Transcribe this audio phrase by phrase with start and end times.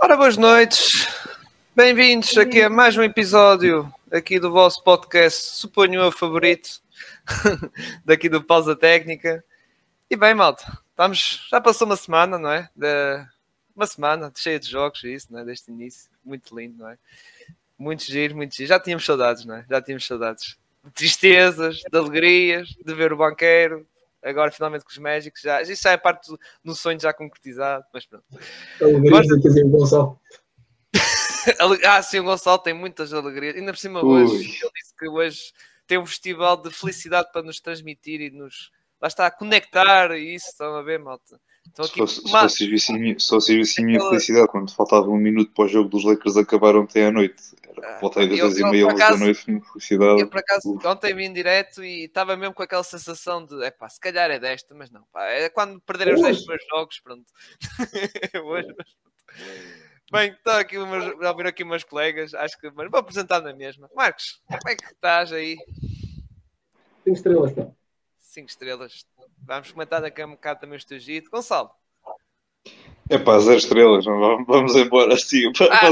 [0.00, 1.08] Ora, boas noites.
[1.74, 6.80] Bem-vindos aqui a mais um episódio aqui do vosso podcast, suponho eu favorito,
[8.04, 9.44] daqui do Pausa Técnica.
[10.08, 12.70] E bem, malta, estamos, já passou uma semana, não é?
[12.76, 13.26] De,
[13.74, 15.44] uma semana cheia de jogos, isso, não é?
[15.44, 16.96] Deste início, muito lindo, não é?
[17.76, 18.68] Muito giro, muito giro.
[18.68, 19.66] Já tínhamos saudades, não é?
[19.68, 20.56] Já tínhamos saudades.
[20.84, 23.84] De tristezas, de alegrias, de ver o banqueiro,
[24.22, 26.30] agora finalmente com os Magicos, já, isso já é parte
[26.64, 28.24] do, sonho já concretizado, mas pronto.
[28.30, 30.20] De que o Gonçalo.
[31.86, 33.56] ah, sim, o Gonçalo tem muitas alegrias.
[33.56, 35.52] Ainda por cima, hoje, ele disse que hoje
[35.86, 38.70] tem um festival de felicidade para nos transmitir e nos
[39.00, 41.40] lá está a conectar e isso, estão a ver, malta.
[41.70, 42.52] Então, aqui, se, fosse, mas...
[42.52, 46.36] se, fosse vissem a minha felicidade quando faltava um minuto para o jogo dos Lakers
[46.36, 47.42] acabar ontem à noite.
[47.82, 50.20] Ah, voltei das 10 e meia da noite, felicidade.
[50.20, 50.86] Eu, por acaso, Uf.
[50.86, 54.38] ontem vim direto e estava mesmo com aquela sensação de, é pá, se calhar é
[54.38, 57.24] desta, mas não, pá, é quando perderem os 10 primeiros jogos, pronto.
[58.44, 58.88] Hoje, mas
[60.10, 63.90] Bem, estou aqui a ouvir aqui meus colegas, acho que mas vou apresentar na mesma.
[63.94, 65.56] Marcos, como é que estás aí?
[67.04, 67.66] 5 estrelas, pá.
[68.38, 69.04] 5 estrelas.
[69.44, 71.30] Vamos comentar daqui a um bocado também o teu gito.
[71.30, 71.70] Gonçalo.
[73.10, 75.50] É pá, zero estrelas, vamos embora assim.
[75.70, 75.88] Ah,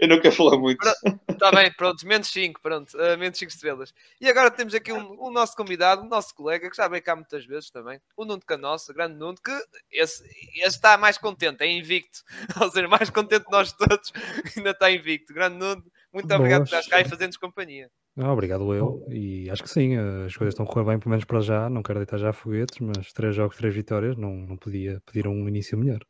[0.00, 0.84] eu não quero falar muito.
[1.28, 3.94] Está bem, pronto, menos 5, pronto, uh, menos 5 estrelas.
[4.20, 7.14] E agora temos aqui um, o nosso convidado, o nosso colega, que já veio cá
[7.14, 9.52] muitas vezes também, o Nuno Canossa, grande Nuno, que
[9.90, 10.24] esse,
[10.56, 12.22] esse está mais contente, é invicto.
[12.60, 14.12] Ou seja, mais contente de nós todos,
[14.56, 15.32] ainda está invicto.
[15.32, 17.88] Grande Nuno, muito obrigado por estar cá e fazendo-nos companhia.
[18.20, 21.24] Ah, obrito eu, e acho que sim, as coisas estão a correr bem, pelo menos
[21.24, 21.70] para já.
[21.70, 25.48] Não quero deitar já foguetes, mas três jogos, três vitórias, não, não podia pedir um
[25.48, 26.00] início melhor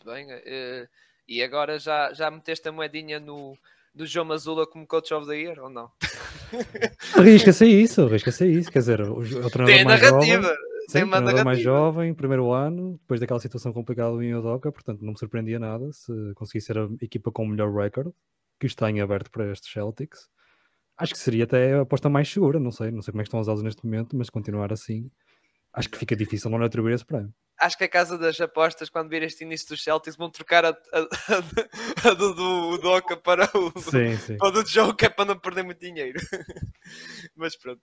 [0.00, 0.26] muito bem.
[0.26, 0.88] Uh,
[1.28, 3.56] e agora já, já meteste a moedinha no,
[3.94, 5.90] do João Mazula como Coach of the Year ou não?
[7.16, 8.70] Arrisca-se isso, arrisca-se isso.
[8.70, 10.42] Quer dizer, o, o treinador Tem mais narrativa.
[10.42, 10.56] Jovem,
[10.88, 11.44] sim, uma narrativa.
[11.44, 15.92] mais jovem, primeiro ano, depois daquela situação complicada em Odoca, portanto não me surpreendia nada
[15.92, 18.12] se conseguisse ser a equipa com o melhor recorde
[18.58, 20.28] que está em aberto para estes Celtics.
[21.00, 23.28] Acho que seria até a aposta mais segura, não sei, não sei como é que
[23.28, 25.10] estão as aulas neste momento, mas continuar assim,
[25.72, 29.10] acho que fica difícil não atribuir esse prémio acho que a casa das apostas, quando
[29.10, 33.48] vir este início dos Celtics, vão trocar a, a, a, a do, do Doca para
[33.54, 34.38] o, sim, sim.
[34.38, 36.18] para o do Joe, que é para não perder muito dinheiro.
[37.36, 37.82] Mas pronto.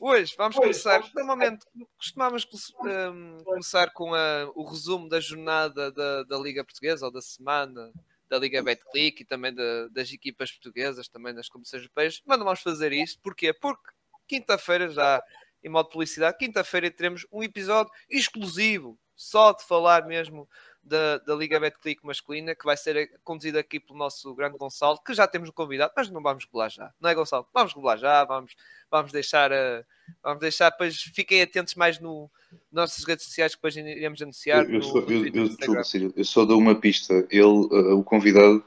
[0.00, 1.02] Hoje vamos começar.
[1.14, 1.66] Normalmente
[1.98, 2.46] costumamos
[2.80, 7.92] um, começar com a, o resumo da jornada da, da Liga Portuguesa ou da semana
[8.30, 12.22] da Liga Betclic e também da, das equipas portuguesas, também das competições europeias.
[12.24, 13.20] Mas não vamos fazer isto.
[13.20, 13.52] Porquê?
[13.52, 13.90] Porque
[14.28, 15.20] quinta-feira já
[15.62, 16.38] em modo publicidade.
[16.38, 20.48] Quinta-feira teremos um episódio exclusivo, só de falar mesmo
[20.82, 25.14] da, da Liga Betclic masculina, que vai ser conduzido aqui pelo nosso grande Gonçalo, que
[25.14, 27.46] já temos um convidado, mas não vamos revelar já, não é Gonçalo?
[27.52, 28.54] Vamos revelar já, vamos,
[28.90, 29.84] vamos deixar, uh,
[30.22, 32.30] vamos deixar, depois fiquem atentos mais no
[32.72, 34.64] nas nossas redes sociais que depois iremos anunciar.
[34.64, 38.64] Eu, eu, sou, eu, eu, eu, só dou uma pista, ele, uh, o convidado,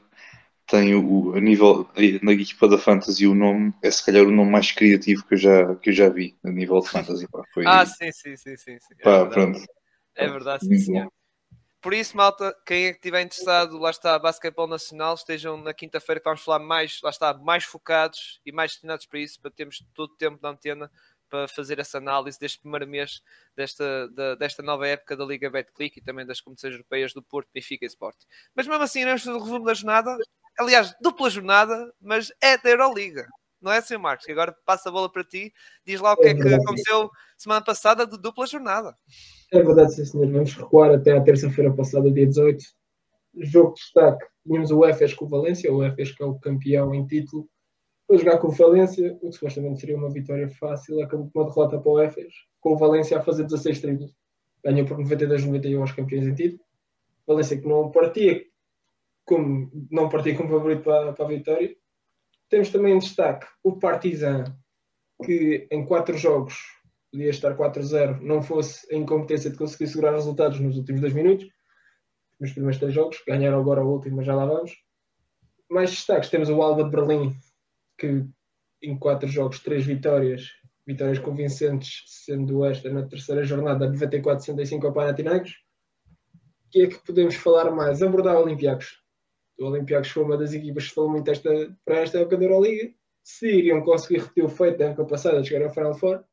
[0.66, 1.86] tem o, a nível
[2.22, 5.38] na equipa da Fantasy o nome é se calhar o nome mais criativo que eu
[5.38, 7.28] já, que eu já vi a nível de Fantasy.
[7.28, 8.78] Pá, foi, ah, sim, sim, sim, sim.
[8.78, 8.94] sim.
[8.98, 9.60] É pá, é pronto.
[10.14, 11.12] É verdade, sim, senhor.
[11.84, 16.18] Por isso, malta, quem é que estiver interessado, lá está, basquetebol nacional, estejam na quinta-feira
[16.18, 19.84] que vamos falar mais, lá está, mais focados e mais destinados para isso, para termos
[19.92, 20.90] todo o tempo da antena
[21.28, 23.20] para fazer essa análise deste primeiro mês
[23.54, 27.50] desta, da, desta nova época da Liga Betclic e também das competições europeias do Porto,
[27.52, 28.16] Benfica e Sport.
[28.54, 30.16] Mas mesmo assim, neste resumo da jornada,
[30.58, 33.28] aliás, dupla jornada, mas é da Euroliga.
[33.60, 34.24] Não é assim, Marcos?
[34.24, 35.52] Que agora passa a bola para ti.
[35.86, 38.96] Diz lá o que é, é que aconteceu semana passada de dupla jornada.
[39.54, 40.26] É verdade, sim, senhor.
[40.32, 42.64] Vamos recuar até à terça-feira passada, dia 18.
[43.36, 44.26] Jogo de destaque.
[44.44, 47.48] Tínhamos o UFES com o Valência, o UFES que é o campeão em título.
[48.04, 51.48] Foi jogar com o Valência, o que supostamente seria uma vitória fácil, acabou com uma
[51.48, 54.12] derrota para o UFES, com o Valência a fazer 16 triplos.
[54.64, 56.60] Ganhou por 92-91 aos campeões em título.
[57.24, 58.44] Valência que não partia
[59.24, 61.76] como não partia como favorito para, para a vitória.
[62.50, 64.44] Temos também em destaque o Partizan,
[65.24, 66.73] que em quatro jogos
[67.14, 71.46] podia estar 4-0, não fosse a incompetência de conseguir segurar resultados nos últimos dois minutos.
[72.40, 74.72] Nos primeiros três jogos, ganharam agora o último, mas já lá vamos.
[75.70, 77.32] Mais destaques, temos o Alba de Berlim,
[77.96, 78.26] que
[78.82, 80.48] em quatro jogos, três vitórias,
[80.84, 85.52] vitórias convincentes, sendo esta na terceira jornada, 94-65 ao Panathinaikos.
[86.66, 88.02] O que é que podemos falar mais?
[88.02, 89.04] Abordar Olympiacos
[89.58, 91.50] o Olympiacos foi uma das equipas que falou muito esta,
[91.84, 92.92] para esta época da Euroliga.
[93.22, 96.24] Se iriam conseguir repetir o feito da época passada chegar ao Final Four,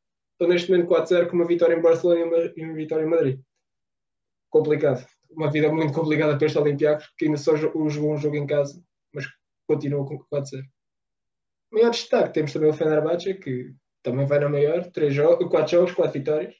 [0.42, 3.08] estão neste momento 4-0 com uma vitória em Barcelona e uma, e uma, vitória em
[3.08, 3.40] Madrid.
[4.50, 5.06] Complicado.
[5.30, 8.82] Uma vida muito complicada para este Olympiacos, que ainda só jogou um jogo em casa,
[9.14, 9.24] mas
[9.66, 10.62] continua com 4-0.
[11.70, 15.92] Maior destaque, temos também o Fenerbahçe, que também vai na maior, 3 jogos, 4 jogos,
[15.92, 16.54] 4 vitórias.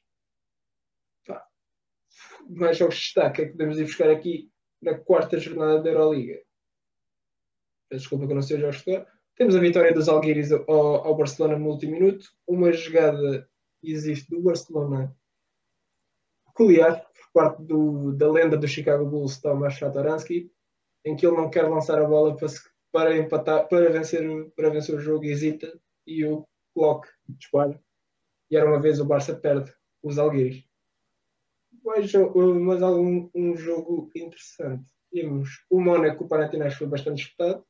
[1.26, 1.44] Pá.
[2.48, 4.50] Mais jogos de destaque é que podemos ir buscar aqui
[4.80, 6.40] na quarta jornada da Euroliga.
[7.90, 9.06] Desculpa que eu não seja o jogador.
[9.36, 12.26] Temos a vitória dos Alguiris ao, ao Barcelona no último minuto.
[12.46, 13.46] Uma jogada
[13.82, 15.14] existe do Barcelona
[16.46, 20.50] peculiar por parte do, da lenda do Chicago Bulls, Thomas Satoransky,
[21.04, 22.48] em que ele não quer lançar a bola para,
[22.92, 24.22] para empatar, para vencer,
[24.54, 25.72] para vencer o jogo, hesita
[26.06, 27.80] e o clock dispara.
[28.50, 30.62] E era uma vez o Barça perde os Alguiris.
[31.82, 34.90] Mais, mais algum um jogo interessante.
[35.10, 37.64] Temos o Mónaco, o Panathinaikos foi bastante disputado.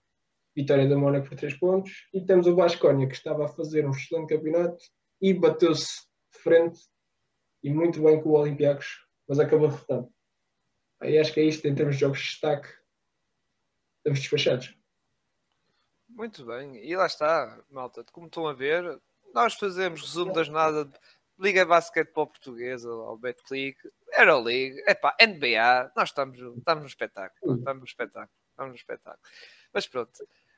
[0.54, 2.08] Vitória do Mónaco por 3 pontos.
[2.12, 4.84] E temos o Basconia, que estava a fazer um excelente campeonato
[5.22, 6.02] e bateu-se
[6.32, 6.80] de frente
[7.62, 10.12] e muito bem com o Olympiacos, mas acabou derrotado.
[11.00, 12.68] Aí acho que é isto em termos de jogos de destaque.
[13.98, 14.76] Estamos despachados.
[16.08, 18.04] Muito bem, e lá está, malta.
[18.12, 19.00] Como estão a ver,
[19.32, 20.98] nós fazemos resumo das nada de
[21.38, 23.78] Liga Basquetebol Portuguesa, ao Betclick,
[24.18, 29.22] Euroleague, epá, NBA, nós estamos, estamos no espetáculo, estamos no espetáculo, estamos no espetáculo.
[29.72, 30.12] Mas pronto.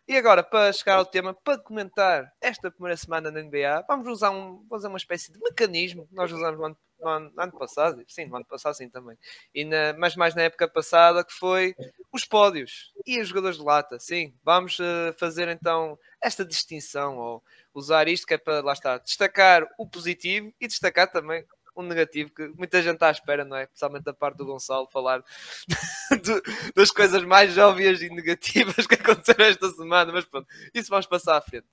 [0.06, 4.30] E agora, para chegar ao tema, para comentar esta primeira semana na NBA, vamos usar
[4.30, 7.52] um, usar uma espécie de mecanismo que nós usamos no ano, no ano, no ano
[7.58, 9.16] passado, sim, no ano passado sim também,
[9.54, 11.74] e na, mas mais na época passada, que foi
[12.12, 13.98] os pódios e os jogadores de lata.
[13.98, 17.42] Sim, vamos uh, fazer então esta distinção, ou
[17.72, 22.30] usar isto que é para, lá está, destacar o positivo e destacar também um negativo
[22.30, 23.66] que muita gente está à espera, não é?
[23.66, 25.22] Principalmente da parte do Gonçalo falar
[26.74, 31.36] das coisas mais óbvias e negativas que aconteceram esta semana, mas pronto, isso vamos passar
[31.36, 31.66] à frente.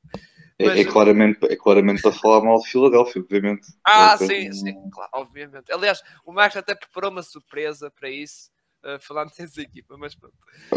[0.58, 0.78] É, mas...
[0.78, 3.68] É, é, claramente, é claramente para falar mal de Filadélfia, obviamente.
[3.86, 5.72] Ah, é, sim, sim, claro, obviamente.
[5.72, 8.50] Aliás, o Marcos até preparou uma surpresa para isso.
[8.84, 10.34] Uh, falando dessa equipa, mas pronto.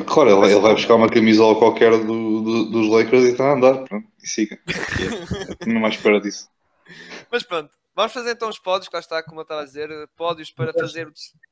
[0.06, 3.54] Claro, ele, ele vai buscar uma camisola qualquer do, do, dos Lakers e está a
[3.54, 4.58] andar, pronto, e siga.
[5.66, 6.50] Não mais espera disso.
[7.32, 9.88] Mas pronto, Vamos fazer então os pódios, que lá está, como eu estava a dizer,
[10.16, 11.10] pódios para fazer.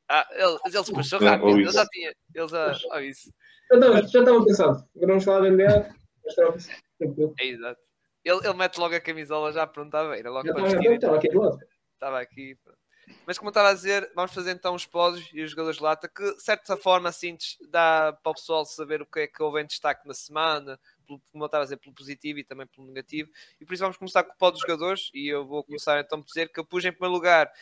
[0.08, 2.12] Ah, ele, ele se puxou rápido, ele já tinha.
[2.34, 2.74] Ele já.
[2.92, 3.32] Oh, isso.
[3.70, 4.88] Já estava pensado.
[4.96, 5.94] Agora vamos falar da NBA.
[7.38, 7.80] É exato.
[8.24, 10.92] Ele, ele mete logo a camisola já pronta à beira, logo para vestir.
[10.92, 11.58] Estava aqui do lado.
[11.94, 12.58] Estava aqui.
[13.26, 15.82] Mas como eu estava a dizer, vamos fazer então os pódios e os jogadores de
[15.82, 17.36] lata, que de certa forma assim
[17.68, 21.20] dá para o pessoal saber o que é que houve em destaque na semana, pelo,
[21.30, 23.30] como eu estava a dizer, pelo positivo e também pelo negativo.
[23.60, 25.10] E por isso vamos começar com o pódio dos jogadores.
[25.14, 27.52] E eu vou começar então por dizer que eu pus em primeiro lugar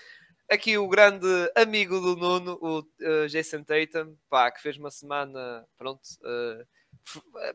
[0.51, 5.65] aqui o grande amigo do Nuno, o uh, Jason Tatum, pá, que fez uma semana,
[5.79, 6.67] pronto, uh,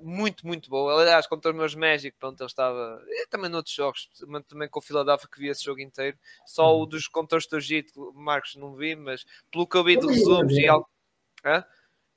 [0.02, 1.02] muito, muito boa.
[1.02, 3.02] Aliás, contra os meus Magic, pronto, ele estava.
[3.08, 4.10] E também noutros jogos,
[4.48, 6.18] também com o Philadelphia que vi esse jogo inteiro.
[6.46, 6.88] Só o uhum.
[6.88, 10.68] dos contra o Egito, Marcos, não vi, mas pelo que eu vi de resumos e
[10.68, 10.90] algo.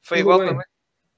[0.03, 0.67] Foi igual também?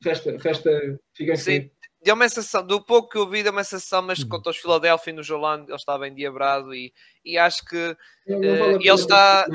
[0.03, 1.71] Festa, festa, fica Sim,
[2.03, 4.29] deu uma sensação, do pouco que eu vi, deu uma sensação, mas uhum.
[4.29, 6.93] contra os Philadelphia no Jolando ele estava endiabrado e,
[7.25, 7.77] e acho que
[8.27, 9.47] uh, ele está.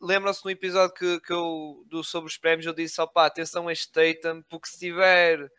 [0.00, 3.72] Lembram-se no episódio que, que eu do, sobre os prémios, eu disse: opá, atenção a
[3.72, 5.50] este Tatum, porque se tiver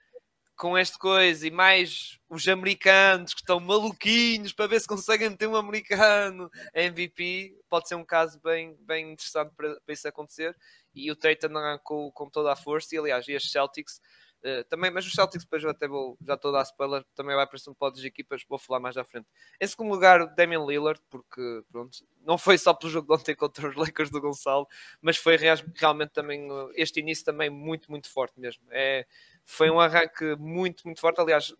[0.56, 5.48] com esta coisa e mais os americanos que estão maluquinhos para ver se conseguem meter
[5.48, 10.56] um americano MVP, pode ser um caso bem, bem interessante para, para isso acontecer.
[10.94, 11.54] E o Tatum
[11.84, 14.00] com, com toda a força, e aliás, e as Celtics
[14.44, 17.34] Uh, também, mas os Celtics depois eu até vou, já estou a dar spoiler, também
[17.34, 19.26] vai aparecer um pódio de equipas, vou falar mais à frente.
[19.60, 23.36] Em segundo lugar, o Damian Lillard, porque pronto, não foi só pelo jogo de ontem
[23.38, 24.68] contra os Lakers do Gonçalo,
[25.02, 26.46] mas foi realmente também
[26.76, 28.62] este início também muito, muito forte mesmo.
[28.70, 29.08] É,
[29.44, 31.54] foi um arranque muito, muito forte, aliás,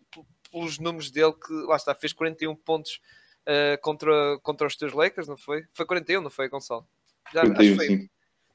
[0.50, 3.00] pelos números dele, que lá está, fez 41 pontos
[3.46, 5.64] uh, contra, contra os teus Lakers, não foi?
[5.72, 6.86] Foi 41, não foi, Gonçalo?
[7.32, 7.86] Já, 41, acho que foi.
[7.86, 8.08] Sim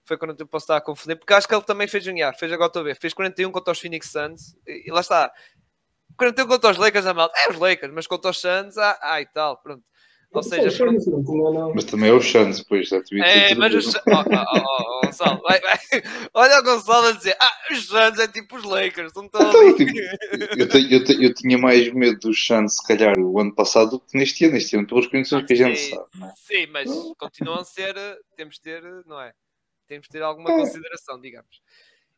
[0.09, 2.51] foi quando eu posso estar a confundir, porque acho que ele também fez ganhar, fez
[2.51, 5.31] agora estou a ver, fez 41 contra os Phoenix Suns, e, lá está,
[6.17, 9.21] 41 contra os Lakers, a malta, é os Lakers, mas contra os Suns, ah, ah
[9.21, 9.83] e tal, pronto.
[10.31, 11.73] Ou seja, pronto.
[11.73, 15.41] mas também é o Suns depois, já te É, mas os oh, oh, oh, Gonçalo,
[15.41, 15.77] vai, vai.
[16.35, 19.75] olha o Gonçalo a dizer, ah, os Suns é tipo os Lakers, não estão então,
[19.75, 19.91] tipo,
[20.57, 23.91] eu, te, eu, te, eu, tinha mais medo dos Suns, se calhar, o ano passado
[23.91, 26.07] do que neste ano, neste ano, pelas condições que a gente sim, sabe.
[26.23, 26.33] É?
[26.35, 27.95] Sim, mas continuam a ser,
[28.35, 29.33] temos de ter, não é?
[29.89, 31.59] temos de ter alguma consideração, digamos.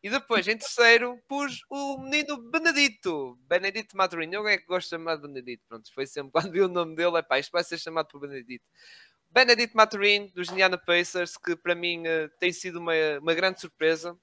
[0.04, 4.34] E depois, em terceiro, pus o menino Benedito, Benedito Maturini.
[4.34, 5.64] Eu é que gosto de chamar de Benedito.
[5.68, 8.66] Pronto, foi sempre quando vi o nome dele, é isto vai ser chamado por Benedito.
[9.30, 14.18] Benedito Maturini, dos Indiana Pacers, que para mim uh, tem sido uma, uma grande surpresa.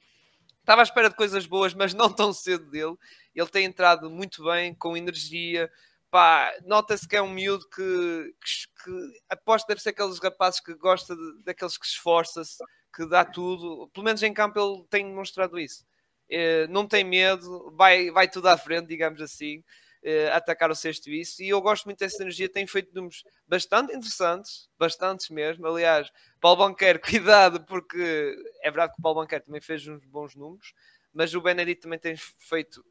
[0.59, 2.97] Estava à espera de coisas boas, mas não tão cedo dele.
[3.35, 5.71] Ele tem entrado muito bem, com energia.
[6.11, 10.75] Pá, nota-se que é um miúdo que, que, que aposto deve ser aqueles rapazes que
[10.75, 12.63] gosta de, daqueles que se esforça-se
[12.95, 15.85] que dá tudo, pelo menos em campo ele tem demonstrado isso.
[16.31, 19.63] Eh, não tem medo, vai, vai tudo à frente, digamos assim,
[20.03, 21.43] eh, atacar o sexto isso.
[21.43, 25.67] E eu gosto muito dessa energia, tem feito números bastante interessantes, bastantes mesmo.
[25.67, 30.35] Aliás, Paulo Banquer, cuidado, porque é verdade que o Paulo Banquer também fez uns bons
[30.35, 30.75] números,
[31.13, 32.85] mas o Benedict também tem feito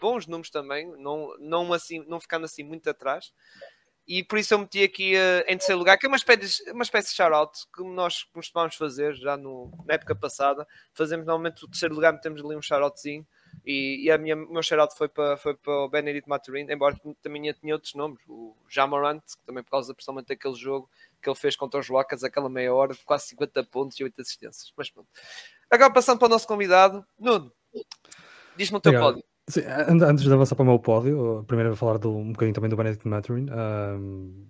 [0.00, 3.32] bons números também, não, não, assim, não ficando assim muito atrás.
[4.06, 6.82] E por isso eu meti aqui uh, em terceiro lugar, que é uma espécie, uma
[6.82, 10.66] espécie de shout-out que nós costumamos fazer já no, na época passada.
[10.92, 13.26] Fazemos normalmente o terceiro lugar, metemos ali um shout-outzinho.
[13.64, 16.98] E, e a minha, o meu shout-out foi para, foi para o Benedict Maturin, embora
[17.22, 18.18] também tinha outros nomes.
[18.28, 20.90] O Jamarant, que também por causa principalmente daquele jogo
[21.22, 24.20] que ele fez contra os Wacas, aquela meia hora de quase 50 pontos e 8
[24.20, 24.72] assistências.
[24.76, 25.08] Mas pronto.
[25.70, 27.52] Agora passando para o nosso convidado, Nuno,
[28.56, 29.14] diz-me o teu Obrigado.
[29.14, 29.29] pódio.
[29.50, 32.70] Sim, antes de avançar para o meu pódio, primeiro vou falar do, um bocadinho também
[32.70, 33.48] do Benedict Maturin.
[33.50, 34.46] Um,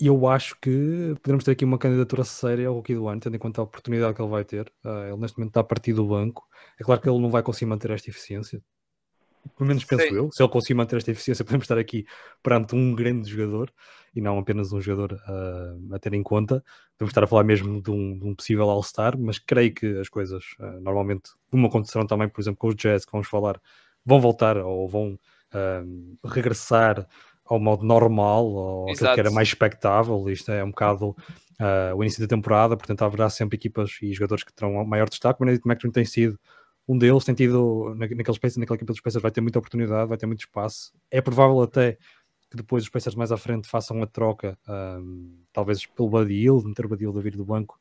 [0.00, 3.38] eu acho que podemos ter aqui uma candidatura séria ao Rookie do ano, tendo em
[3.38, 4.72] conta a oportunidade que ele vai ter.
[4.84, 6.46] Uh, ele neste momento está a partir do banco.
[6.80, 8.62] É claro que ele não vai conseguir manter esta eficiência.
[9.56, 10.14] Pelo menos penso Sim.
[10.14, 10.32] eu.
[10.32, 12.06] Se ele conseguir manter esta eficiência, podemos estar aqui
[12.42, 13.72] perante um grande jogador
[14.14, 16.64] e não apenas um jogador uh, a ter em conta.
[16.96, 20.08] Podemos estar a falar mesmo de um, de um possível All-Star, mas creio que as
[20.08, 23.60] coisas uh, normalmente, como acontecerão também, por exemplo, com os Jazz, que vamos falar,
[24.08, 25.18] vão voltar ou vão
[26.24, 27.06] regressar
[27.44, 30.28] ao modo normal, ou aquilo que era mais expectável.
[30.28, 34.44] Isto é um bocado uh, o início da temporada, portanto haverá sempre equipas e jogadores
[34.44, 35.40] que terão maior destaque.
[35.40, 36.38] O Benedict McTominay tem sido
[36.86, 40.16] um deles, tem tido, naquele space, naquela equipa dos Pacers vai ter muita oportunidade, vai
[40.16, 40.92] ter muito espaço.
[41.10, 41.98] É provável até
[42.50, 46.62] que depois os Pacers mais à frente façam a troca, um, talvez pelo Buddy Hill,
[46.64, 47.78] meter o Buddy Hill a vir do banco,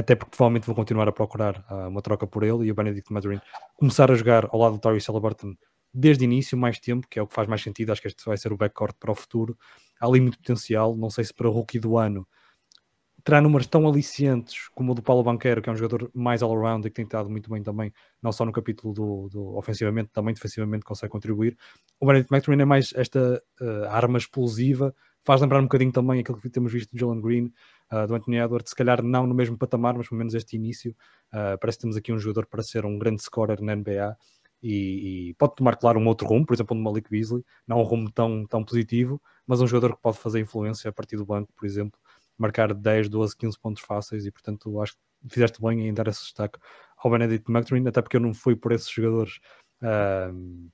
[0.00, 3.12] até porque provavelmente vão continuar a procurar uh, uma troca por ele e o Benedict
[3.12, 3.40] Mathurin
[3.76, 5.54] começar a jogar ao lado do Tyrese Halliburton
[5.92, 7.90] desde o início, mais tempo, que é o que faz mais sentido.
[7.90, 9.56] Acho que este vai ser o backcourt para o futuro.
[10.00, 10.96] Há ali muito potencial.
[10.96, 12.26] Não sei se para o rookie do ano
[13.22, 16.86] terá números tão alicientes como o do Paulo Banqueiro, que é um jogador mais all-around
[16.86, 17.92] e que tem estado muito bem também,
[18.22, 21.56] não só no capítulo do, do ofensivamente, também defensivamente consegue contribuir.
[21.98, 26.40] O Benedict McTurin é mais esta uh, arma explosiva, faz lembrar um bocadinho também aquilo
[26.40, 27.52] que temos visto do Jalen Green,
[27.92, 30.94] uh, do Anthony Edwards, se calhar não no mesmo patamar, mas pelo menos este início.
[31.32, 34.16] Uh, parece que temos aqui um jogador para ser um grande scorer na NBA
[34.62, 37.82] e, e, pode tomar, claro, um outro rumo, por exemplo, no Malik Beasley, não um
[37.82, 41.52] rumo tão, tão positivo, mas um jogador que pode fazer influência a partir do banco,
[41.56, 41.98] por exemplo,
[42.36, 46.22] marcar 10, 12, 15 pontos fáceis e, portanto, acho que fizeste bem em dar esse
[46.22, 46.58] destaque
[46.98, 49.38] ao Benedict McTurin, até porque eu não fui por esses jogadores.
[49.82, 50.70] Uh,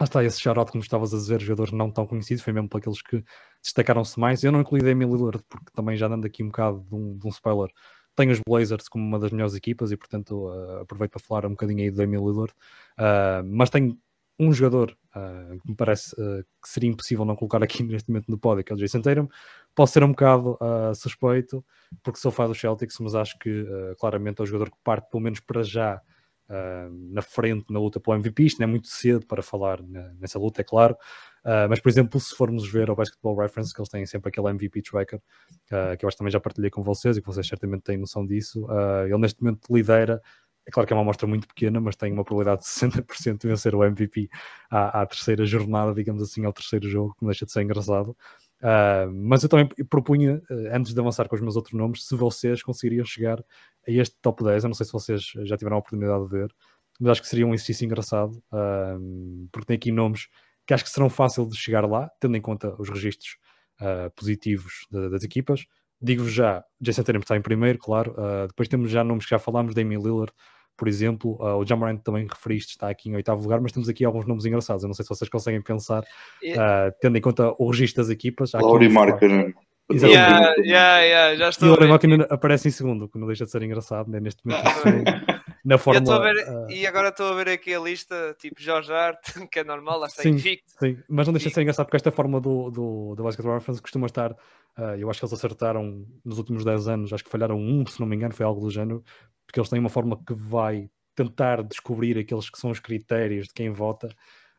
[0.00, 2.78] lá está esse shout como estavas a dizer, jogadores não tão conhecidos, foi mesmo para
[2.78, 3.24] aqueles que
[3.62, 4.42] destacaram-se mais.
[4.42, 7.26] Eu não incluí Damian Lillard, porque também já dando aqui um bocado de um, de
[7.26, 7.70] um spoiler,
[8.14, 11.50] tenho os Blazers como uma das melhores equipas e, portanto, uh, aproveito para falar um
[11.50, 12.52] bocadinho aí do Damian Lillard.
[12.98, 13.98] Uh, mas tenho
[14.38, 18.38] um jogador uh, que me parece que seria impossível não colocar aqui neste momento no
[18.38, 19.28] pódio, que é o Jason Tatum.
[19.74, 20.58] Posso ser um bocado
[20.94, 21.64] suspeito,
[22.02, 23.66] porque sou fã dos Celtics, mas acho que
[23.98, 26.00] claramente é o jogador que parte, pelo menos para já,
[26.54, 28.44] uh, na frente na luta pelo MVP.
[28.44, 29.82] Isto não é muito cedo para falar
[30.18, 30.94] nessa luta, é claro.
[31.44, 34.48] Uh, mas, por exemplo, se formos ver ao Basketball Reference, que eles têm sempre aquele
[34.50, 37.46] MVP tracker, uh, que eu acho que também já partilhei com vocês e que vocês
[37.46, 38.66] certamente têm noção disso,
[39.06, 40.22] ele neste momento lidera.
[40.66, 42.68] É claro que é uma amostra muito pequena, mas tem uma probabilidade de
[43.02, 44.30] 60% de vencer o MVP
[44.70, 48.16] à, à, terceira jornada, digamos assim, ao terceiro jogo, que não deixa de ser engraçado.
[48.62, 50.40] Uh, mas eu também propunha,
[50.72, 53.44] antes de avançar com os meus outros nomes, se vocês conseguiriam chegar
[53.86, 54.64] a este top 10.
[54.64, 56.54] Eu não sei se vocês já tiveram a oportunidade de ver,
[57.00, 60.28] mas acho que seria um exercício engraçado, uh, porque tem aqui nomes
[60.66, 63.36] que acho que serão fáceis de chegar lá, tendo em conta os registros
[64.16, 65.66] positivos de, das equipas.
[66.00, 68.14] Digo-vos já, Jason Tatum está em primeiro, claro.
[68.46, 70.32] depois temos já nomes que já falámos, Damian Lillard,
[70.76, 74.04] por exemplo, uh, o Jamarant também referiste, está aqui em oitavo lugar, mas temos aqui
[74.04, 74.82] alguns nomes engraçados.
[74.82, 78.52] Eu não sei se vocês conseguem pensar, uh, tendo em conta o registro das equipas.
[78.52, 79.54] Laurie Marker.
[79.92, 83.50] Yeah, yeah, yeah, já estou e o Marker aparece em segundo, que não deixa de
[83.50, 84.18] ser engraçado, né?
[84.18, 84.64] neste momento.
[85.64, 86.20] na Fórmula.
[86.20, 86.70] Ver, uh...
[86.70, 89.18] E agora estou a ver aqui a lista, tipo Jorge Hart,
[89.50, 90.72] que é normal, lá está sim, invicto.
[90.78, 93.80] Sim, mas não deixa de ser engraçado porque esta forma do, do, do Basketball Reference
[93.80, 94.32] costuma estar.
[94.76, 97.98] Uh, eu acho que eles acertaram nos últimos 10 anos, acho que falharam um, se
[97.98, 99.02] não me engano, foi algo do género,
[99.46, 103.54] porque eles têm uma forma que vai tentar descobrir aqueles que são os critérios de
[103.54, 104.08] quem vota,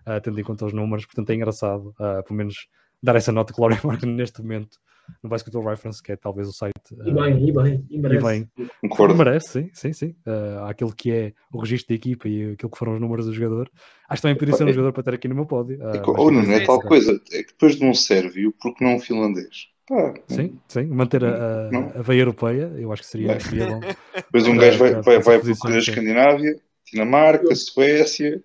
[0.07, 2.67] uh, tendo em conta os números, portanto é engraçado, pelo menos
[3.03, 4.79] dar essa nota que Laurie Martin neste momento
[5.23, 6.73] no Basketball Reference, que é talvez o site.
[6.93, 8.25] Uh, e bem, e bem, e merece.
[8.25, 8.69] E bem.
[8.81, 9.15] Concordo.
[9.15, 10.15] Merece, sim, sim, sim.
[10.25, 13.33] Uh, aquilo que é o registro da equipa e aquilo que foram os números do
[13.33, 13.69] jogador.
[14.09, 15.77] Acho que também poderia ser um jogador para ter aqui no meu pódio.
[15.79, 18.99] Uh, ou não, é tal coisa, é que depois de um sérvio, porque não um
[18.99, 19.67] finlandês?
[19.91, 23.79] Ah, sim, sim, manter a, a, a veia europeia, eu acho que seria, seria bom.
[24.15, 26.59] Depois um gajo vai, vai, vai para a Escandinávia,
[26.91, 28.41] Dinamarca, Suécia,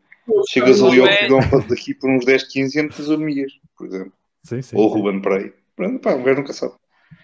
[0.49, 4.13] chegas ali ao fogão daqui por uns 10, 15 anos, tens o Mias, por exemplo.
[4.45, 5.53] Sim, sim, Ou o Ruben Prey.
[5.81, 6.75] Pronto, pá, um gajo nunca sabe.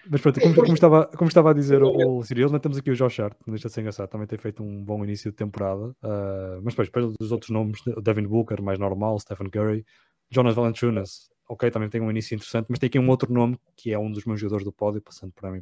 [0.09, 2.89] Mas pronto, como, como, estava, como estava a dizer o, o Cyril, não temos aqui
[2.89, 5.37] o Josh Hart, não deixa de ser engraçado, também tem feito um bom início de
[5.37, 5.89] temporada.
[6.03, 9.85] Uh, mas depois, depois dos outros nomes, Devin Booker, mais normal, Stephen Curry,
[10.31, 13.93] Jonas Valanciunas, ok, também tem um início interessante, mas tem aqui um outro nome que
[13.93, 15.61] é um dos meus jogadores do pódio, passando para mim,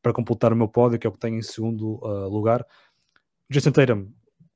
[0.00, 2.64] para completar o meu pódio, que é o que tem em segundo uh, lugar.
[3.50, 4.08] Jason Tatum,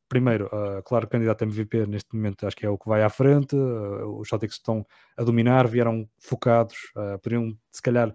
[0.08, 3.08] primeiro, uh, claro, candidato a MVP neste momento acho que é o que vai à
[3.08, 3.56] frente.
[3.56, 8.14] Uh, os Celtics estão a dominar, vieram focados, uh, poderiam se calhar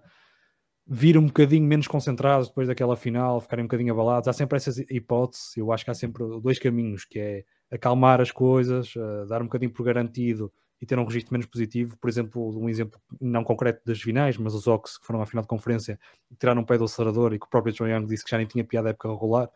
[0.86, 4.28] vir um bocadinho menos concentrados depois daquela final, ficarem um bocadinho abalados.
[4.28, 5.56] Há sempre essas hipóteses.
[5.56, 8.92] Eu acho que há sempre dois caminhos, que é acalmar as coisas,
[9.28, 11.96] dar um bocadinho por garantido e ter um registro menos positivo.
[11.98, 15.42] Por exemplo, um exemplo não concreto das finais, mas os Ox que foram à final
[15.42, 15.98] de conferência
[16.38, 18.46] tiraram um pé do acelerador e que o próprio John Young disse que já nem
[18.46, 19.50] tinha piada época regular.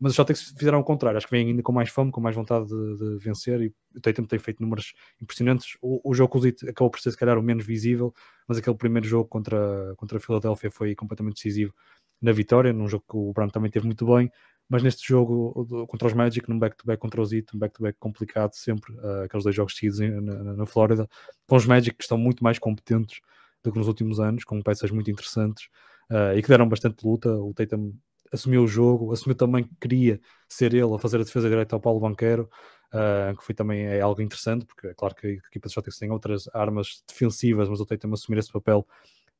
[0.00, 2.36] Mas os Celtics fizeram o contrário, acho que vêm ainda com mais fome, com mais
[2.36, 5.76] vontade de, de vencer e o Tatum tem feito números impressionantes.
[5.80, 8.14] O, o jogo com o Zito acabou por ser se calhar o menos visível,
[8.46, 11.74] mas aquele primeiro jogo contra, contra a Filadélfia foi completamente decisivo
[12.20, 14.30] na vitória, num jogo que o Brown também teve muito bem,
[14.68, 18.94] mas neste jogo contra os Magic, num back-to-back contra o Zito, um back-to-back complicado sempre,
[18.94, 21.08] uh, aqueles dois jogos seguidos na, na Flórida,
[21.46, 23.20] com os Magic que estão muito mais competentes
[23.62, 25.68] do que nos últimos anos, com peças muito interessantes
[26.10, 27.30] uh, e que deram bastante luta.
[27.32, 27.94] O Tatum
[28.32, 31.80] assumiu o jogo, assumiu também que queria ser ele a fazer a defesa direta ao
[31.80, 32.48] Paulo Banqueiro,
[32.92, 35.98] uh, que foi também é algo interessante, porque é claro que a equipa de Celtics
[35.98, 38.86] tem outras armas defensivas, mas o Tatum assumir esse papel,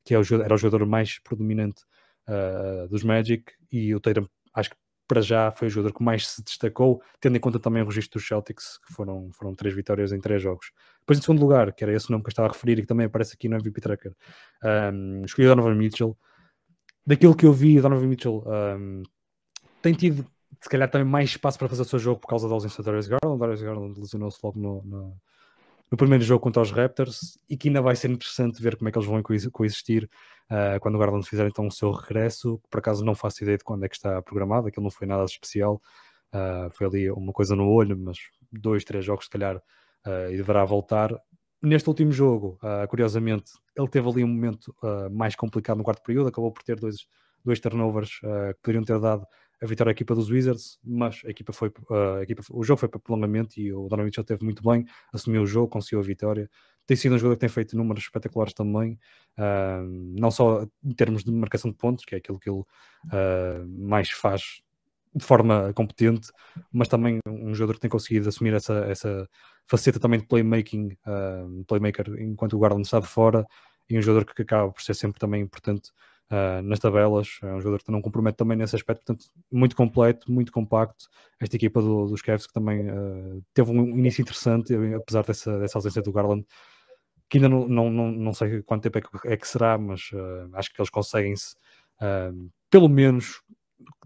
[0.03, 1.83] que é o, era o jogador mais predominante
[2.27, 4.77] uh, dos Magic, e o Tatum acho que
[5.07, 8.19] para já foi o jogador que mais se destacou, tendo em conta também o registro
[8.19, 10.71] dos Celtics, que foram, foram três vitórias em três jogos.
[10.99, 12.87] Depois, em segundo lugar, que era esse nome que eu estava a referir e que
[12.87, 14.13] também aparece aqui no MVP Tracker,
[14.93, 16.17] um, escolhi Donovan Mitchell,
[17.07, 19.01] daquilo que eu vi, Donovan Mitchell um,
[19.81, 20.25] tem tido,
[20.61, 22.85] se calhar, também mais espaço para fazer o seu jogo por causa da ausência de
[22.85, 23.39] Darius Garland.
[23.39, 25.17] Darius Garland lesionou-se logo no, no,
[25.89, 28.91] no, primeiro jogo contra os Raptors e que ainda vai ser interessante ver como é
[28.91, 30.09] que eles vão coexistir
[30.51, 32.61] uh, quando o Garland fizer então o seu regresso.
[32.69, 35.23] Por acaso não faço ideia de quando é que está programado, aquilo não foi nada
[35.23, 35.81] especial.
[36.33, 38.17] Uh, foi ali uma coisa no olho, mas
[38.51, 41.17] dois, três jogos, se calhar, uh, e deverá voltar
[41.61, 46.03] neste último jogo, uh, curiosamente, ele teve ali um momento uh, mais complicado no quarto
[46.03, 47.07] período, acabou por ter dois,
[47.43, 49.25] dois turnovers uh, que poderiam ter dado
[49.61, 51.71] a vitória à equipa dos Wizards, mas a equipa foi,
[52.19, 55.41] a equipa, o jogo foi para prolongamento e o Donovan Mitchell teve muito bem, assumiu
[55.41, 56.47] o jogo, conseguiu a vitória.
[56.85, 58.99] Tem sido um jogador que tem feito números espetaculares também,
[60.15, 62.63] não só em termos de marcação de pontos, que é aquilo que ele
[63.67, 64.61] mais faz
[65.13, 66.29] de forma competente,
[66.71, 69.27] mas também um jogador que tem conseguido assumir essa, essa
[69.65, 73.45] faceta também de playmaking, uh, playmaker enquanto o Garland está de fora,
[73.89, 75.91] e um jogador que acaba por ser sempre também importante
[76.31, 80.31] uh, nas tabelas, é um jogador que não compromete também nesse aspecto, portanto, muito completo,
[80.31, 81.07] muito compacto.
[81.39, 85.77] Esta equipa do, dos Cavs que também uh, teve um início interessante, apesar dessa, dessa
[85.77, 86.45] ausência do Garland,
[87.29, 90.11] que ainda não, não, não, não sei quanto tempo é que, é que será, mas
[90.53, 91.55] acho que eles conseguem-se,
[92.69, 93.41] pelo menos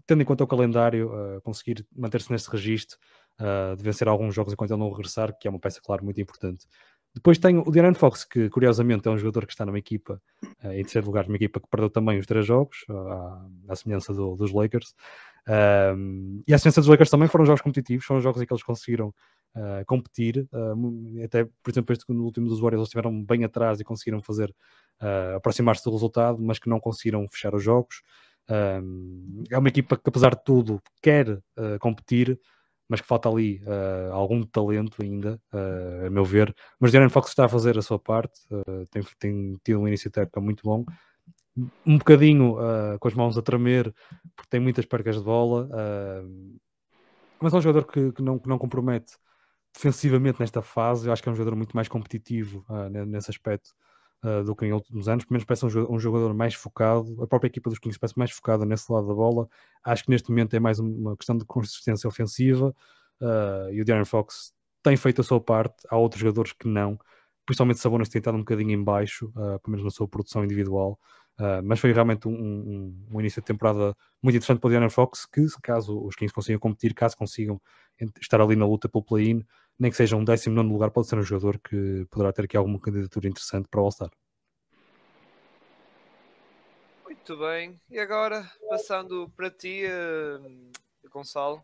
[0.06, 2.98] tendo em conta o calendário, uh, conseguir manter-se nesse registro
[3.40, 6.20] uh, de vencer alguns jogos enquanto ele não regressar, que é uma peça, claro, muito
[6.20, 6.66] importante.
[7.14, 10.72] Depois tem o De'Aaron Fox, que curiosamente é um jogador que está numa equipa, uh,
[10.72, 14.34] em terceiro lugar, numa equipa que perdeu também os três jogos, à, à semelhança do,
[14.36, 14.94] dos Lakers.
[16.46, 19.14] e à semelhança dos Lakers também foram jogos competitivos, foram jogos em que eles conseguiram
[19.86, 20.48] competir.
[21.22, 24.54] Até, por exemplo, este, no último dos Warriors, eles estiveram bem atrás e conseguiram fazer
[25.36, 28.02] aproximar-se do resultado, mas que não conseguiram fechar os jogos.
[28.48, 32.38] É uma equipa que, apesar de tudo, quer uh, competir,
[32.88, 36.54] mas que falta ali uh, algum talento ainda, uh, a meu ver.
[36.78, 38.40] Mas Darren Fox está a fazer a sua parte,
[38.90, 40.84] tem, tem, tido um início de época muito bom.
[41.86, 42.56] Um bocadinho
[42.98, 43.94] com as mãos a tremer,
[44.34, 45.68] porque tem muitas percas de bola,
[47.38, 49.18] mas é um jogador que, que, não, que não compromete
[49.74, 51.06] defensivamente nesta fase.
[51.06, 52.64] Eu acho que é um jogador muito mais competitivo
[53.06, 53.74] nesse aspecto
[54.22, 55.24] uh, do que em últimos anos.
[55.24, 57.22] Pelo menos parece um, um, jogador mais focado.
[57.22, 59.48] A própria equipa dos Kings parece mais focada nesse lado da bola.
[59.84, 62.74] Acho que neste momento é mais uma questão de consistência ofensiva.
[63.20, 65.76] Uh, e o Darren Fox tem feito a sua parte.
[65.88, 66.98] Há outros jogadores que não.
[67.44, 70.98] Principalmente Sabonis tem estado um bocadinho em baixo, uh, pelo menos na sua produção individual.
[71.38, 74.90] Uh, mas foi realmente um, um, um, início de temporada muito interessante para o Darren
[74.90, 77.60] Fox, que caso os Kings consigam competir, caso consigam
[78.20, 79.44] estar ali na luta pelo play-in,
[79.82, 82.78] nem que seja um 19 lugar, pode ser um jogador que poderá ter aqui alguma
[82.78, 84.10] candidatura interessante para o All-Star.
[87.04, 91.60] Muito bem, e agora passando para ti, uh, Gonçalo,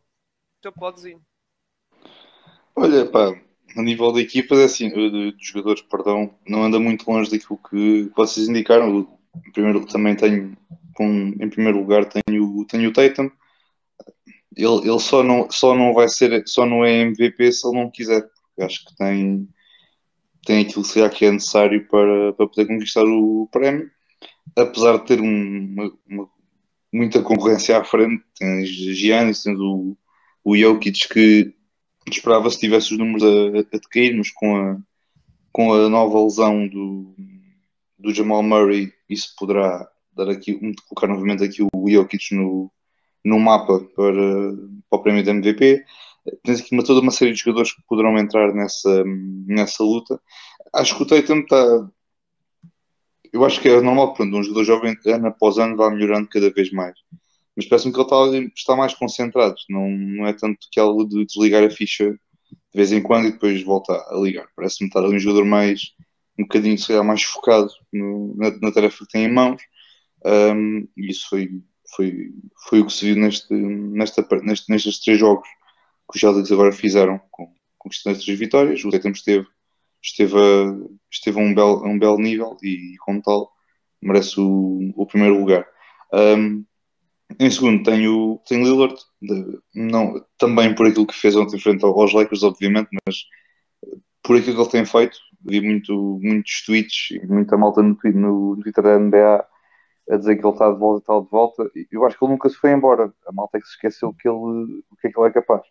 [0.61, 1.21] teu podezinho.
[2.75, 3.41] Olha, pá,
[3.77, 7.61] a nível de equipas, é assim, de, de jogadores, perdão, não anda muito longe daquilo
[7.71, 9.07] que vocês indicaram.
[9.47, 10.57] Em primeiro, também tenho,
[10.97, 11.07] com,
[11.41, 13.31] em primeiro lugar, tenho, tenho o Tatum
[14.57, 17.91] ele, ele só, não, só não vai ser, só não é MVP se ele não
[17.91, 19.49] quiser, porque acho que tem,
[20.45, 23.91] tem aquilo que é necessário para, para poder conquistar o prémio,
[24.57, 26.29] apesar de ter uma, uma,
[26.93, 29.97] muita concorrência à frente, tens Giannis, tens o,
[30.45, 31.55] o Jokic que
[32.11, 34.79] esperava se tivesse os números a, a decair, mas com a,
[35.53, 37.15] com a nova lesão do,
[37.99, 40.59] do Jamal Murray, isso poderá dar aqui,
[40.89, 42.73] colocar novamente aqui o Jokic no,
[43.29, 44.13] no mapa para,
[44.91, 45.85] para o prémio de MVP.
[46.45, 49.05] tens aqui uma, toda uma série de jogadores que poderão entrar nessa,
[49.47, 50.21] nessa luta.
[50.75, 51.89] Acho que o Tatum está.
[53.33, 56.51] Eu acho que é normal, pronto, um jogador jovem, ano após ano, vai melhorando cada
[56.51, 56.95] vez mais.
[57.55, 61.27] Mas parece-me que ele está, está mais concentrado, não, não é tanto que algo de
[61.27, 62.19] desligar a ficha de
[62.73, 64.47] vez em quando e depois volta a ligar.
[64.57, 65.93] Parece-me estar ali um jogador mais,
[66.39, 69.61] um bocadinho, se calhar, mais focado no, na, na, tarefa que tem em mãos.
[70.25, 71.51] Um, isso foi,
[71.95, 72.31] foi,
[72.69, 75.49] foi o que se viu neste, nesta, neste, nestes três jogos
[76.11, 78.85] que os Celtics agora fizeram, com, conquistando as três vitórias.
[78.85, 79.47] O Tatum esteve,
[80.03, 80.75] esteve, a,
[81.11, 83.53] esteve a um belo, a um belo nível e, como tal,
[84.03, 85.67] merece o, o primeiro lugar.
[86.13, 86.65] Um,
[87.39, 92.13] em segundo, tenho, tenho Lillard, de, não, também por aquilo que fez ontem frente aos
[92.13, 93.17] Lakers, obviamente, mas
[94.23, 95.19] por aquilo que ele tem feito.
[95.45, 99.47] Vi muito, muitos tweets e muita malta no, no, no Twitter da NBA
[100.11, 101.71] a dizer que ele está de volta e está de volta.
[101.91, 103.13] Eu acho que ele nunca se foi embora.
[103.27, 104.37] A malta é que se esqueceu que ele,
[104.91, 105.63] o que é que ele é capaz.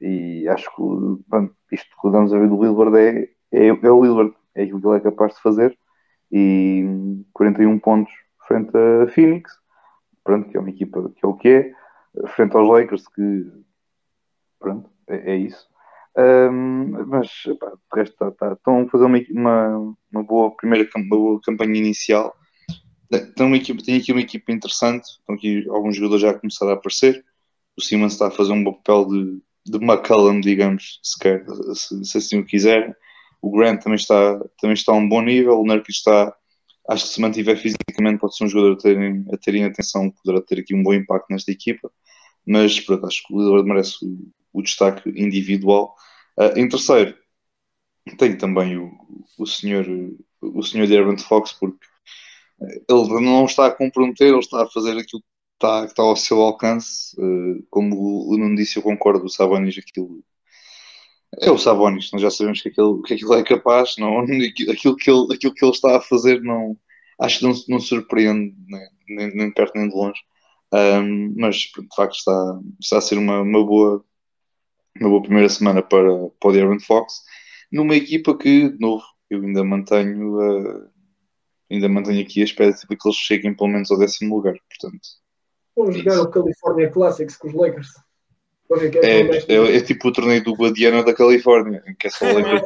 [0.00, 4.02] E acho que pronto, isto que podemos a ver do Lillard é, é, é o
[4.02, 5.78] Lillard, é aquilo que ele é capaz de fazer.
[6.30, 6.84] E
[7.32, 8.12] 41 pontos
[8.46, 9.52] frente a Phoenix,
[10.24, 11.72] pronto, que é uma equipa que é o que é,
[12.28, 13.52] frente aos Lakers, que
[14.58, 15.68] pronto, é, é isso.
[16.16, 20.88] Um, mas pá, de resto tá, tá, estão a fazer uma, uma, uma, boa primeira
[20.96, 22.34] uma boa campanha inicial.
[23.10, 26.68] Tem, uma equipa, tem aqui uma equipa interessante, estão aqui alguns jogadores já a começar
[26.68, 27.24] a aparecer.
[27.76, 31.44] O Simmons está a fazer um papel de, de McCallum, digamos, se, quer,
[31.74, 32.96] se, se assim o quiser.
[33.40, 35.58] O Grant também está, também está a um bom nível.
[35.58, 36.34] O Nurkic está,
[36.90, 38.72] acho que se mantiver fisicamente, pode ser um jogador
[39.32, 41.90] a terem, a atenção, poderá ter aqui um bom impacto nesta equipa.
[42.46, 44.18] Mas pronto, acho que o Lillard merece o,
[44.52, 45.94] o destaque individual.
[46.36, 47.16] Uh, em terceiro,
[48.18, 48.90] tenho também o,
[49.38, 49.86] o senhor
[50.40, 51.84] o senhor Darren Fox, porque
[52.60, 55.22] ele não está a comprometer, ele está a fazer aquilo
[55.54, 57.14] está, que está ao seu alcance.
[57.20, 60.22] Uh, como o Nuno disse, eu concordo, o Sabonis aquilo
[61.40, 64.20] é o Sabonis, nós já sabemos que aquilo, que aquilo é capaz, não,
[64.70, 66.76] aquilo, que ele, aquilo que ele está a fazer não,
[67.20, 70.20] acho que não, não surpreende nem, nem, nem, perto nem de longe.
[70.72, 74.04] Um, mas de facto está, está a ser uma, uma, boa,
[75.00, 77.22] uma boa primeira semana para, para o Darren Fox,
[77.72, 80.90] numa equipa que, de novo, eu ainda mantenho, uh,
[81.70, 84.54] ainda mantenho aqui a de que eles cheguem pelo menos ao décimo lugar.
[84.68, 85.00] Portanto,
[85.76, 87.88] Vamos é jogar o California Classics com os Lakers.
[89.02, 92.26] É, é, é, é, tipo o torneio do Guadiana da Califórnia, em que é só
[92.26, 92.62] Lakers.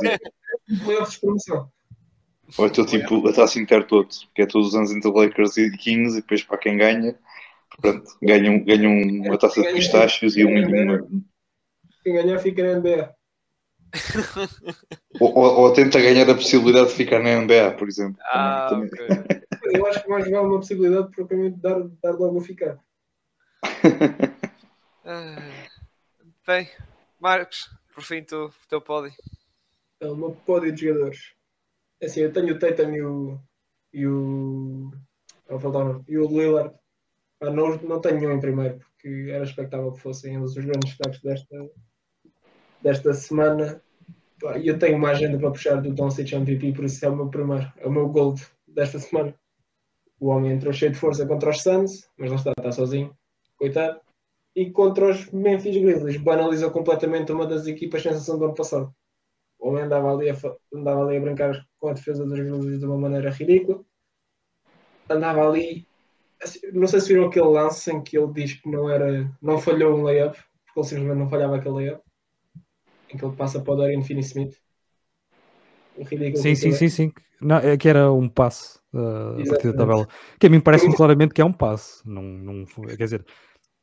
[0.85, 1.71] Maior expressão.
[2.59, 5.71] Ou então tipo a taça inter todos, que é todos os anos entre Lakers e
[5.77, 7.17] Kings, e depois para quem ganha,
[7.81, 8.93] pronto, ganham, ganham
[9.27, 11.07] uma taça de pistácios e uma.
[12.03, 13.15] Quem ganhar fica na NBA.
[15.21, 18.17] Ou, ou, ou, tenta ganhar a possibilidade de ficar na NBA, por exemplo.
[18.23, 19.43] Ah, também, okay.
[19.75, 22.79] Eu acho que mais vale uma possibilidade de dar, dar logo a ficar.
[25.05, 25.35] Ah,
[26.47, 26.71] bem,
[27.19, 29.13] Marcos, por fim, tu, o teu pódio.
[30.01, 31.35] É o meu pódio de jogadores.
[32.01, 33.41] É assim, eu tenho o Tatum e o.
[33.93, 34.93] e o.
[36.09, 36.75] e o Lillard.
[37.41, 40.91] Ah, não, não tenho nenhum em primeiro, porque era expectável que fossem eles os grandes
[40.91, 41.57] destaques desta,
[42.83, 43.83] desta semana.
[44.61, 47.29] E eu tenho uma agenda para puxar do Doncic MVP, por isso é o meu
[47.29, 49.35] primeiro, é o meu gold desta semana.
[50.19, 53.17] O homem entrou cheio de força contra os Suns, mas não está, está sozinho,
[53.57, 54.01] coitado.
[54.55, 58.95] E contra os Memphis Grizzlies, banalizou completamente uma das equipas sensação do ano passado.
[59.59, 60.37] O homem andava ali a,
[60.75, 63.83] andava ali a brincar com a defesa dos Grizzlies de uma maneira ridícula.
[65.09, 65.87] Andava ali,
[66.43, 69.59] assim, não sei se viram aquele lance em que ele diz que não era, não
[69.59, 72.03] falhou um layup, porque ele simplesmente não falhava aquele layup,
[73.13, 74.57] em que ele passa para o Dorian Finney-Smith
[76.37, 77.13] sim, sim, sim, sim.
[77.41, 80.09] Não, é que era um passe uh, a partir da tabela.
[80.39, 82.07] Que a mim parece-me claramente que é um passe.
[82.09, 83.25] Não, não, quer dizer,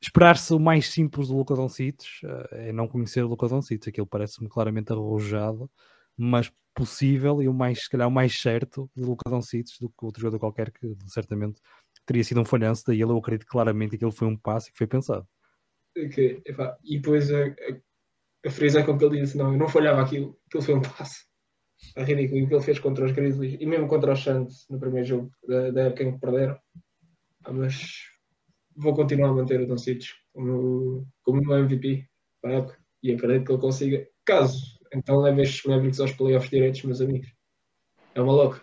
[0.01, 3.87] esperar-se o mais simples do Luka Doncic uh, é não conhecer o Luka Doncic.
[3.87, 5.69] Aquilo parece-me claramente arrojado,
[6.17, 10.05] mas possível e o mais, se calhar, o mais certo do Luka Doncic do que
[10.05, 11.59] outro jogador qualquer que certamente
[12.05, 12.83] teria sido um falhanço.
[12.87, 15.27] Daí eu acredito claramente que aquilo foi um passe e que foi pensado.
[15.97, 16.41] Okay.
[16.83, 17.77] E depois a, a,
[18.45, 21.29] a frisa com que ele disse: Não, eu não falhava aquilo, aquilo foi um passe
[21.95, 22.43] é ridículo.
[22.43, 25.31] o que ele fez contra os Grizzlies e mesmo contra os Suns no primeiro jogo
[25.47, 26.59] da, da época em que perderam.
[27.43, 28.09] Ah, mas
[28.75, 32.07] vou continuar a manter o Doncic como, como meu MVP
[32.41, 34.07] para a época e acredito que ele consiga.
[34.25, 37.31] Caso então leve estes Mavericks aos playoffs direitos, meus amigos.
[38.15, 38.61] É uma louca.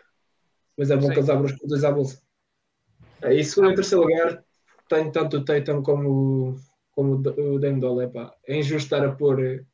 [0.77, 1.15] Mas é bom Sim.
[1.15, 2.21] que as abram os dois à bolsa.
[3.23, 4.45] É, e segundo e terceiro lugar,
[4.89, 6.57] tenho tanto o Tatum como,
[6.97, 8.03] como o Dame Doll.
[8.03, 9.65] É injusto estar a pôr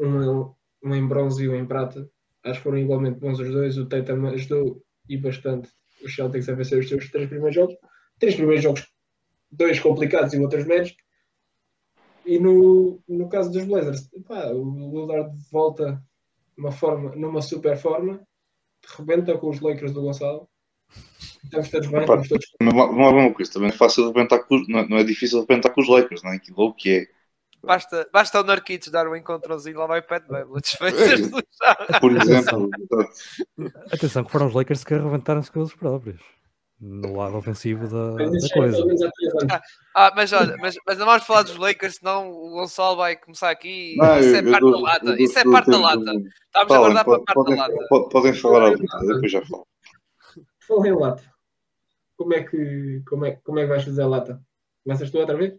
[0.00, 2.08] um, um em bronze e um em prata
[2.44, 3.78] acho que foram igualmente bons os dois.
[3.78, 5.68] O Tatum ajudou e bastante
[6.04, 7.76] os Celtics a vencer os seus três primeiros jogos.
[8.18, 8.86] Três primeiros jogos,
[9.50, 10.96] dois complicados e outros médios.
[12.24, 16.02] E no, no caso dos Blazers, pá, o Lillard volta
[16.56, 18.24] uma forma, numa super forma,
[18.96, 20.48] rebenta com os Lakers do Gonçalo.
[21.44, 24.04] Estamos todos bem, Opa, estamos todos Mas Vamos lá ver uma coisa, também é fácil
[24.04, 26.36] arrebentar com os, não, é- não é difícil arrebentar com os Lakers, não é?
[26.36, 27.06] Aquilo é o que é.
[27.64, 30.60] Basta, basta o Narquitos dar um encontrozinho, lá vai o Pet Bable.
[30.60, 31.16] Desfeitas É.
[31.18, 32.00] do chão.
[32.00, 32.70] Por exemplo.
[33.92, 36.20] Atenção que foram os Lakers que arrebentaram-se com eles próprios.
[36.80, 38.82] No lado ofensivo da, Mas da isso é coisa.
[38.82, 39.00] anos.
[39.94, 43.50] Ah, mas olha, mas, mas não vamos falar dos Lakers, senão o Gonçalo vai começar
[43.50, 43.94] aqui.
[43.96, 45.04] Não, isso eu- é eu parte dou- da lata.
[45.06, 46.00] eu dou- Isso é parte da lata.
[46.00, 47.86] Estamos a guardar para a parte podem, da lata.
[47.88, 49.64] po- podem falar à vontade, depois já falo.
[50.76, 51.34] Falei em lata.
[52.16, 54.42] Como é, que, como, é, como é que vais fazer a lata?
[54.84, 55.58] Começas tu outra vez?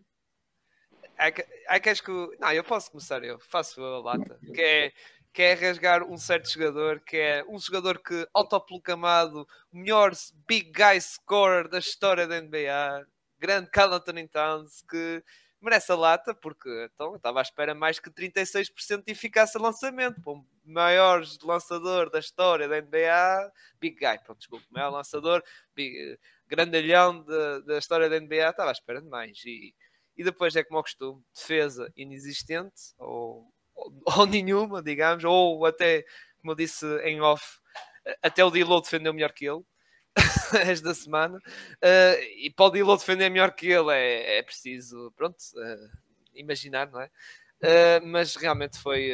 [1.17, 2.11] Ai, que- ai, queres que.
[2.39, 3.39] Não, eu posso começar eu.
[3.39, 4.39] Faço a lata.
[4.53, 4.93] Que é,
[5.31, 10.11] que é rasgar um certo jogador, que é um jogador que autoproclamado o melhor
[10.47, 13.05] big guy scorer da história da NBA,
[13.39, 15.23] grande Carl Anthony Towns, que
[15.61, 19.65] merece a lata, porque então, eu estava à espera mais que 36% de eficácia de
[19.65, 20.21] lançamento.
[20.21, 25.43] Para o maior lançador da história da NBA, big guy, pronto, desculpa, maior lançador,
[25.75, 29.43] big, grandalhão da- da história da NBA, estava à espera de mais.
[29.45, 29.73] E,
[30.15, 36.03] e depois é como ao costume, defesa inexistente ou, ou, ou nenhuma, digamos, ou até,
[36.39, 37.59] como eu disse em off,
[38.21, 39.61] até o Dilo defendeu melhor que ele
[40.69, 41.37] esta semana.
[41.37, 45.89] Uh, e para o Dilo defender melhor que ele é, é preciso, pronto, uh,
[46.33, 47.09] imaginar, não é?
[47.61, 49.11] Uh, mas realmente foi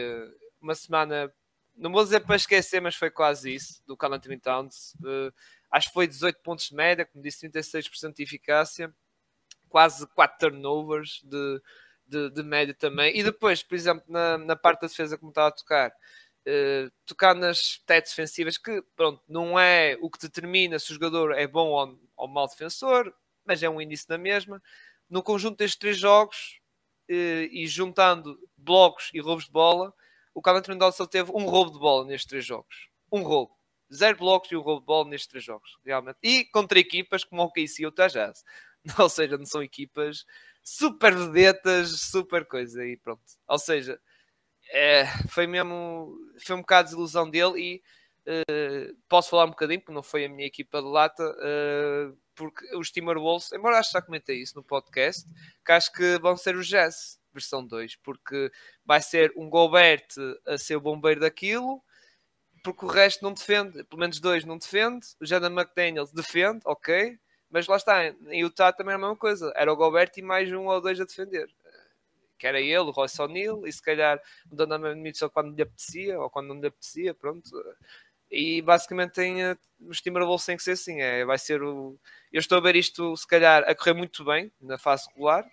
[0.60, 1.32] uma semana,
[1.80, 4.94] não vou dizer para esquecer, mas foi quase isso, do Carl Anthony Towns.
[5.02, 5.34] Uh,
[5.72, 8.94] acho que foi 18 pontos de média, como disse, 36% de eficácia
[9.70, 11.62] quase 4 turnovers de,
[12.06, 13.18] de, de, média também.
[13.18, 17.36] E depois, por exemplo, na, na parte da defesa, como estava a tocar, uh, tocar
[17.36, 21.68] nas stats defensivas, que pronto, não é o que determina se o jogador é bom
[21.70, 23.14] ou, ou mau defensor,
[23.46, 24.62] mas é um índice na mesma.
[25.10, 26.60] No conjunto destes três jogos,
[27.10, 29.94] uh, e juntando blocos e roubos de bola,
[30.34, 32.90] o Carl Anthony Towns só teve um roubo de bola nestes três jogos.
[33.12, 33.58] Um roubo.
[33.94, 36.18] Zero blocos e um roubo de bola nestes três jogos, realmente.
[36.22, 38.44] E contra equipas como o KC e o Tajaz.
[39.00, 40.26] Ou seja, não são equipas
[40.64, 43.22] super vedetas, super coisa e pronto.
[43.48, 44.00] Ou seja,
[44.72, 46.16] é, foi mesmo
[46.46, 47.82] foi um bocado de desilusão dele e
[48.30, 52.76] uh, posso falar um bocadinho, porque não foi a minha equipa de lata, uh, porque
[52.76, 55.28] os Timberwolves, embora acho que já comentei isso no podcast,
[55.66, 58.52] que acho que vão ser os Jazz, versão 2, porque
[58.86, 60.08] vai ser um Gobert
[60.48, 61.82] a ser o bombeiro daquilo,
[62.64, 67.18] porque o resto não defende, pelo menos dois não defende, o Jaden McDaniels defende, ok,
[67.50, 69.52] mas lá está, em Utah também é a mesma coisa.
[69.56, 71.50] Era o Gobert e mais um ou dois a defender.
[72.38, 76.20] Que era ele, o Royce O'Neill, e se calhar o Donovan Mitchell quando lhe apetecia,
[76.20, 77.50] ou quando não lhe apetecia, pronto.
[78.30, 79.38] E basicamente tem,
[79.80, 81.02] os Timberwolves têm que ser assim.
[81.02, 81.98] É, vai ser o...
[82.32, 85.44] Eu estou a ver isto, se calhar, a correr muito bem na fase regular,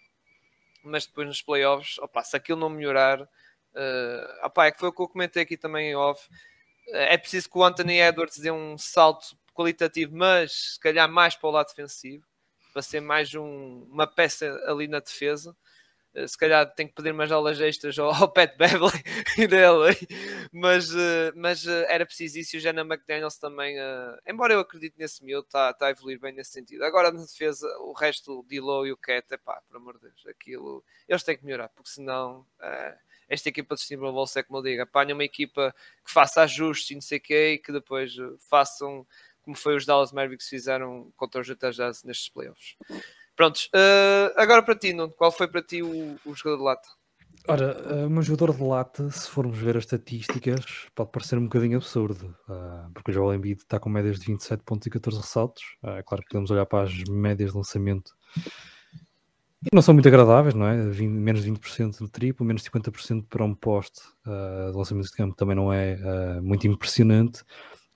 [0.87, 4.93] mas depois nos playoffs, opa, se aquilo não melhorar, uh, opa, é que foi o
[4.93, 6.29] que eu comentei aqui também em off.
[6.89, 11.49] É preciso que o Anthony Edwards dê um salto qualitativo, mas se calhar mais para
[11.49, 12.25] o lado defensivo,
[12.73, 15.57] para ser mais um, uma peça ali na defesa.
[16.27, 19.03] Se calhar tem que pedir umas aulas extras ao, ao Pat Beverly
[19.39, 19.47] e
[20.53, 20.89] mas,
[21.35, 22.57] mas era preciso isso.
[22.57, 23.77] E o Jenna McDaniels também,
[24.27, 26.85] embora eu acredite nesse miúdo, está tá a evoluir bem nesse sentido.
[26.85, 30.27] Agora na defesa, o resto, o Dilo e o Cat, pá, por amor de Deus,
[30.27, 32.47] aquilo eles têm que melhorar, porque senão
[33.29, 35.75] esta equipa de Timberwolves é como eu digo, apanha uma equipa
[36.05, 39.07] que faça ajustes e não sei o quê e que depois façam
[39.43, 42.77] como foi os Dallas Mavericks fizeram contra os Utah Jazz nestes playoffs.
[43.37, 46.89] Prontos, uh, agora para ti, Nuno, qual foi para ti o, o jogador de lata?
[47.49, 50.65] Ora, o meu jogador de lata, se formos ver as estatísticas,
[50.97, 54.65] pode parecer um bocadinho absurdo, uh, porque o Joel Embiid está com médias de 27
[54.65, 55.63] pontos e 14 ressaltos.
[55.83, 58.17] Uh, claro que podemos olhar para as médias de lançamento
[59.65, 60.89] e não são muito agradáveis, não é?
[60.91, 65.35] 20, menos 20% do triplo, menos 50% para um poste uh, de lançamento de campo
[65.35, 67.43] também não é uh, muito impressionante,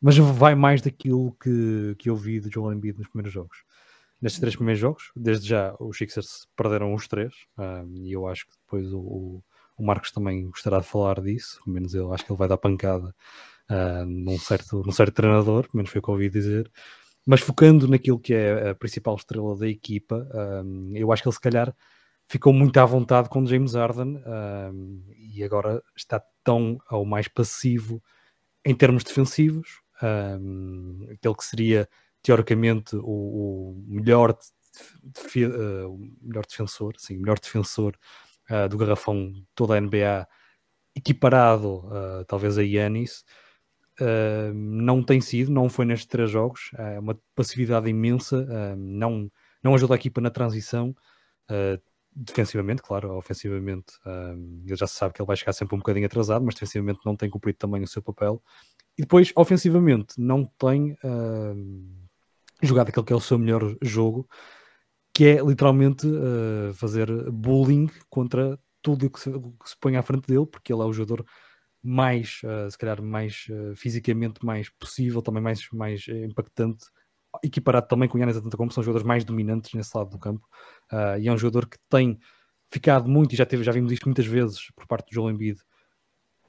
[0.00, 3.58] mas vai mais daquilo que, que eu vi do Joel Embiid nos primeiros jogos.
[4.20, 8.46] Nestes três primeiros jogos, desde já os Sixers perderam os três, uh, e eu acho
[8.46, 9.42] que depois o,
[9.76, 12.58] o, Marcos também gostará de falar disso, pelo menos eu acho que ele vai dar
[12.58, 13.14] pancada
[14.04, 16.68] num, certo, num certo treinador, pelo menos foi o que eu ouvi dizer.
[17.26, 20.26] Mas focando naquilo que é a principal estrela da equipa,
[20.64, 21.74] um, eu acho que ele se calhar
[22.26, 24.22] ficou muito à vontade com James Harden
[24.72, 28.02] um, e agora está tão ao mais passivo
[28.64, 31.88] em termos defensivos, um, aquele que seria
[32.22, 34.36] teoricamente o, o melhor,
[35.02, 37.96] defe, uh, melhor defensor, sim, melhor defensor
[38.50, 40.26] uh, do garrafão toda a NBA,
[40.94, 43.24] equiparado uh, talvez a Yanis.
[44.54, 49.30] Não tem sido, não foi nestes três jogos, é uma passividade imensa, não,
[49.62, 50.96] não ajuda a equipa na transição,
[52.16, 53.92] defensivamente, claro, ofensivamente,
[54.64, 57.14] ele já se sabe que ele vai chegar sempre um bocadinho atrasado, mas defensivamente não
[57.14, 58.42] tem cumprido também o seu papel.
[58.96, 60.96] E depois, ofensivamente, não tem
[62.62, 64.28] jogado aquele que é o seu melhor jogo,
[65.14, 70.02] que é literalmente uh, fazer bullying contra tudo o que, se, que se põe à
[70.02, 71.24] frente dele, porque ele é o jogador
[71.82, 76.84] mais, uh, se calhar, mais uh, fisicamente mais possível, também mais, mais impactante,
[77.42, 80.46] equiparado também com o Yannis Antetokounmpo, são jogadores mais dominantes nesse lado do campo,
[80.92, 82.18] uh, e é um jogador que tem
[82.72, 85.60] ficado muito, e já, teve, já vimos isto muitas vezes por parte do Joel Embiid,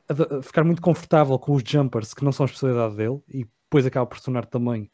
[0.10, 3.45] a, a ficar muito confortável com os jumpers que não são a especialidade dele, e
[3.45, 4.89] depois acaba por tornar também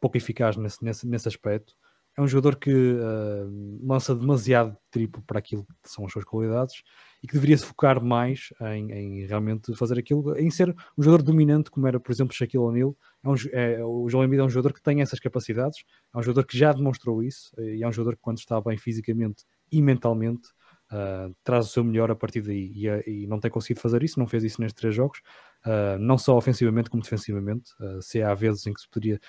[0.00, 1.74] pouco eficaz nesse, nesse, nesse aspecto.
[2.16, 6.82] É um jogador que uh, lança demasiado triplo para aquilo que são as suas qualidades
[7.22, 11.22] e que deveria se focar mais em, em, realmente fazer aquilo, em ser um jogador
[11.22, 12.94] dominante, como era, por exemplo, Shaquille O'Neal.
[13.24, 15.84] É um, é, o João Embiid é um jogador que tem essas capacidades,
[16.14, 18.76] é um jogador que já demonstrou isso e é um jogador que, quando está bem
[18.76, 20.48] fisicamente e mentalmente,
[20.92, 22.72] uh, traz o seu melhor a partir daí.
[22.74, 25.20] E, e, não tem conseguido fazer isso, não fez isso nestes três jogos,
[25.66, 27.70] uh, não só ofensivamente como defensivamente.
[28.00, 29.20] se há vezes em que se poderia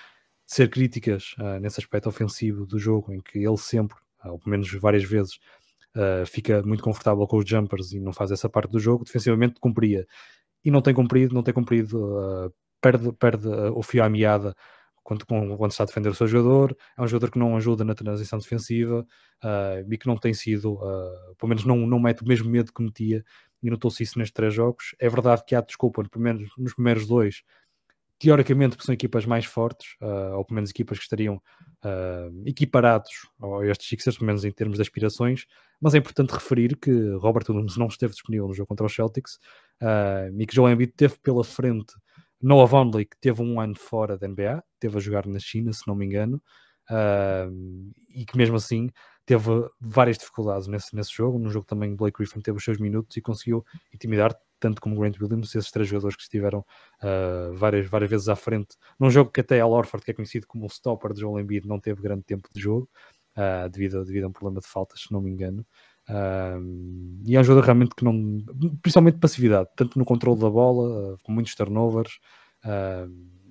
[0.46, 4.50] ser críticas uh, nesse aspecto ofensivo do jogo, em que ele sempre, uh, ou pelo
[4.50, 5.38] menos várias vezes,
[5.96, 9.60] uh, fica muito confortável com os jumpers e não faz essa parte do jogo, defensivamente
[9.60, 10.06] cumpria.
[10.64, 14.54] E não tem cumprido, não tem cumprido, perde, perde o fio à meada
[15.02, 17.94] quando, quando está a defender o seu jogador, é um jogador que não ajuda na
[17.94, 19.06] transição defensiva
[19.86, 20.78] e que não tem sido,
[21.38, 23.22] pelo menos não, não mete o mesmo medo que metia,
[23.64, 24.94] e notou-se isso nestes três jogos.
[24.98, 27.42] É verdade que há desculpa nos primeiros, nos primeiros dois,
[28.18, 33.10] teoricamente são equipas mais fortes, uh, ou pelo menos equipas que estariam uh, equiparados
[33.42, 35.46] a estes Sixers, pelo menos em termos de aspirações,
[35.80, 39.36] mas é importante referir que Robert Williams não esteve disponível no jogo contra os Celtics
[39.82, 41.94] uh, e que Joel Embiid teve pela frente
[42.40, 45.86] Noah Vonley, que teve um ano fora da NBA, teve a jogar na China, se
[45.86, 46.42] não me engano,
[48.10, 48.90] e que mesmo assim
[49.26, 51.38] teve várias dificuldades nesse, nesse jogo.
[51.38, 55.20] No jogo também Blake Griffin teve os seus minutos e conseguiu intimidar tanto como Grant
[55.20, 59.40] Williams, esses três jogadores que estiveram uh, várias, várias vezes à frente, num jogo que
[59.40, 62.22] até Al Orford, que é conhecido como o stopper de Joel Embiid, não teve grande
[62.22, 62.88] tempo de jogo,
[63.36, 65.66] uh, devido, devido a um problema de faltas, se não me engano.
[66.08, 68.42] Uh, e é um jogador realmente que não,
[68.80, 72.18] principalmente passividade, tanto no controle da bola, com muitos turnovers,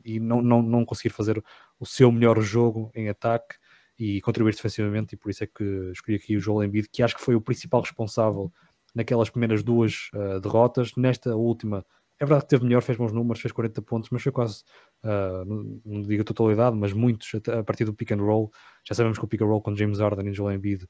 [0.03, 1.43] e não, não, não conseguir fazer
[1.79, 3.55] o seu melhor jogo em ataque
[3.97, 7.15] e contribuir defensivamente, e por isso é que escolhi aqui o Joel Embiid, que acho
[7.15, 8.51] que foi o principal responsável
[8.93, 10.91] naquelas primeiras duas uh, derrotas.
[10.95, 11.86] Nesta última,
[12.19, 14.63] é verdade que teve melhor, fez bons números, fez 40 pontos, mas foi quase,
[15.03, 15.45] uh,
[15.86, 18.51] não, digo a totalidade, mas muitos a, partir do pick and roll.
[18.84, 20.88] Já sabemos que o pick and roll com James Harden e Joel Embiid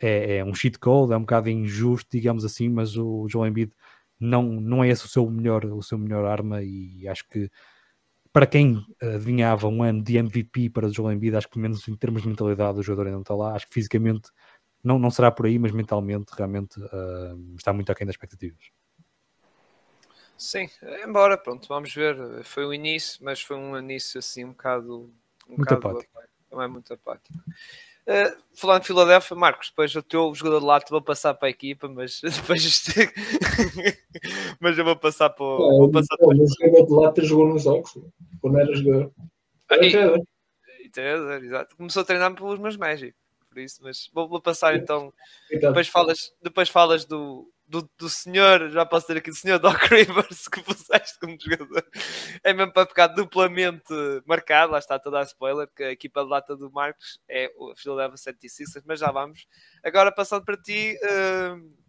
[0.00, 3.72] é, é um cheat code, é um bocado injusto, digamos assim, mas o Joel Embiid
[4.18, 7.50] não, não é esse o seu melhor, o seu melhor arma e acho que
[8.36, 11.88] para quem adivinhava um ano de MVP para o Joel Embiid, acho que pelo menos
[11.88, 14.28] em termos de mentalidade o jogador ainda não está lá, acho que fisicamente
[14.84, 18.60] não, não será por aí, mas mentalmente realmente uh, está muito aquém das expectativas.
[20.36, 20.68] Sim,
[21.02, 22.44] embora, pronto, vamos ver.
[22.44, 25.10] Foi o início, mas foi um início assim um bocado.
[25.48, 26.20] Um muito bocado apático.
[26.52, 27.38] Não é muito apático.
[28.06, 31.50] Uh, falando de Filadélfia, Marcos, depois o teu jogador de lado vou passar para a
[31.50, 32.62] equipa, mas depois
[34.60, 35.56] mas eu vou passar para o.
[35.56, 36.28] É, vou passar para...
[36.28, 37.98] O jogador de lado jogou nos jogos,
[38.40, 39.12] quando era jogador.
[39.68, 39.82] Era
[40.98, 41.76] ah, exato.
[41.76, 43.14] Começou a treinar pelos meus Magic
[43.56, 45.10] por isso, mas vou, vou passar então.
[45.50, 49.80] Depois falas, depois falas do, do, do senhor, já posso ter aqui, do senhor Doc
[49.90, 51.84] Rivers que puseste como jogador.
[52.42, 53.92] É mesmo para ficar duplamente
[54.24, 57.74] marcado, lá está toda a spoiler, que a equipa de lata do Marcos é o
[57.76, 59.46] Philadelphia 76 mas já vamos.
[59.84, 61.86] Agora passando para ti, uh,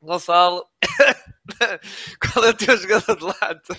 [0.00, 0.64] Gonçalo,
[2.32, 3.76] qual é o teu jogador de lata?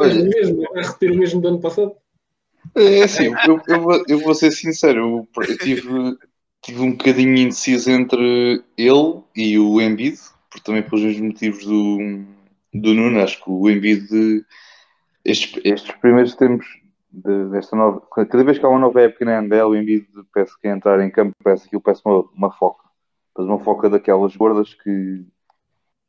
[0.00, 1.96] Olha, mesmo, é repetir o mesmo do ano passado.
[2.74, 6.16] É assim, eu, eu, eu vou ser sincero, eu tive,
[6.64, 11.98] tive um bocadinho indeciso entre ele e o Embiid, porque também pelos mesmos motivos do,
[12.72, 14.08] do Nuno, acho que o Embiid,
[15.24, 16.66] estes, estes primeiros tempos
[17.50, 20.66] desta nova, cada vez que há uma nova época na NBA, o Embiid parece que
[20.66, 22.88] é entrar em campo, parece que parece uma, uma foca,
[23.36, 25.22] mas uma foca daquelas gordas que,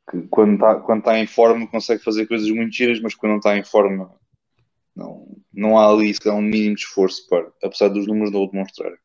[0.09, 3.37] que quando está quando tá em forma consegue fazer coisas muito giras, mas quando não
[3.39, 4.09] está em forma
[4.95, 8.49] não, não há ali sequer um mínimo de esforço para, apesar dos números não o
[8.49, 8.97] demonstrarem,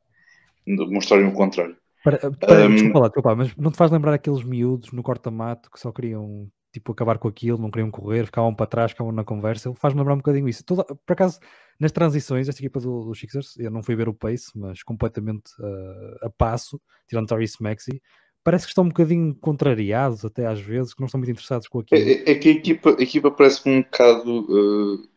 [0.66, 1.76] demonstrarem o contrário.
[2.02, 5.70] Para, para, um, desculpa lá, desculpa, mas não te faz lembrar aqueles miúdos no corta-mato
[5.70, 9.24] que só queriam tipo acabar com aquilo, não queriam correr, ficavam para trás, ficavam na
[9.24, 9.68] conversa.
[9.68, 10.64] Ele faz-me lembrar um bocadinho isso.
[10.64, 11.40] Toda, por acaso,
[11.78, 15.50] nas transições, esta equipa do, do Sixers, eu não fui ver o pace, mas completamente
[15.58, 18.00] uh, a passo, tirando Tyrese Maxi,
[18.44, 21.80] parece que estão um bocadinho contrariados até às vezes, que não estão muito interessados com
[21.80, 22.00] aquilo.
[22.00, 25.08] É, é que a equipa, a equipa parece um bocado uh,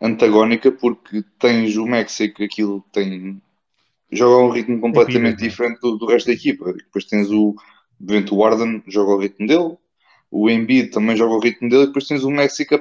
[0.00, 3.42] antagónica porque tens o México, aquilo tem
[4.16, 6.72] joga a um ritmo completamente diferente do, do, resto da equipa.
[6.72, 7.54] Depois tens o,
[8.00, 9.76] o Warden, joga ao ritmo dele,
[10.30, 12.74] o Embiid também joga ao ritmo dele, e depois tens o México.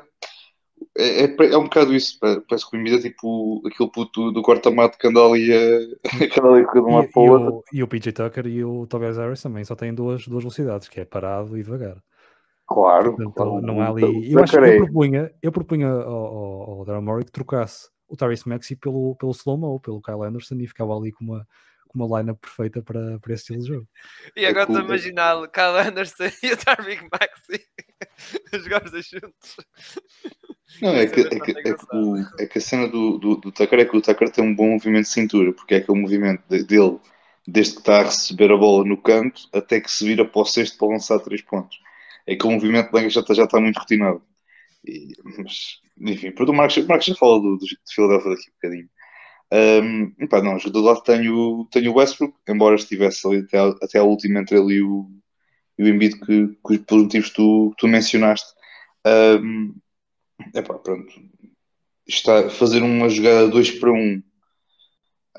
[0.97, 4.41] É, é, é, um bocado isso, parece que o Embiid é tipo aquele puto do
[4.41, 5.57] quarto-mato que anda ali a,
[6.41, 7.63] anda de um lado para o outro.
[7.71, 11.01] E o PJ Tucker e o Tobias Harris também só têm duas, duas velocidades, que
[11.01, 11.97] é parado e devagar.
[12.67, 13.61] Claro, Portanto, claro.
[13.61, 14.31] não há ali.
[14.31, 18.47] Eu, acho, eu propunha, eu propunha ao, ao, ao Daryl Morey que trocasse o Tyrese
[18.47, 21.47] Maxi pelo, pelo slow-mo, pelo Kyle Anderson e ficava ali com uma,
[21.87, 23.87] com uma lineup perfeita para, para esse estilo de jogo.
[24.35, 27.65] E agora estou a imaginar o Kyle Anderson e o Tyrese Maxi
[28.63, 29.55] jogar juntos.
[30.81, 33.51] Não, é que, é, que, é, que o, é que a cena do, do, do
[33.51, 36.43] Tucker é que o Tucker tem um bom movimento de cintura, porque é aquele movimento
[36.49, 36.99] de, dele
[37.47, 40.45] desde que está a receber a bola no canto até que se vira para o
[40.45, 41.77] sexto para lançar três pontos
[42.25, 44.21] é que o movimento de já está, já está muito rotinado.
[44.87, 48.53] E, mas, enfim, pronto, o Marcos, Marcos já fala do, do, de Philadelphia daqui um
[48.53, 48.89] bocadinho.
[50.21, 54.03] Um, pá, não, do lado tenho, tenho o Westbrook, embora estivesse ali até, até a
[54.03, 55.09] última entre ele e o,
[55.79, 58.47] o Embiid, que, que por motivos tu, tu mencionaste.
[59.05, 59.75] Um,
[60.53, 61.13] epá, pronto.
[62.07, 64.23] Está a fazer uma jogada 2 para 1 um,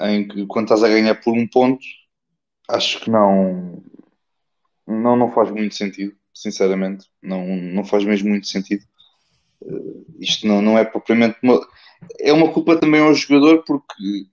[0.00, 1.84] em que quando estás a ganhar por um ponto,
[2.68, 3.82] acho que não,
[4.86, 7.08] não, não faz muito sentido sinceramente.
[7.22, 8.84] Não, não faz mesmo muito sentido.
[9.62, 11.60] Uh, isto não, não é propriamente uma.
[12.20, 14.26] É uma culpa também ao jogador, porque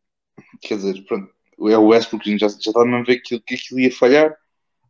[0.61, 1.29] quer dizer, pronto,
[1.69, 4.35] é o Westbrook, já, já está a ver que, que aquilo ia falhar.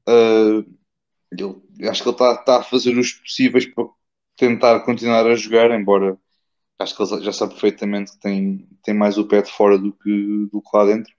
[0.07, 0.65] Uh,
[1.31, 3.85] ele, acho que ele está, está a fazer os possíveis para
[4.35, 6.17] tentar continuar a jogar, embora
[6.79, 9.93] acho que ele já sabe perfeitamente que tem, tem mais o pé de fora do
[9.93, 11.13] que, do que lá dentro,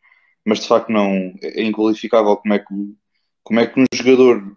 [0.44, 2.94] mas de facto não é inqualificável como é que,
[3.42, 4.56] como é que um jogador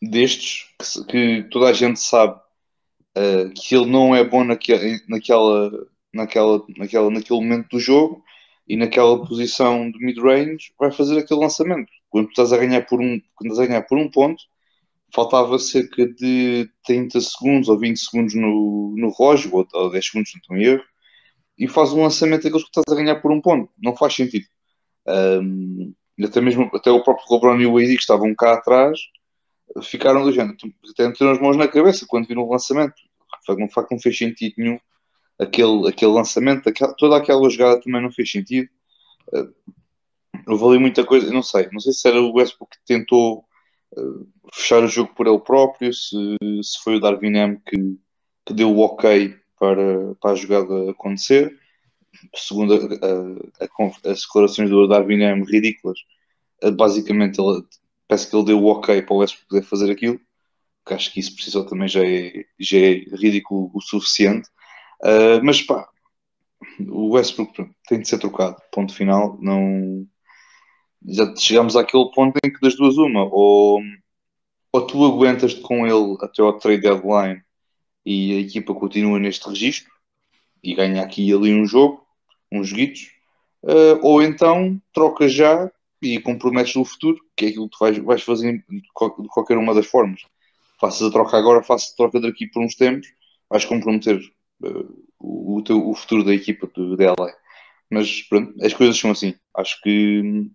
[0.00, 2.40] destes que, que, toda a gente sabe
[3.16, 4.72] uh, que ele não é bom naque,
[5.08, 5.70] naquela,
[6.12, 8.22] naquela, naquela, naquele momento do jogo
[8.68, 11.90] e naquela posição de mid-range vai fazer aquele lançamento.
[12.10, 14.42] Quando estás a ganhar por um, quando estás a ganhar por um ponto,
[15.14, 20.32] faltava cerca de 30 segundos ou 20 segundos no, no relógio, ou, ou 10 segundos,
[20.34, 20.84] não estou em erro,
[21.58, 23.70] e faz um lançamento daqueles que estás a ganhar por um ponto.
[23.82, 24.44] Não faz sentido.
[25.06, 28.98] Um, até mesmo até o próprio LeBron e o AD que estavam cá atrás
[29.82, 30.56] ficaram do género,
[30.90, 32.94] até meteram as mãos na cabeça quando viram o lançamento.
[33.48, 34.78] Não, facto, não fez sentido nenhum
[35.38, 38.68] aquele, aquele lançamento, aquela, toda aquela jogada também não fez sentido.
[39.32, 39.52] Uh,
[40.46, 43.44] houve ali muita coisa, não sei, não sei se era o Westbrook que tentou
[43.96, 46.16] uh, fechar o jogo por ele próprio, se,
[46.62, 47.98] se foi o Darwin M que,
[48.46, 51.58] que deu o ok para, para a jogada acontecer.
[52.34, 55.98] Segundo a, a, as declarações do Darwin M ridículas,
[56.62, 57.62] uh, basicamente ele
[58.08, 60.20] parece que ele deu o ok para o Westbrook poder fazer aquilo,
[60.94, 64.48] acho que isso precisa também já é, já é ridículo o suficiente.
[65.02, 65.88] Uh, mas pá,
[66.80, 69.38] o Westbrook tem de ser trocado, ponto final.
[69.40, 70.06] Não
[71.08, 73.80] já chegamos àquele ponto em que das duas uma, ou,
[74.72, 77.42] ou tu aguentas com ele até ao trade deadline
[78.04, 79.92] e a equipa continua neste registro
[80.62, 82.04] e ganha aqui e ali um jogo,
[82.50, 83.12] uns joguitos,
[83.62, 85.70] uh, ou então troca já
[86.02, 89.74] e comprometes o futuro, que é aquilo que tu vais, vais fazer de qualquer uma
[89.74, 90.22] das formas.
[90.78, 93.08] Faças a troca agora, faças a troca daqui por uns tempos,
[93.48, 94.20] vais comprometer
[94.62, 97.32] uh, o, teu, o futuro da equipa de, LA.
[97.90, 99.34] Mas pronto, as coisas são assim.
[99.54, 100.50] Acho que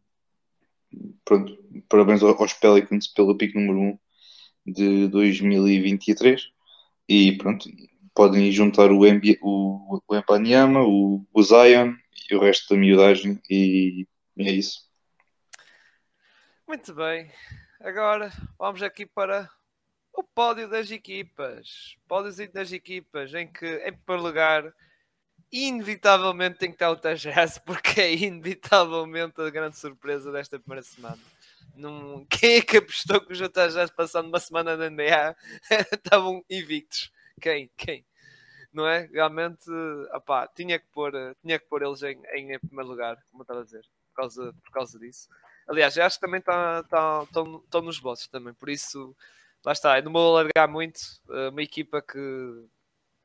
[1.23, 1.57] pronto,
[1.89, 3.79] parabéns aos Pelicans pelo pick número
[4.65, 6.41] 1 de 2023
[7.07, 7.69] e pronto,
[8.13, 11.93] podem juntar o, MB, o, o o, Zion
[12.29, 14.05] e o resto da miudagem e
[14.37, 14.81] é isso.
[16.67, 17.31] Muito bem.
[17.79, 19.49] Agora vamos aqui para
[20.13, 21.95] o pódio das equipas.
[22.07, 24.73] Pódio das equipas em que, em primeiro lugar,
[25.51, 31.19] inevitavelmente tem que estar o Tajaz, porque é inevitavelmente a grande surpresa desta primeira semana.
[31.75, 32.25] Num...
[32.25, 35.35] Quem é que apostou que os Tajaz, passando uma semana na NBA,
[35.93, 37.11] estavam invictos?
[37.39, 37.69] Quem?
[37.75, 38.05] Quem?
[38.71, 39.09] Não é?
[39.11, 39.69] Realmente,
[40.13, 43.61] opá, tinha, que pôr, tinha que pôr eles em, em primeiro lugar, como eu estava
[43.61, 45.27] a dizer, por causa, por causa disso.
[45.67, 47.25] Aliás, acho que também estão tá,
[47.69, 49.15] tá, nos bosses também, por isso,
[49.65, 49.99] lá está.
[49.99, 50.99] Eu não vou alargar muito.
[51.29, 52.19] Eh, uma equipa que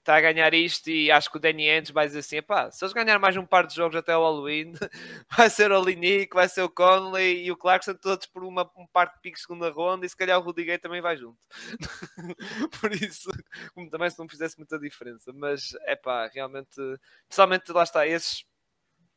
[0.06, 2.84] está a ganhar isto e acho que o Danny Ainge vai dizer assim: pá, se
[2.84, 4.72] eles ganharem mais um par de jogos até o Halloween,
[5.36, 8.86] vai ser o Linick, vai ser o Conley e o Clarkson, todos por uma, um
[8.86, 11.38] par de piques segunda ronda e se calhar o Gay também vai junto.
[12.80, 13.30] por isso,
[13.74, 16.80] como também se não fizesse muita diferença, mas é pá, realmente,
[17.28, 18.44] pessoalmente lá está, esses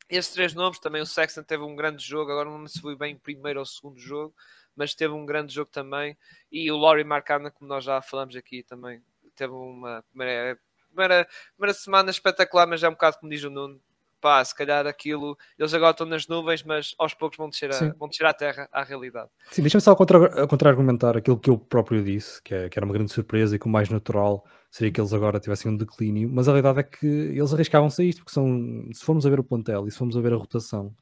[0.09, 3.15] esses três nomes, também o Sexton teve um grande jogo, agora não se foi bem
[3.15, 4.33] primeiro ou segundo jogo,
[4.79, 6.17] mas teve um grande jogo também.
[6.49, 9.01] E o Laurie Marcana, como nós já falamos aqui também,
[9.35, 10.57] teve uma primeira,
[10.87, 13.79] primeira, primeira semana espetacular, mas é um bocado como diz o Nuno.
[14.21, 17.93] pá, se calhar aquilo, eles agora estão nas nuvens, mas aos poucos vão descer, a,
[17.93, 19.29] vão descer à terra, à realidade.
[19.49, 22.93] Sim, deixa-me só contra- contra-argumentar aquilo que eu próprio disse, que, é- que era uma
[22.93, 26.47] grande surpresa e que o mais natural seria que eles agora tivessem um declínio, mas
[26.49, 28.45] a realidade é que eles arriscavam-se a isto, porque são,
[28.93, 30.93] se formos a ver o plantel e se formos a ver a rotação,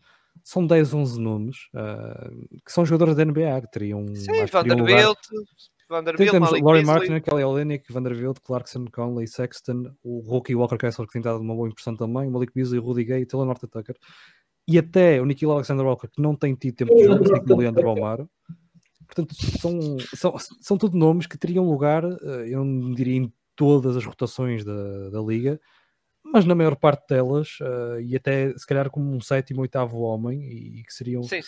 [0.48, 2.32] são 10, 11 nomes ah,
[2.66, 5.18] que são jogadores da NBA, que teriam, Sim, Vanderbilt,
[5.90, 6.86] Vanderbilt, Temos Laurie.
[6.86, 11.54] Martin, Kelly Olynyk, Vanderbilt, Clarkson, Conley, Sexton, o Rookie Walker Kessler que tem dado uma
[11.54, 13.98] boa impressão também, o Malik Beasley, o Rudy Gay, o Taylor Norton Tucker
[14.66, 17.54] e até o Nikhil Alexander Walker que não tem tido tempo de jogo, assim como
[17.54, 18.30] o Leandro Balmaro.
[19.06, 23.98] Portanto, são, são, são tudo nomes que teriam lugar, eh, eu não diria em todas
[23.98, 25.60] as rotações da, da liga,
[26.34, 30.42] mas na maior parte delas, eh, e até se calhar como um sétimo, oitavo homem,
[30.42, 31.42] e, e que seriam Sim,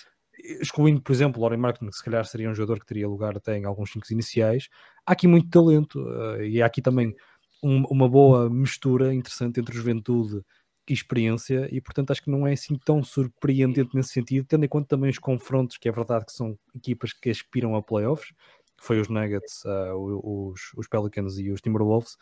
[0.62, 3.58] excluindo, por exemplo, Lauren Martin, que se calhar seria um jogador que teria lugar até
[3.58, 4.70] em alguns 5 iniciais,
[5.06, 6.00] há aqui muito talento
[6.38, 7.14] eh, e há aqui também
[7.62, 10.42] um- uma boa mistura interessante entre juventude
[10.90, 14.68] e experiência, e portanto acho que não é assim tão surpreendente nesse sentido, tendo em
[14.70, 18.30] conta também os confrontos, que é verdade que são equipas que aspiram a playoffs,
[18.78, 19.64] que foi os Nuggets,
[19.94, 22.16] o- os, os Pelicans e os Timberwolves,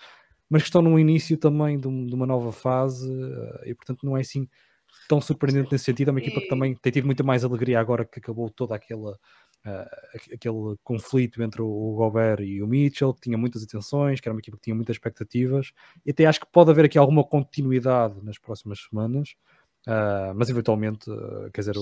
[0.49, 4.15] mas que estão no início também de, um- uma nova fase, eh, e portanto não
[4.17, 4.47] é assim
[5.09, 6.09] tão surpreendente nesse sentido.
[6.09, 9.17] É uma equipa que também tem tido muito mais alegria agora que acabou toda aquela.
[10.13, 14.33] aqu- aquele conflito entre o Gobert e o Mitchell, que tinha muitas atenções, que era
[14.33, 15.73] uma equipa que tinha muitas expectativas,
[16.05, 19.35] e até acho que pode haver aqui alguma continuidade nas próximas semanas,
[19.85, 21.81] ah, mas eventualmente, ah, quer dizer, o-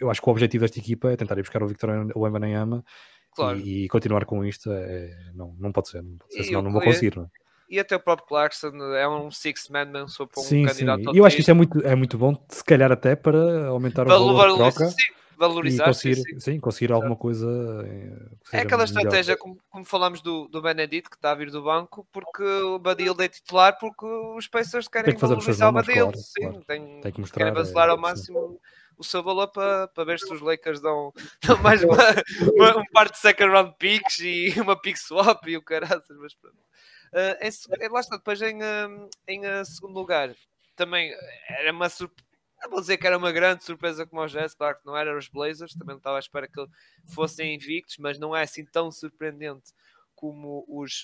[0.00, 2.82] eu acho que o objetivo desta equipa é tentar ir buscar o Victor Wembanyama
[3.34, 3.58] Claro.
[3.58, 6.70] e, e continuar com isto, é, não, não pode ser, não pode ser, senão não
[6.72, 7.14] vou conseguir.
[7.16, 7.28] Não é?
[7.68, 10.66] E até o próprio Clarkson é um six man, man só para um sim, sim.
[10.66, 11.50] candidato E eu acho que isto título.
[11.50, 14.88] é muito, é muito bom, se calhar até para aumentar o Valor- de valor- troca.
[14.88, 14.96] sim,
[15.36, 16.40] valorizar, sim, conseguir, sim.
[16.40, 17.46] sim, conseguir alguma coisa.
[17.86, 18.98] eh, É aquela melhor.
[18.98, 22.78] estratégia, como, como falamos do, do Benedito, que está a vir do banco, porque o
[22.78, 26.04] Badil é titular, porque os Pacers querem que valorizar o Badil.
[26.06, 26.64] claro, sim, claro.
[26.66, 28.02] tem, Tem que mostrar, querem vacilar é, ao sim.
[28.02, 28.60] máximo
[28.96, 31.12] o seu valor para, para ver se os Lakers dão,
[31.46, 31.94] dão mais uma,
[32.56, 36.34] uma- um par de second round picks e uma pick swap e o caraças, mas
[36.34, 36.56] pronto.
[37.12, 40.34] Ah, em, seg- lá está, depois em, ah, em ah, segundo lugar,
[40.76, 41.12] também
[41.48, 42.26] era uma surpresa.
[42.70, 45.28] Vou dizer que era uma grande surpresa como o Jazz, claro que não era os
[45.28, 46.66] Blazers, também não estava à espera que
[47.06, 49.72] fossem invictos, mas não é assim tão surpreendente
[50.14, 51.02] como os,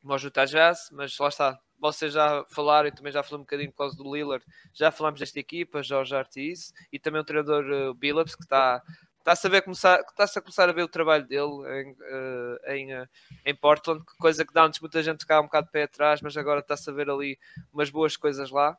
[0.00, 3.44] como os Utah Jazz, mas lá está, vocês já falaram e também já falei um
[3.44, 7.64] bocadinho por causa do Lillard, já falámos desta equipa, Jorge Artis, e também o treinador
[7.64, 8.82] uh, Billups, que está
[9.22, 11.46] está a saber começar, está-se a começar a ver o trabalho dele
[11.80, 13.08] em, eh, em, eh,
[13.46, 16.36] em Portland, coisa que dá antes muita gente ficava um bocado de pé atrás, mas
[16.36, 17.38] agora está-se a ver ali
[17.72, 18.76] umas boas coisas lá.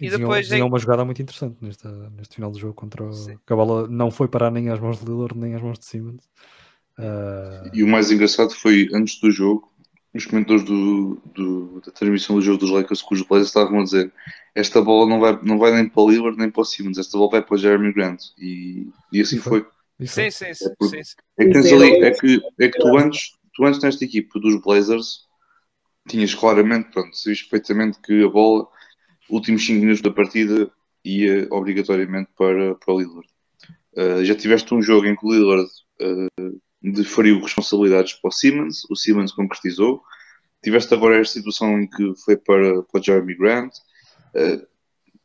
[0.00, 1.86] E E depois desenhou em- uma jogada muito interessante neste,
[2.16, 3.12] neste final do jogo contra o.
[3.12, 3.38] Sim.
[3.46, 5.84] Que a bola não foi parar nem às mãos de Lillard nem às mãos de
[5.84, 6.28] Simmons.
[6.98, 9.70] Ah, E o mais engraçado foi, antes do jogo,
[10.14, 13.84] os comentadores do, do- da transmissão do jogo dos Lakers com os Blazers estavam a
[13.84, 14.12] dizer
[14.54, 17.16] esta bola não vai, não vai nem para o Lillard nem para o Simmons, esta
[17.16, 18.20] bola vai para o Jeremy Grant.
[18.38, 19.60] E, e assim E foi.
[19.62, 19.70] foi.
[20.06, 20.30] Sim, é.
[20.30, 21.14] sim, sim, É sim, sim.
[21.38, 24.38] É que, tens é ali, é que, é que tu, antes, tu antes nesta equipa
[24.40, 25.26] dos Blazers
[26.08, 28.66] tinhas claramente, pronto, sabias perfeitamente que a bola,
[29.30, 30.70] últimos 5 minutos da partida,
[31.04, 33.28] ia obrigatoriamente para, para o Lillard.
[33.96, 35.68] Uh, já tiveste um jogo em que o Lillard
[36.00, 40.02] uh, deferiu responsabilidades para o Simmons, o Simmons concretizou.
[40.62, 43.72] Tiveste agora esta situação em que foi para, para o Jeremy Grant.
[44.34, 44.66] Uh,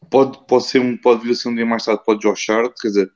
[0.10, 2.50] pode, pode, ser um, pode vir a ser um dia mais tarde para o Josh
[2.50, 3.12] Hart, quer dizer,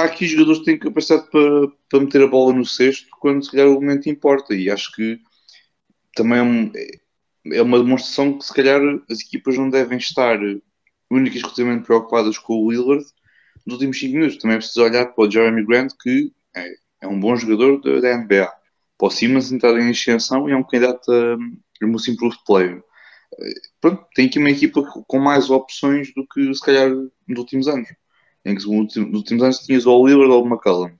[0.00, 3.50] há aqui jogadores que têm capacidade para, para meter a bola no cesto quando se
[3.50, 5.20] calhar o momento importa e acho que
[6.16, 6.72] também é, um-
[7.52, 8.80] é uma demonstração que se calhar
[9.10, 10.38] as equipas não devem estar
[11.10, 13.04] únicas e exclusivamente preocupadas com o Lillard
[13.66, 14.38] nos últimos 5 minutos.
[14.38, 18.00] Também é preciso olhar para o Jeremy Grant que é, é um bom jogador da,
[18.00, 18.52] da NBA.
[18.98, 22.82] Para o Simmons entrar em ascensão e é um candidato a, Most Improved Player.
[23.40, 27.68] Eh, Pronto, tem aqui uma equipa com mais opções do que se calhar nos últimos
[27.68, 27.88] anos
[28.46, 30.96] em que nos últimos, nos últimos anos tinhas o Lillard ou o McCallum.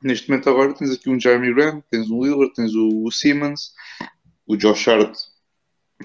[0.00, 3.74] Neste momento agora tens aqui um Jeremy Grant, tens o Lillard, tens o, o Simmons,
[4.46, 5.18] o Josh Hart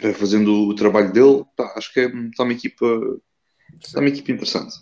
[0.01, 1.45] vai fazendo o trabalho dele.
[1.55, 2.85] Pá, acho que é, está, uma equipa,
[3.79, 4.75] está uma equipa interessante.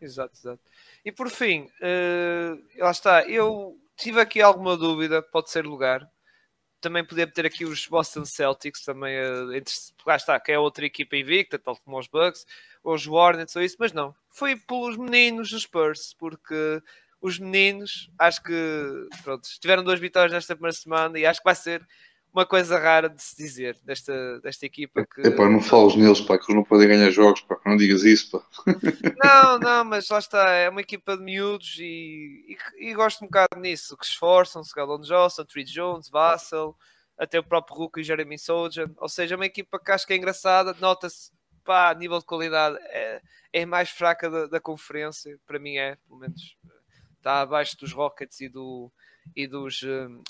[0.00, 0.62] Exato, exato.
[1.04, 6.08] E por fim, eh, lá está, eu tive aqui alguma dúvida, pode ser lugar.
[6.84, 9.72] Também podia ter aqui os Boston Celtics, também, eh, entre,
[10.06, 12.44] lá está, que é outra equipa invicta, tal como os Bucks,
[12.82, 14.14] ou os Hornets ou isso, mas não.
[14.28, 16.82] Foi pelos meninos dos Spurs, porque
[17.22, 18.52] os meninos, acho que,
[19.22, 21.82] pronto, tiveram duas vitórias nesta primeira semana e acho que vai ser
[22.34, 25.20] uma coisa rara de se dizer desta, desta equipa que...
[25.20, 28.32] Epá, não falas neles, pá, que eles não podem ganhar jogos, pá, não digas isso,
[28.32, 28.44] pá.
[29.22, 33.28] Não, não, mas lá está, é uma equipa de miúdos e, e, e gosto um
[33.28, 36.76] bocado nisso, que se esforçam-se, Galon Johnson, Tree Jones, Vassell,
[37.16, 40.12] até o próprio Hulk e Jeremy Sojan, ou seja, é uma equipa que acho que
[40.12, 41.30] é engraçada, nota-se
[41.64, 43.22] pá, a nível de qualidade é,
[43.52, 46.56] é mais fraca da, da conferência, para mim é, pelo menos
[47.16, 48.92] está abaixo dos Rockets e, do,
[49.34, 49.80] e dos,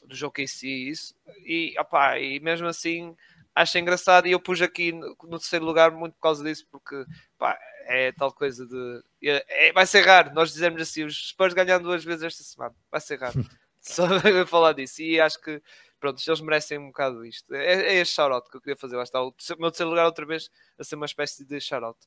[0.05, 3.17] dos OKC isso, e, opá, e mesmo assim
[3.55, 7.05] acho engraçado e eu pus aqui no, no terceiro lugar muito por causa disso, porque
[7.39, 9.03] pá, é tal coisa de.
[9.23, 12.75] É, é, vai ser raro nós dizermos assim: os Spurs ganham duas vezes esta semana,
[12.91, 13.35] vai ser raro.
[13.81, 14.07] Só
[14.49, 15.63] falar disso, e acho que
[16.01, 17.55] pronto, eles merecem um bocado isto.
[17.55, 18.97] É, é este shout que eu queria fazer.
[18.97, 21.99] Lá está, o meu terceiro lugar outra vez a ser uma espécie de shout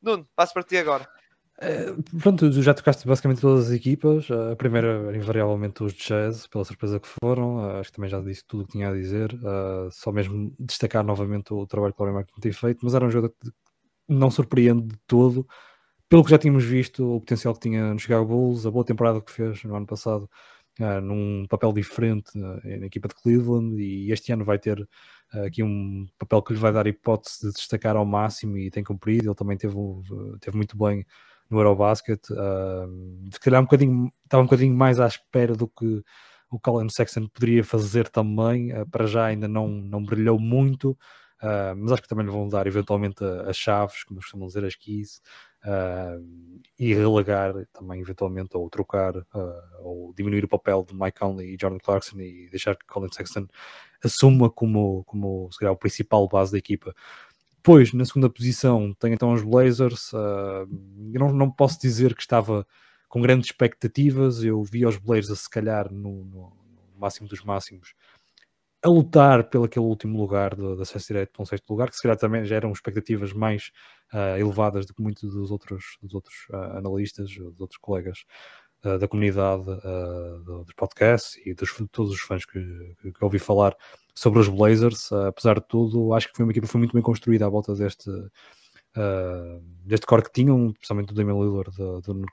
[0.00, 1.08] Nuno, passo para ti agora.
[1.64, 4.28] É, pronto, já tocaste basicamente todas as equipas.
[4.28, 7.78] A primeira, invariavelmente, os Jazz, pela surpresa que foram.
[7.78, 9.32] Acho que também já disse tudo o que tinha a dizer.
[9.92, 12.80] Só mesmo destacar novamente o trabalho que o Laurie Martin tem feito.
[12.82, 13.50] Mas era um jogo que
[14.08, 15.46] não surpreende de todo.
[16.08, 19.20] Pelo que já tínhamos visto, o potencial que tinha no Chicago Bulls, a boa temporada
[19.20, 20.28] que fez no ano passado,
[21.00, 23.80] num papel diferente na equipa de Cleveland.
[23.80, 24.84] E este ano vai ter
[25.46, 29.28] aqui um papel que lhe vai dar hipótese de destacar ao máximo e tem cumprido.
[29.28, 29.76] Ele também teve,
[30.40, 31.06] teve muito bem
[31.52, 32.30] no Eurobasket.
[32.30, 36.02] Uh, se calhar um bocadinho, estava um bocadinho mais à espera do que
[36.50, 38.72] o Colin Sexton poderia fazer também.
[38.72, 40.92] Uh, para já ainda não, não brilhou muito,
[41.42, 44.74] uh, mas acho que também lhe vão dar eventualmente as chaves, como costumam dizer, as
[44.74, 45.20] keys,
[46.76, 49.14] e relegar também eventualmente, ou trocar,
[49.78, 53.46] ou diminuir o papel de Mike Conley e Jordan Clarkson e deixar que Colin Sexton
[54.02, 56.92] assuma como, como se calhar, o principal base da equipa.
[57.64, 60.12] Depois, na segunda posição, tem então os Blazers.
[60.12, 60.66] Uh,
[61.14, 62.66] eu não, não posso dizer que estava
[63.08, 64.42] com grandes expectativas.
[64.42, 66.52] Eu vi os Blazers, se calhar, no, no,
[66.98, 67.94] máximo dos máximos,
[68.84, 72.02] a lutar pelo aquele último lugar da acesso direto para um sexto lugar, que se
[72.02, 73.70] calhar também já eram expectativas mais
[74.12, 78.24] uh, elevadas do que muitos dos outros, dos outros uh, analistas, dos outros colegas
[78.84, 79.64] uh, da comunidade
[80.44, 82.60] dos podcasts e dos, de todos os fãs que,
[83.00, 83.76] que, que ouvi falar
[84.14, 87.02] sobre os Blazers, uh, apesar de tudo, acho que foi uma equipa foi muito bem
[87.02, 92.26] construída à volta deste, uh, deste core que tinham, especialmente do Damian Lillard, do, do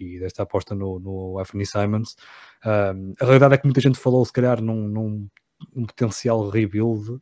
[0.00, 2.16] e desta aposta no, no Anthony Simons.
[2.64, 5.28] Uh, a realidade é que muita gente falou, se calhar, num, num
[5.74, 7.18] um potencial rebuild,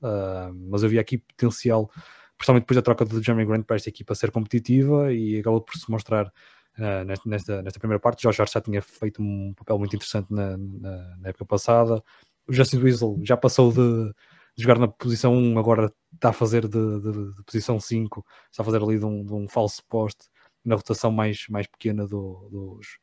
[0.68, 1.88] mas havia aqui potencial,
[2.36, 5.76] principalmente depois da troca do Jeremy Grant para esta equipa ser competitiva e acabou por
[5.76, 6.32] se mostrar
[6.76, 8.22] Uh, nesta, nesta, primeira parte.
[8.22, 12.02] Jorge já tinha feito um papel muito interessante na, na, na época passada
[12.46, 14.12] o Justin Weasel já passou de,
[14.56, 18.62] de, jogar na posição 1, agora está a fazer de, de, de posição 5, está
[18.62, 20.28] a fazer ali de um, de um falso poste
[20.64, 22.98] na rotação mais, mais pequena do, dos,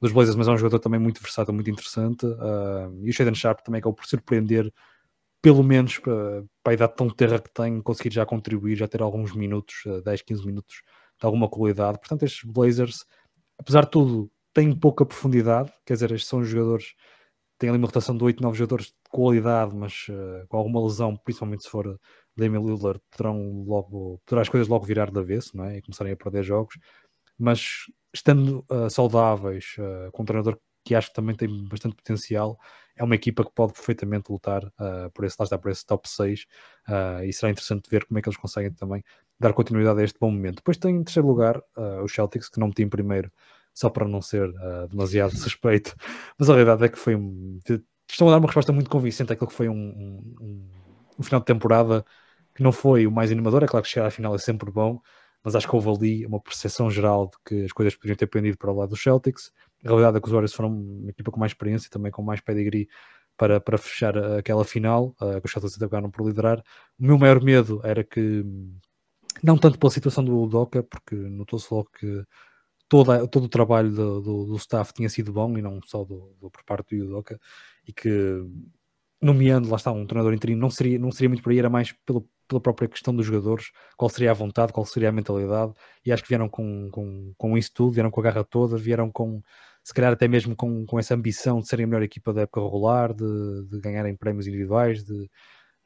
[0.00, 2.24] dos Blazers, mas é um jogador também muito versátil, muito interessante.
[2.26, 4.72] Uh, e o Shaden Sharp também acabou por surpreender,
[5.42, 9.02] pelo menos para, para a idade tão terra que tem, conseguir já contribuir, já ter
[9.02, 10.82] alguns minutos, 10, ah, 15 minutos
[11.22, 11.98] de alguma qualidade.
[12.00, 13.06] Portanto, estes Blazers,
[13.56, 16.94] apesar de tudo, têm pouca profundidade, quer dizer, estes são jogadores
[17.58, 21.16] tem ali uma rotação de 8, 9 jogadores de qualidade, mas uh, com alguma lesão,
[21.16, 21.96] principalmente se for
[22.36, 25.76] Damian Lillard, poderão logo, poderá as coisas logo virar de avesso, não é?
[25.76, 26.76] E começarem a perder jogos,
[27.38, 32.58] mas estando uh, saudáveis, uh, com um treinador que acho que também tem bastante potencial,
[32.96, 36.46] é uma equipa que pode perfeitamente lutar uh, por esse, está por esse top 6
[36.88, 39.02] uh, e será interessante ver como é que eles conseguem também
[39.42, 40.56] dar continuidade a este bom momento.
[40.56, 43.30] Depois tem em terceiro lugar uh, os Celtics, que não meti em primeiro
[43.74, 45.94] só para não ser uh, demasiado suspeito,
[46.38, 47.58] mas a realidade é que foi um.
[48.10, 50.68] Estão a dar uma resposta muito convincente àquilo que foi um, um,
[51.18, 52.04] um, final de temporada
[52.54, 53.62] que não foi o mais animador.
[53.64, 55.00] É claro que chegar à final é sempre bom,
[55.42, 58.58] mas acho que houve ali uma percepção geral de que as coisas poderiam ter pendido
[58.58, 59.50] para o lado dos Celtics.
[59.84, 62.40] A realidade é que os Warriors foram uma equipa com mais experiência, também com mais
[62.40, 62.88] pedigree
[63.36, 66.62] para, para fechar aquela final, uh, que os Celtics acabaram por liderar.
[66.98, 68.44] O meu maior medo era que,
[69.42, 72.24] não tanto pela situação do Doca, porque notou-se logo que
[72.88, 76.36] toda, todo o trabalho do, do, do, staff tinha sido bom e não só do,
[76.40, 77.40] do por parte do Yudoka
[77.86, 78.10] e que
[79.20, 81.92] nomeando, lá está, um treinador interino não seria, não seria muito por aí, era mais
[82.04, 85.72] pelo, pela própria questão dos jogadores, qual seria a vontade, qual seria a mentalidade,
[86.04, 89.10] e acho que vieram com, com, com isso tudo, vieram com a garra toda, vieram
[89.10, 89.40] com,
[89.82, 92.60] se calhar até mesmo com, com essa ambição de serem a melhor equipa da época
[92.60, 95.28] regular, de, de ganharem prémios individuais, de, de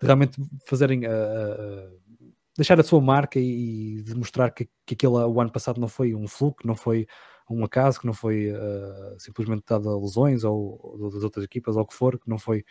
[0.02, 5.80] realmente fazerem uh, deixar a sua marca e, demonstrar que, que aquele o ano passado
[5.80, 7.06] não foi um fluke, não foi
[7.48, 11.76] um acaso, que não foi uh, simplesmente dado a lesões ou, ou, das outras equipas
[11.76, 12.64] ou o que for, que não foi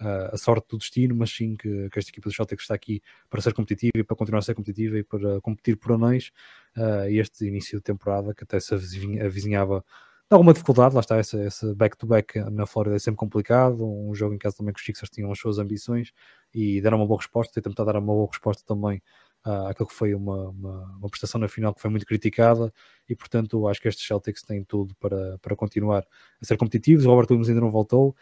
[0.00, 3.02] uh, a sorte do destino, mas sim que, que esta equipa do Celtic está aqui
[3.28, 6.30] para ser competitiva e para continuar a ser competitiva e para competir por anéis.
[6.76, 9.84] Uh, e este início de temporada que até se avizinhava
[10.30, 14.34] de alguma dificuldade, lá está, esse back-to-back -back na Flórida é sempre complicado, um jogo
[14.34, 16.10] em casa também que os Sixers tinham as suas ambições
[16.54, 19.02] e deram uma boa resposta, e tentar dar uma boa resposta também
[19.46, 22.72] uh, aquilo que foi uma, uma, uma, prestação na final que foi muito criticada
[23.08, 26.04] e portanto acho que estes Celtics têm tudo para, para continuar
[26.40, 27.04] a ser competitivos.
[27.04, 28.16] O Robert Williams ainda não voltou.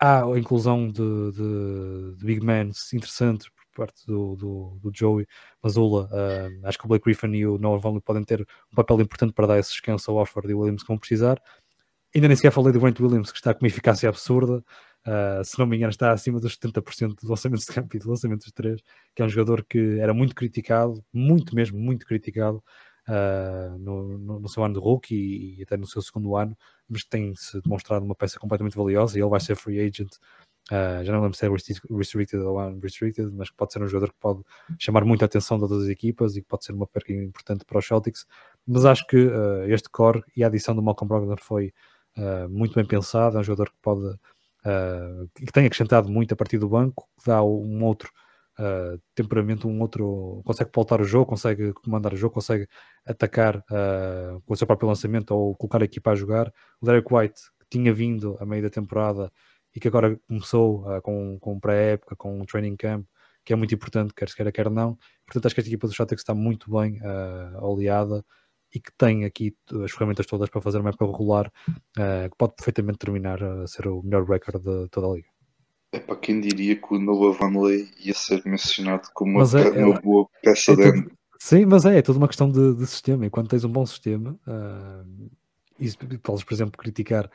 [0.00, 5.26] Há a inclusão de, de, de big men interessantes parte do, do, do Joey
[5.62, 6.08] Mazula.
[6.12, 9.32] Uh, acho que o Blake Griffin e o Noah Vonley podem ter um papel importante
[9.32, 11.40] para dar esse descanso ao Oxford e Williams que vão precisar.
[12.14, 14.62] Ainda nem sequer falei do Grant Williams, que está com uma eficácia absurda.
[15.06, 18.06] Uh, se não me engano, está acima dos 70% dos lançamentos de campo e dos
[18.06, 18.80] lançamentos de 3,
[19.14, 22.62] que é um jogador que era muito criticado, muito mesmo, muito criticado
[23.08, 26.56] uh, no, no, no, seu ano de rookie e, e, até no seu segundo ano,
[26.88, 30.12] mas tem-se demonstrado uma peça completamente valiosa e ele vai ser free agent.
[30.70, 34.20] Uh, já não lembro se é restricted ou unrestricted, mas pode ser um jogador que
[34.20, 34.42] pode
[34.78, 37.78] chamar muita atenção de todas as equipas e que pode ser uma perca importante para
[37.78, 38.24] os Celtics.
[38.64, 39.16] Mas acho que
[39.66, 41.74] este core e a adição do Malcolm Brogdon foi
[42.48, 43.36] muito bem pensado.
[43.36, 44.16] É um jogador que pode
[44.64, 48.10] uh, que tem acrescentado muito a partir do banco, que dá um outro
[48.58, 50.42] uh, temperamento, um outro.
[50.44, 52.66] consegue pautar o jogo, consegue comandar o jogo, consegue
[53.06, 56.52] atacar uh, com o seu próprio lançamento ou colocar a equipa a jogar.
[56.80, 59.30] O Derek White, que tinha vindo a meio da temporada
[59.74, 63.06] e que agora começou com, com pré-época, com um training camp,
[63.44, 64.98] que é muito importante, quer se queira, quer não.
[65.26, 68.24] Portanto, acho que a equipa do Celtics está muito bem uh, oleada
[68.74, 69.54] e que tem aqui
[69.84, 71.52] as ferramentas todas para fazer uma época regular
[71.98, 75.28] uh, que pode perfeitamente terminar a ser o melhor record de toda a liga.
[75.92, 80.00] É para quem diria que o Noah Vanley ia ser mencionado como uma, é, uma
[80.00, 83.26] boa peça é de tudo, Sim, mas é, é tudo uma questão de, de sistema.
[83.26, 85.30] E quando tens um bom sistema, uh,
[85.78, 87.28] e podes, por exemplo, criticar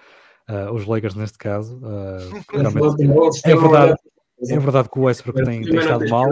[0.49, 3.95] uh, os Lakers neste caso, uh, é verdade.
[4.49, 6.29] É verdade que o Westbrook tem, tem estado mal,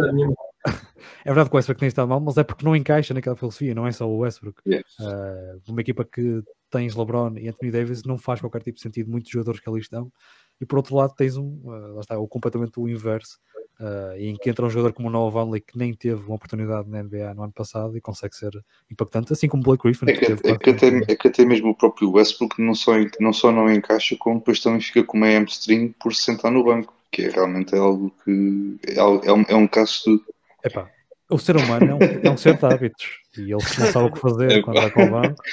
[0.65, 3.75] é verdade que o Westbrook tem estado mal, mas é porque não encaixa naquela filosofia,
[3.75, 4.61] não é só o Westbrook.
[4.67, 4.83] Yes.
[4.99, 9.09] Uh, uma equipa que tens LeBron e Anthony Davis não faz qualquer tipo de sentido
[9.09, 10.11] muitos jogadores que ali estão.
[10.59, 13.37] E por outro lado tens um, uh, lá está, o completamente o inverso,
[13.79, 16.89] uh, em que entra um jogador como o Noah Vanley que nem teve uma oportunidade
[16.89, 18.51] na NBA no ano passado e consegue ser
[18.89, 20.09] impactante, assim como Blake Griffin.
[20.09, 22.93] É que, que, é que até, é que até mesmo o próprio Westbrook não só,
[23.19, 26.93] não só não encaixa, como depois também fica com uma hamstring por sentar no banco,
[27.11, 30.34] que é realmente algo que é, é, um, é um caso de
[30.65, 30.89] Epá,
[31.29, 33.61] o ser humano é um, é um ser de hábitos e ele não
[33.91, 35.43] sabe o que fazer quando vai para o banco,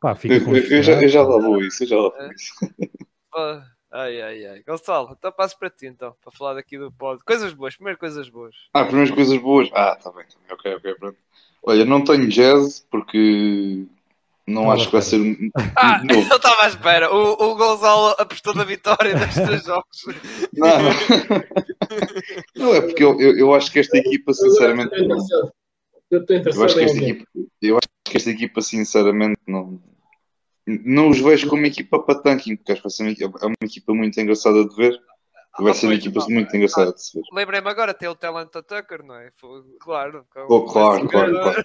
[0.00, 2.32] pá, fica com eu, eu, já, eu já lá vou isso, eu já lá vou
[2.32, 2.52] isso.
[3.92, 4.62] Ai, ai, ai.
[4.62, 7.22] Gonçalo, então passo para ti então, para falar daqui do pod.
[7.24, 8.54] Coisas boas, primeiro coisas boas.
[8.72, 9.68] Ah, primeiras coisas boas.
[9.72, 10.56] Ah, tá bem, tá bem.
[10.56, 11.18] ok, ok, pronto.
[11.62, 13.86] Olha, não tenho jazz porque
[14.50, 15.20] não acho que vai ser.
[15.76, 17.14] Ah, eu estava à espera.
[17.14, 20.04] O, o Gonçalo apostou na vitória dos três jogos.
[20.52, 20.68] Não,
[22.56, 24.94] não é porque eu, eu, eu acho que esta equipa, sinceramente.
[26.10, 26.56] Eu interessado.
[26.56, 27.24] Eu acho que esta equipa,
[27.62, 29.80] eu acho que esta equipa, sinceramente, não.
[30.66, 33.46] Não os vejo como uma equipa para tanking, porque acho que vai ser uma, é
[33.46, 35.00] uma equipa muito engraçada de ver.
[35.58, 37.24] Vai ah, ser uma equipa muito engraçada de se ver.
[37.32, 39.30] Lembrei-me agora, tem o talent Tucker, não é?
[39.80, 40.24] Claro.
[40.48, 41.64] Oh, claro, claro, claro.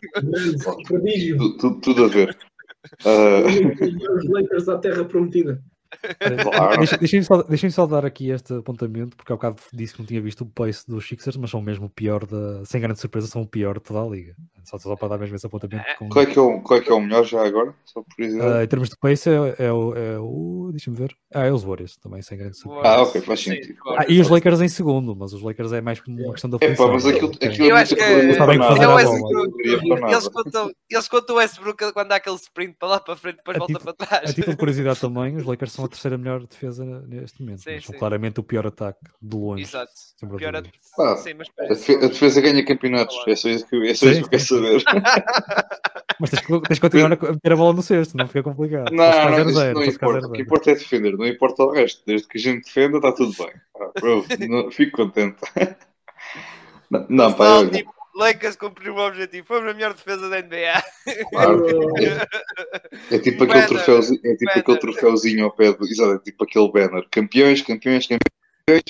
[1.59, 2.35] tudo, tudo a ver.
[3.05, 4.15] Uh...
[4.15, 5.61] Os Lakers à terra prometida.
[6.41, 6.97] Claro.
[6.99, 10.21] Deixem-me só, deixem só dar aqui este apontamento, porque ao bocado disse que não tinha
[10.21, 13.41] visto o pace dos Sixers, mas são mesmo o pior, da, sem grande surpresa, são
[13.41, 14.35] o pior de toda a liga.
[14.63, 15.83] Só, só para dar mesmo esse apontamento.
[15.99, 16.09] Com...
[16.09, 17.73] Qual, é que é o, qual é que é o melhor já agora?
[17.85, 19.95] Só por uh, em termos de pace, é, é o.
[19.95, 21.15] É o Deixa-me ver.
[21.33, 22.87] Ah, é os Warriors também, sem grande surpresa.
[22.87, 23.75] Ah, ok, faz sentido.
[23.97, 26.83] Ah, e os Lakers em segundo, mas os Lakers é mais uma questão da ofensiva.
[26.83, 28.19] É, mas aquilo, aquilo eu acho que é,
[30.89, 33.79] Eles contam, o Westbrook quando há aquele sprint para lá para frente, depois a volta
[33.79, 34.29] para trás.
[34.31, 37.61] A título de curiosidade também, os Lakers são a terceira melhor defesa neste momento.
[37.61, 39.63] Sim, são claramente o pior ataque de longe.
[39.63, 39.91] Exato.
[40.37, 40.63] Pior
[40.99, 43.15] ah, sim, mas a, defesa ganha campeonatos.
[43.27, 44.83] É só isso que, é só isso que eu quero saber.
[46.19, 48.89] Mas tens, tens que continuar a meter a bola no cesto, não fica complicado.
[48.91, 50.27] Não, não, não, zero, não importa.
[50.27, 52.01] O que importa é defender, não importa o resto.
[52.05, 53.51] Desde que a gente defenda, está tudo bem.
[53.77, 55.37] Ah, bro, não, fico contente.
[56.87, 57.71] Não, não pá, eu...
[57.71, 59.45] tipo, Lakers cumpriu o objetivo.
[59.45, 60.83] Foi a melhor defesa da NBA.
[61.31, 61.65] Claro.
[61.99, 65.85] É, é tipo, aquele, troféuzinho, é tipo aquele troféuzinho ao pé do.
[65.85, 67.07] Exato, é tipo aquele banner.
[67.11, 68.83] Campeões, campeões, campeões.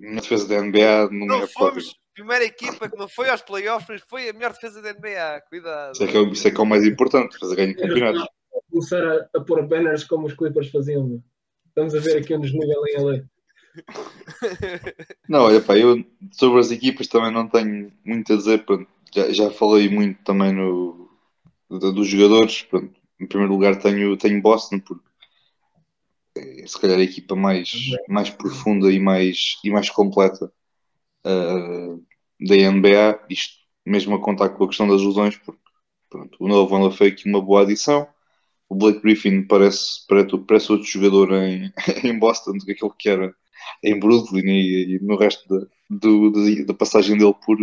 [0.00, 4.02] Na defesa da NBA não, não é fomos, primeira equipa que não foi aos playoffs,
[4.08, 5.42] foi a melhor defesa da NBA.
[5.48, 5.92] Cuidado.
[5.92, 8.28] Isso é que é, isso é, que é o mais importante, fazer ganho de campeonatos.
[8.70, 11.22] Começar a, a pôr banners como os Clippers faziam.
[11.68, 13.24] Estamos a ver aqui um desnível em LA.
[15.28, 18.64] Não, olha pá, eu sobre as equipas também não tenho muito a dizer.
[18.64, 21.10] Pronto, já, já falei muito também no,
[21.68, 22.62] dos jogadores.
[22.62, 25.08] Pronto, em primeiro lugar tenho, tenho Boston, porque
[26.36, 27.72] é se calhar a equipa mais,
[28.08, 30.52] mais profunda e mais, e mais completa
[31.26, 32.04] uh,
[32.40, 35.60] da NBA, isto mesmo a contar com a questão das lesões, porque
[36.10, 38.08] pronto, o Novo foi aqui uma boa adição.
[38.68, 41.72] O Blake Griffin parece, parece, parece outro jogador em,
[42.04, 43.34] em Boston do que aquele que era
[43.82, 47.58] em Brooklyn e, e no resto da, do, da passagem dele por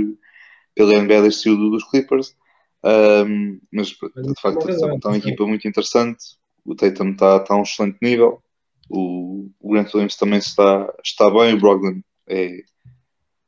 [0.74, 2.36] pela NBA desde o dos Clippers.
[2.84, 6.38] Um, mas de facto está uma equipa muito interessante.
[6.63, 8.41] O Tatum está tá a um excelente nível.
[8.89, 11.53] O, o Grant Williams também está, está bem.
[11.53, 12.63] O Brogdon é,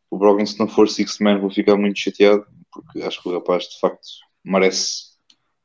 [0.10, 3.34] o Brogdon, se não for six man, vou ficar muito chateado, porque acho que o
[3.34, 4.08] rapaz de facto
[4.44, 5.08] merece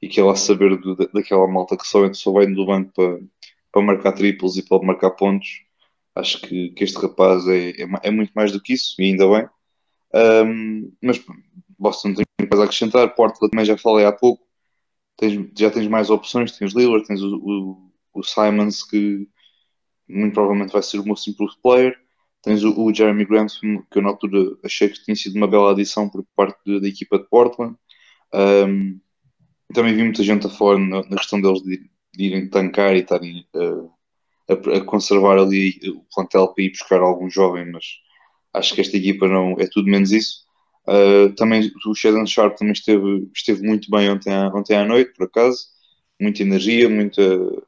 [0.01, 3.21] e que ela saber do, daquela malta que só, só vai do banco para,
[3.71, 5.49] para marcar triplos e para marcar pontos.
[6.15, 9.29] Acho que, que este rapaz é, é, é, muito mais do que isso, e ainda
[9.29, 9.49] bem.
[10.15, 11.23] Um, mas
[11.79, 13.15] Boston tem mais a acrescentar.
[13.15, 14.45] Portland também já falei há pouco.
[15.17, 16.53] Tens, já tens mais opções.
[16.53, 19.27] Tens Lillard, tens o, o, o, Simons, que
[20.09, 21.97] muito provavelmente vai ser o most improved player.
[22.43, 25.73] Tens o, o Jeremy Grant, que eu na altura achei que tinha sido uma bela
[25.73, 27.77] adição por parte da equipa de Portland.
[28.35, 29.01] Um,
[29.73, 31.79] também vi muita gente a falar na, na questão deles de,
[32.15, 33.91] de, irem tancar e estarem uh,
[34.49, 37.85] a, a, conservar ali o plantel para ir buscar algum jovem, mas
[38.55, 40.43] acho que esta equipa não é tudo menos isso.
[40.87, 45.13] Uh, também o Sheldon Sharp também esteve, esteve muito bem ontem à, ontem à noite,
[45.17, 45.67] por acaso,
[46.21, 47.23] muita energia, muita.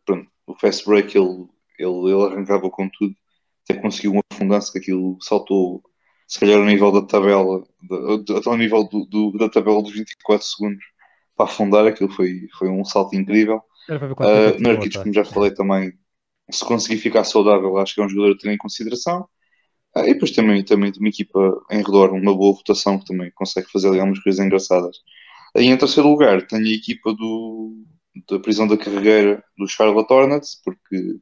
[0.04, 1.46] Pronto, o fast break ele,
[1.78, 3.14] ele, ele arrancava com tudo,
[3.68, 5.82] até conseguiu um afundance que aquilo saltou,
[6.26, 7.64] se calhar, ao nível da tabela,
[8.36, 10.84] até ao nível do, do, da tabela dos 24 segundos
[11.36, 13.62] para afundar, aquilo foi, foi um salto incrível.
[13.88, 15.92] Uh, Nurkic, como já falei também,
[16.50, 19.28] se conseguir ficar saudável, acho que é um jogador a ter em consideração.
[19.96, 23.70] Uh, e depois também, também uma equipa em redor, uma boa votação que também consegue
[23.70, 24.98] fazer algumas coisas engraçadas.
[25.56, 27.84] Aí em terceiro lugar tenho a equipa do,
[28.28, 31.18] da prisão da carreira do Charlotte Hornets, porque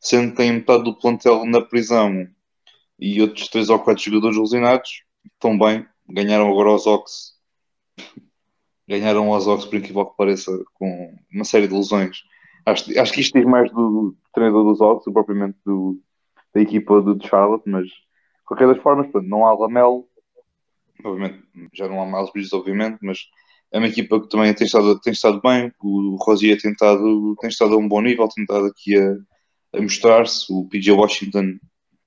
[0.00, 2.26] sendo que tem metade do plantel na prisão
[2.98, 7.38] e outros três ou quatro jogadores lesionados, estão bem, ganharam agora os Ox
[8.88, 12.22] ganharam os Ox, por incrível que pareça, com uma série de lesões.
[12.66, 16.00] Acho, acho que isto diz mais do, do treinador dos Ox do propriamente do,
[16.54, 17.94] da equipa do, Charlotte, mas de
[18.44, 20.06] qualquer das formas, pronto, não há Lamelo,
[21.04, 21.42] obviamente,
[21.72, 23.18] já não há Miles Bridges, obviamente, mas
[23.72, 27.50] é uma equipa que também tem estado, tem estado bem, o Rosier tem estado, tem
[27.50, 31.58] estado a um bom nível, tem estado aqui a, a mostrar-se, o PJ Washington,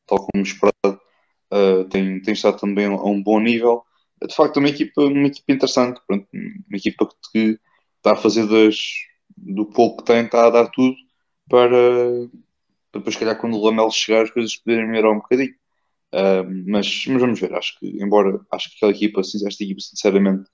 [0.07, 0.99] tal como esperado,
[1.53, 3.83] uh, tem, tem estado também a um bom nível.
[4.27, 7.59] De facto é uma equipa, uma equipa interessante, pronto, uma equipa que
[7.97, 8.75] está a fazer das,
[9.37, 10.95] do pouco que tem, está a dar tudo
[11.49, 11.69] para,
[12.91, 15.53] para depois, calhar, quando o Lamelo chegar, as coisas poderem melhorar um bocadinho.
[16.13, 20.49] Uh, mas, mas vamos ver, acho que, embora acho que aquela equipa, esta equipa, sinceramente,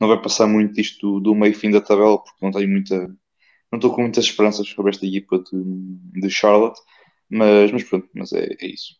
[0.00, 3.06] não vai passar muito disto do, do meio fim da tabela, porque não tenho muita.
[3.70, 6.80] Não estou com muitas esperanças sobre esta equipa de, de Charlotte,
[7.28, 8.96] mas, mas pronto, mas é, é isso.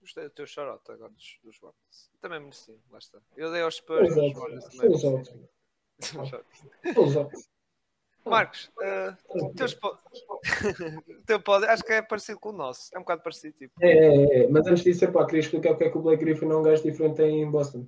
[0.00, 2.10] Gostei do teu shoutout agora dos, dos Rockets.
[2.20, 3.20] Também mereci, lá está.
[3.36, 4.90] Eu dei aos Spurs, mas Warriors também
[8.24, 9.98] Marcos, uh, po...
[11.26, 12.90] teu pódio acho que é parecido com o nosso.
[12.94, 13.56] É um bocado parecido.
[13.58, 13.72] Tipo.
[13.80, 14.48] É, é, é.
[14.48, 16.62] mas antes disso, epá, queria explicar o que é que o Blake Griffin é um
[16.62, 17.86] gajo diferente em Boston.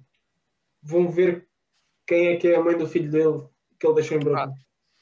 [0.82, 1.48] Vão ver
[2.06, 4.52] quem é que é a mãe do filho dele que ele deixou em Brooklyn.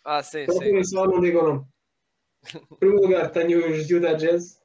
[0.04, 0.84] Ah, ah sim, então, sim.
[0.84, 1.72] Só não digam não.
[2.72, 4.60] Em primeiro lugar, tenho os Utah Jazz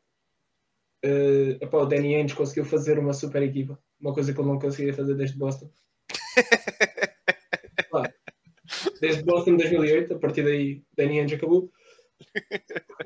[1.05, 4.59] uh, epá, o Danny Ainge conseguiu fazer uma super equipa, uma coisa que ele não
[4.59, 5.69] conseguia fazer desde Boston.
[8.99, 11.71] desde Boston 2008, a partir daí Danny Ainge acabou.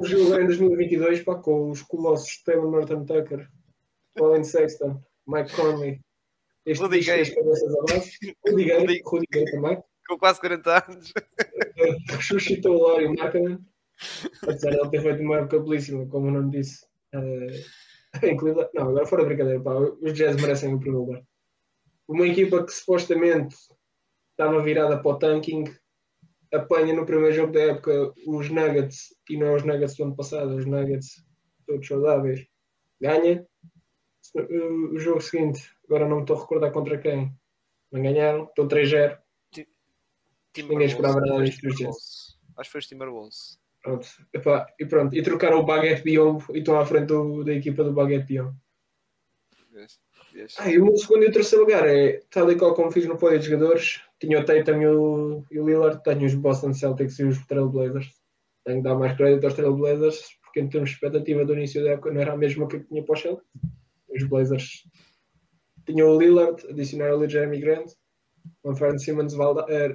[0.02, 3.48] Jogou agora em 2022 pá, com os colossos Taylor Norton Tucker,
[4.18, 6.00] Colin Sexton, Mike Conley.
[6.66, 7.36] Este Rudy Gay.
[7.36, 8.18] cabeças abaixo.
[8.48, 9.84] Rudy Gay, Rudy Gay também.
[10.08, 11.14] Com quase 40 anos.
[12.10, 13.60] Ressuscitou o Laurie Markkinen.
[14.44, 16.86] Apesar de ele ter feito uma época belíssima, como o nome disse.
[17.14, 21.24] Uh, não, agora fora brincadeira, pá, os Jazz merecem o primeiro lugar.
[22.08, 23.56] Uma equipa que supostamente
[24.32, 25.64] estava virada para o tanking
[26.54, 30.16] apanha no primeiro jogo da época os Nuggets e não é os Nuggets do ano
[30.16, 31.24] passado, os Nuggets
[31.66, 32.46] todos saudáveis.
[33.00, 33.46] Ganha.
[34.36, 37.34] O jogo seguinte, agora não me estou a recordar contra quem.
[37.92, 39.18] Não ganharam, estão 3-0.
[40.58, 42.38] Ninguém esperava nada disto dos.
[42.58, 43.60] Acho que foi os Timberwolves.
[43.82, 44.08] Pronto.
[44.34, 45.16] Epá, e pronto.
[45.16, 48.56] E trocaram o Baguette Biombo e estão à frente do, da equipa do Baguette Biombo.
[49.74, 50.00] Yes.
[50.58, 53.06] Ah, e o meu segundo e o terceiro lugar é tal e qual como fiz
[53.06, 54.02] no pódio de jogadores.
[54.20, 58.10] Tinha o Tatum e o, e o Lillard, tenho os Boston Celtics e os Trailblazers.
[58.64, 61.92] Tenho que dar mais crédito aos Trailblazers, porque em termos de expectativa do início da
[61.92, 63.48] época não era a mesma que tinha para os Celtics.
[64.10, 64.84] Os Blazers
[65.86, 67.92] tinham o Lillard, adicionaram ali Jeremy Grant,
[68.64, 69.34] o Anthony Simmons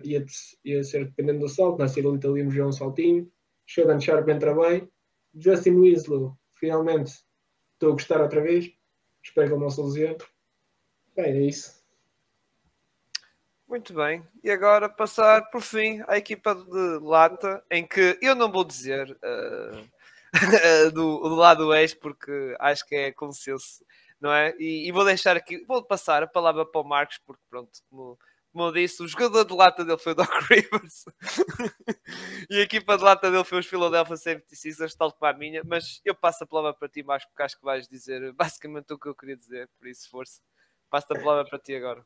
[0.05, 0.25] ia,
[0.65, 3.31] ia ser dependendo do salto, nascer ali ali um saltinho
[3.67, 4.89] Sheldon Sharp entra bem.
[5.35, 7.13] Justin Winslow, finalmente
[7.75, 8.71] estou a gostar outra vez.
[9.27, 10.19] Espero que ele não se lesione.
[11.17, 11.85] Bem, é isso.
[13.69, 14.25] Muito bem.
[14.45, 19.11] E agora passar, por fim, à equipa de lata, em que eu não vou dizer
[19.11, 20.33] uh,
[20.95, 23.85] do, do lado ex, porque acho que é consenso,
[24.21, 24.55] não é?
[24.61, 28.17] E, e, vou deixar aqui, vou passar a palavra para o Marcos, porque pronto, como
[28.57, 31.05] como eu disse, o jogador de lata dele foi o Doc Rivers
[32.49, 35.63] e a equipa de lata dele foi os Philadelphia 76ers, tal como a minha.
[35.63, 38.99] Mas eu passo a palavra para ti, mais porque acho que vais dizer basicamente o
[38.99, 40.41] que eu queria dizer, por isso, força.
[40.89, 42.03] Passo a palavra para ti agora.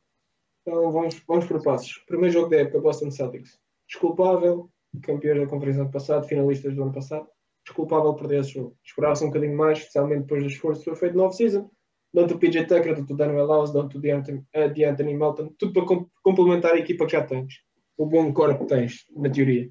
[0.61, 2.03] Então vamos, vamos por passos.
[2.05, 3.57] Primeiro jogo da época, Boston Celtics.
[3.87, 4.69] Desculpável,
[5.03, 7.29] campeões da conferência ano passado, finalistas do ano passado.
[7.63, 8.77] Desculpável perder esse jogo.
[8.83, 11.71] Esperava-se um bocadinho mais, especialmente depois do esforço que foi feito no off-season.
[12.13, 15.85] Tanto o PJ Tucker, tanto o Daniel House, tanto o uh, Anthony Melton, tudo para
[15.85, 17.53] com complementar a equipa que já tens.
[17.97, 19.69] O bom core que tens, na teoria.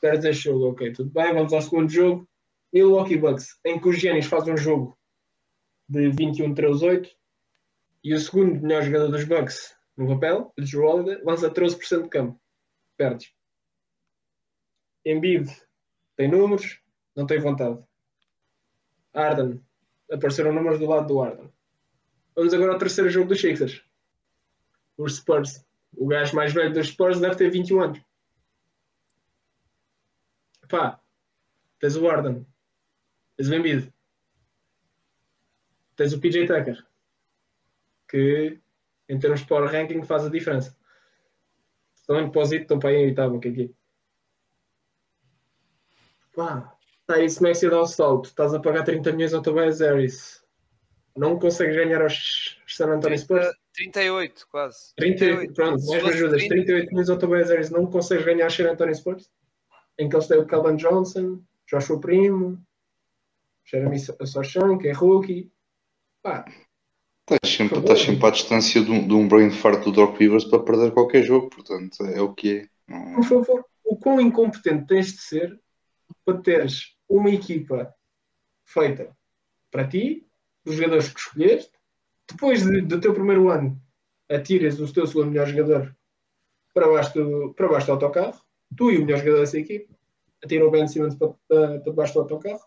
[0.00, 2.28] Quero dizer jogo, ok, tudo bem, vamos ao segundo jogo.
[2.72, 4.96] Milwaukee Bucks, em que o Giannis faz um jogo
[5.88, 7.08] de 21-13-8
[8.04, 12.08] e o segundo melhor jogador dos Bucks no papel, o Drew Holiday, lança 13% de
[12.08, 12.40] campo.
[12.96, 13.32] Perdes.
[15.04, 15.50] Embiid
[16.16, 16.80] tem números,
[17.16, 17.82] não tem vontade.
[19.12, 19.60] Arden,
[20.10, 21.52] apareceram números do lado do Arden.
[22.34, 23.84] Vamos agora ao terceiro jogo dos Sixers.
[24.96, 25.64] Os Spurs.
[25.96, 28.00] O gajo mais velho dos Spurs deve ter 21 anos.
[30.68, 31.00] Pá,
[31.80, 32.46] tens o Arden,
[33.36, 33.92] tens o Embiid,
[35.96, 36.86] tens o PJ Tucker,
[38.08, 38.60] que
[39.08, 40.78] em termos de power ranking faz a diferença.
[41.96, 43.70] Estão em posito, estão para aí em oitavo, o que é que é?
[46.32, 46.78] Pá,
[47.10, 49.80] está aí se Messi a dar o salto, estás a pagar 30 milhões ao Tobias
[49.80, 50.44] Harris,
[51.16, 53.48] não consegues ganhar aos San Antonio Spurs?
[53.74, 54.94] 38, quase.
[54.96, 56.46] 38, pronto, mais me ajudas.
[56.46, 59.28] 38 milhões ao Tobias Harris, não consegues ganhar aos San Antonio Spurs?
[59.98, 62.62] Em que eles têm o Calvin Johnson, Joshua Primo,
[63.66, 65.50] Jeremy Sochan, que é rookie.
[66.22, 66.44] Pá,
[67.28, 70.44] Estás sempre, estás sempre à distância de um, de um brain fart do Doc Rivers
[70.44, 72.66] para perder qualquer jogo, portanto, é o que é.
[72.88, 73.14] Não...
[73.14, 75.60] Por favor, o quão incompetente tens de ser
[76.24, 77.92] para teres uma equipa
[78.64, 79.14] feita
[79.70, 80.26] para ti,
[80.64, 81.72] dos jogadores que escolheste,
[82.28, 83.80] depois de, do teu primeiro ano,
[84.30, 85.96] atiras o teu segundo melhor jogador
[86.72, 88.40] para baixo do, para baixo do autocarro,
[88.76, 89.92] tu e o melhor jogador dessa equipa,
[90.42, 92.60] atiram o Ben Simmons para, para, baixo do autocarro,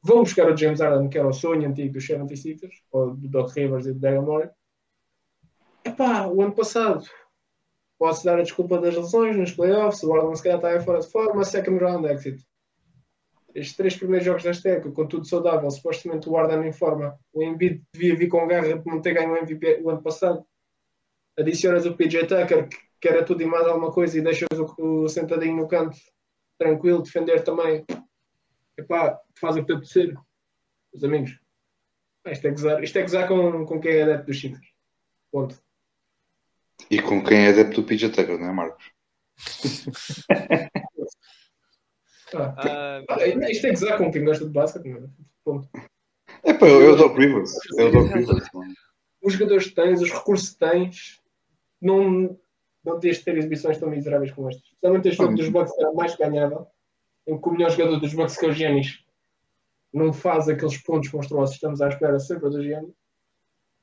[0.00, 3.50] vão buscar o James Harden, que era o sonho antigo dos 76ers, ou do Doc
[3.56, 4.50] Rivers e do Daryl Morey.
[5.84, 7.04] Epá, o ano passado,
[7.98, 11.00] posso dar a desculpa das lesões nos playoffs, o Harden se calhar está aí fora
[11.00, 12.46] de forma, second round exit.
[13.54, 17.42] Estes três primeiros jogos desta época, com tudo saudável, supostamente o Harden em forma, o
[17.42, 20.44] Embiid devia vir com garra de não ter ganho o MVP o ano passado.
[21.38, 22.68] Adicionas o PJ Tucker,
[23.00, 25.96] que era tudo e mais alguma coisa, e deixas o, o sentadinho no canto,
[26.58, 27.84] tranquilo, defender também.
[28.76, 30.14] Epá, faz o que te apetecer,
[30.92, 31.38] os amigos.
[32.26, 34.68] Isto é gozar, isto é gozar com, com quem é adepto dos Chiefs.
[35.32, 35.58] Ponto.
[36.90, 38.92] E com quem é adepto do PJ Tucker, não é, Marcos?
[42.34, 45.08] ah, ah, isto é gozar com quem gosta de basquete, é?
[45.44, 45.68] Ponto.
[46.42, 47.52] É pá, é o Doc Rivers.
[47.72, 48.48] O Doc Rivers.
[49.22, 51.20] Os jogadores que tens, os recursos que tens,
[51.80, 52.38] não,
[52.84, 54.64] não tens de ter exibições tão miseráveis como estas.
[54.64, 56.66] Especialmente este jogo dos Bucks era mais ganhável,
[57.26, 59.04] em que o melhor jogador dos Bucks, que é o Giannis,
[59.92, 62.94] não faz aqueles pontos monstruosos que estamos à espera sempre do Giannis,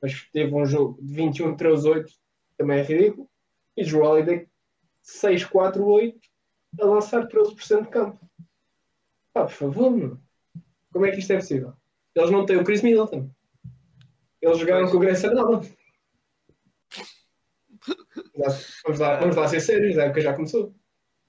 [0.01, 2.11] mas teve um jogo de 21 3 8
[2.57, 3.29] também é ridículo,
[3.75, 4.47] e Drew Holiday
[5.01, 6.17] 6 4 8
[6.79, 8.19] a lançar 13% de campo.
[9.33, 10.21] Pá, por favor, mano.
[10.91, 11.73] como é que isto é possível?
[12.15, 13.29] Eles não têm o Chris Middleton.
[14.41, 15.75] Eles jogaram com o Grayson Allen.
[18.83, 20.73] Vamos lá, vamos lá ser sérios, a época já começou.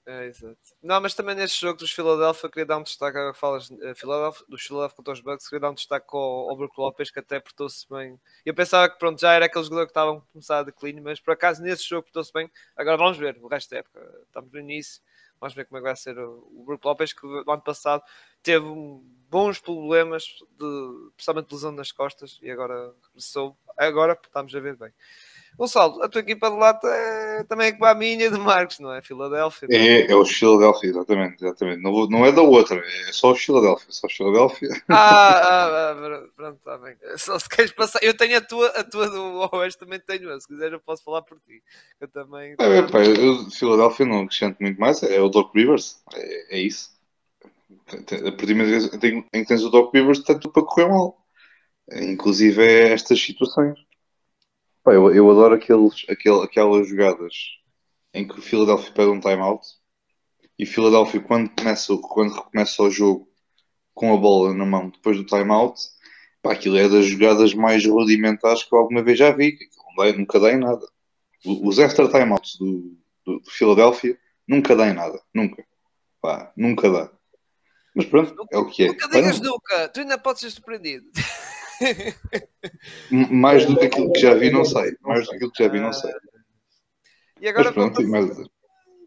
[0.05, 0.57] É, exato.
[0.81, 4.45] Não, mas também neste jogo dos Philadelphia queria dar um destaque, agora falas uh, Philadelphia,
[4.47, 7.41] dos Philadelphia contra os Bucks, queria dar um destaque ao, ao Brook Lopes que até
[7.41, 8.17] portou-se bem.
[8.45, 11.19] Eu pensava que pronto, já era aquele jogador que estavam a começar a declínio, mas
[11.19, 12.49] por acaso nesse jogo portou-se bem.
[12.77, 13.99] Agora vamos ver o resto da época.
[14.27, 15.01] Estamos no início,
[15.39, 18.03] vamos ver como é que vai ser o, Brook Lopes que no ano passado
[18.41, 18.65] teve
[19.29, 20.23] bons problemas,
[20.57, 23.57] de, principalmente lesão nas costas, e agora começou.
[23.77, 24.91] Agora estamos a ver bem.
[25.57, 28.93] Gonçalo, a tua equipa de lata é, também é como a minha de Marcos, não
[28.93, 29.01] é?
[29.01, 29.67] Filadélfia.
[29.71, 31.81] É, é os Philadelphia, exatamente, exatamente.
[31.81, 34.69] Não, não é da outra, é só os Philadelphia, só os Philadelphia.
[34.89, 36.95] Ah, ah, ah pronto, está bem.
[37.17, 40.47] Só se queres passar, eu tenho a tua, a tua do Oeste, também tenho, se
[40.47, 41.63] quiser eu posso falar por ti.
[41.99, 42.55] Eu também.
[42.59, 46.95] É, pá, eu, Philadelphia não acrescento muito mais, é o Doc Rivers, é, é isso.
[47.89, 48.63] A partir do
[49.33, 51.17] em que tens o Doc Rivers, está tudo para correr mal.
[51.91, 53.77] Inclusive é estas situações.
[54.87, 57.33] Pá, eu, eu adoro aqueles, aquel, aquelas jogadas
[58.13, 59.67] em que o Philadelphia pega um timeout
[60.57, 63.29] e o Philadelphia, quando começa, quando recomeça o jogo
[63.93, 65.77] com a bola na mão depois do timeout,
[66.41, 69.57] pá, aquilo é das jogadas mais rudimentares que eu alguma vez já vi.
[70.15, 70.87] Nunca dá em nada.
[71.45, 74.17] Os extra timeouts do, do, do Philadelphia
[74.47, 75.21] nunca dá em nada.
[75.33, 75.65] Nunca.
[76.21, 77.11] Pá, nunca dá.
[77.93, 78.87] Mas pronto, é o que é.
[78.87, 81.07] Nunca digas nunca, tu ainda podes ser surpreendido.
[83.31, 84.95] Mais do que aquilo que já vi, não sei.
[85.01, 86.11] Mais do que aquilo que já vi, não sei.
[87.39, 88.43] E agora vou, passar,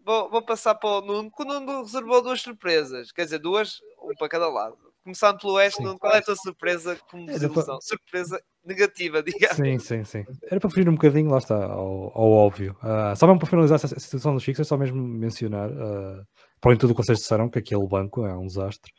[0.05, 3.11] vou, vou, passar para o Nuno, que o Nuno reservou duas surpresas.
[3.11, 4.77] Quer dizer, duas, um para cada lado.
[5.03, 5.83] Começando pelo Oeste.
[5.83, 7.79] Nuno, qual é a tua surpresa como É, desilusão?
[7.81, 9.57] Surpresa negativa, digamos.
[9.57, 10.25] Sim, sim, sim.
[10.45, 12.77] Era para fugir um bocadinho, lá está, ao, ao óbvio.
[12.83, 16.25] Ah, só mesmo para finalizar essa essa situação dos Sixers, só mesmo mencionar, uh,
[16.61, 18.93] para além de tudo o que vocês disseram, que aquele banco é um desastre.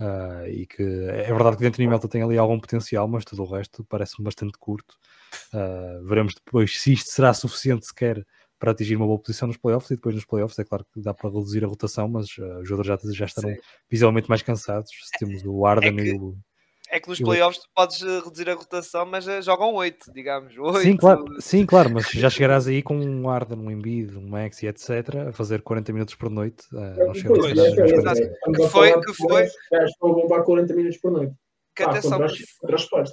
[0.00, 3.42] Ah, e que é verdade que dentro de Melton tem ali algum potencial, mas tudo
[3.42, 4.94] o resto parece-me bastante curto.
[5.52, 8.24] Ah, veremos depois se isto será suficiente sequer
[8.58, 11.14] para atingir uma boa posição nos playoffs e depois nos playoffs é claro que dá
[11.14, 13.60] para reduzir a rotação, mas ah, os jogadores já, já estarão Sim.
[13.88, 14.90] visualmente mais cansados.
[14.90, 16.36] Se temos o Arden É que- e o,
[16.92, 20.52] É que nos playoffs tu podes eh, reduzir a rotação, mas eh, jogam 8, digamos.
[20.58, 24.28] 8, Sim, claro, sim, claro, mas já chegarás aí com um Arden, um Embiid, um
[24.28, 24.90] Max e etc.
[25.28, 26.64] a fazer 40 minutos por noite.
[26.72, 30.42] não chegamos Pois, é, é, é, estamos Que foi- que foi- que estão a bombar
[30.42, 31.32] 40 minutos por noite.
[31.76, 33.12] Que Ah, atenção, contra, as, contra as Spurs.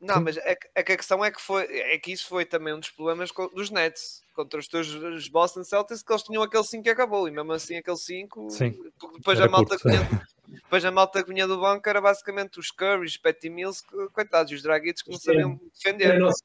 [0.00, 0.20] Não, Sim.
[0.22, 2.72] mas é, que- é que a questão é que, foi, é que isso foi também
[2.72, 6.62] um dos problemas dos Nets contra os teus os Boston Celtics, que eles tinham aquele
[6.62, 8.72] 5 que acabou, e mesmo assim aquele 5, Sim.
[9.16, 9.88] depois, Era a malta curto.
[10.50, 14.08] Depois a malta que vinha do banco era basicamente os Curry, os Patty Mills, que,
[14.10, 16.18] coitados, e os Dragics que não sabiam É, defender.
[16.18, 16.42] nossa,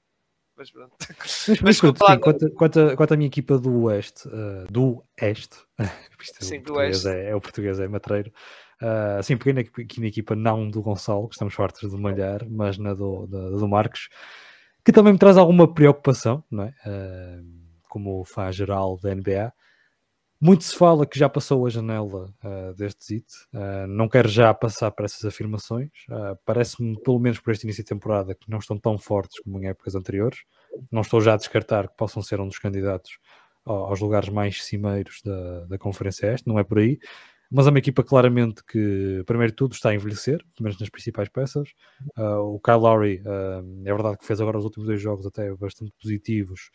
[0.56, 0.94] Mas pronto.
[1.00, 5.04] Mas, Mas lá, sim, quanto, quanto, a, quanto à minha equipa do Oeste, ah, do
[5.18, 5.58] Este,
[6.22, 7.08] isto, Sim, o do Oeste.
[7.08, 8.32] é, é o português é matreiro.
[8.82, 11.98] Ah, sim, peguei na, equipa- aqui na equipa não do Gonçalo, que estamos fartos de
[11.98, 14.10] malhar, mas na do, da, do Marcos,
[14.86, 16.74] que também me traz alguma preocupação, não é?
[16.86, 17.40] Ah,
[17.88, 19.54] como fã geral da NBA.
[20.46, 23.26] Muito se fala que já passou a janela ah, deste ZIT.
[23.54, 25.90] Ah, não quero já passar para essas afirmações.
[26.10, 29.58] Ah, Parece-me, pelo menos por este início de temporada, que não estão tão fortes como
[29.64, 30.40] em épocas anteriores.
[30.92, 33.18] Não estou já a descartar que possam ser um dos candidatos
[33.66, 37.00] ao- aos lugares mais cimeiros da, da Conferência Este, não é por aí.
[37.50, 40.90] Mas é uma equipa claramente que, primeiro de tudo, está a envelhecer, pelo menos nas
[40.90, 41.70] principais peças.
[42.18, 43.22] O Kyle Lowry,
[43.86, 46.72] é verdade que fez agora os últimos dois jogos até bastante positivos,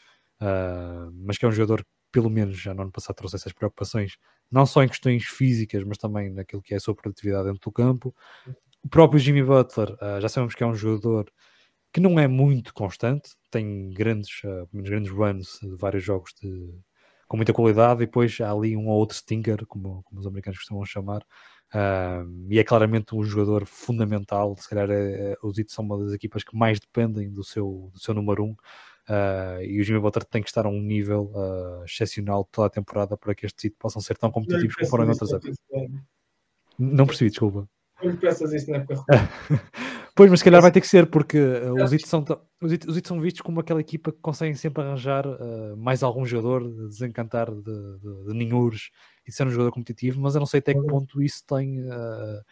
[1.14, 4.16] mas que é um jogador pelo menos já no ano passado trouxe essas preocupações,
[4.50, 7.72] não só em questões físicas, mas também naquilo que é a sua produtividade dentro do
[7.72, 8.14] campo.
[8.82, 11.30] O próprio Jimmy Butler, ah, já sabemos que é um jogador
[11.92, 14.42] que não é muito constante, tem grandes,
[14.72, 16.74] menos grandes runs de vários jogos de,
[17.26, 20.58] com muita qualidade, e depois há ali um ou outro stinker, como, como os americanos
[20.58, 21.24] costumam chamar,
[21.72, 24.56] ah, e é claramente um jogador fundamental.
[24.58, 27.90] Se calhar é, é- os Heat são uma das equipas que mais dependem do seu,
[27.92, 28.56] do seu número um,
[29.08, 32.70] ah, e o Jimmy Butler tem que estar a um nível ah, excepcional toda a
[32.70, 35.56] temporada para que estes Heat possam ser tão competitivos como foram em outras épocas.
[36.78, 37.68] Não percebi, desculpa.
[38.02, 39.04] Não lhe peças isso na época.
[40.18, 42.24] Pois, mas se calhar vai ter que ser, porque uh, os Heat são,
[42.60, 46.68] os os são vistos como aquela equipa que conseguem sempre arranjar uh, mais algum jogador,
[46.68, 48.90] de desencantar de, de, de ninhures
[49.24, 51.82] e de ser um jogador competitivo, mas eu não sei até que ponto isso tem.
[51.82, 52.42] uh,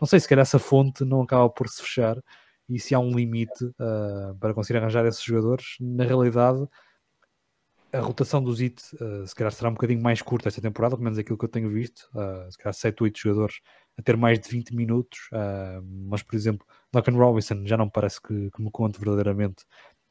[0.00, 2.22] não sei, se calhar essa fonte não acaba por se fechar
[2.68, 5.76] e se há um limite uh, para conseguir arranjar esses jogadores.
[5.80, 6.68] Na realidade,
[7.92, 11.04] a rotação dos IT uh, se calhar será um bocadinho mais curta esta temporada, pelo
[11.04, 12.08] menos aquilo que eu tenho visto.
[12.14, 13.60] Uh, se calhar 7, 8 jogadores
[13.98, 18.20] a ter mais de 20 minutos, uh, mas por exemplo, Duncan Robinson já não parece
[18.20, 19.64] que, que me conte verdadeiramente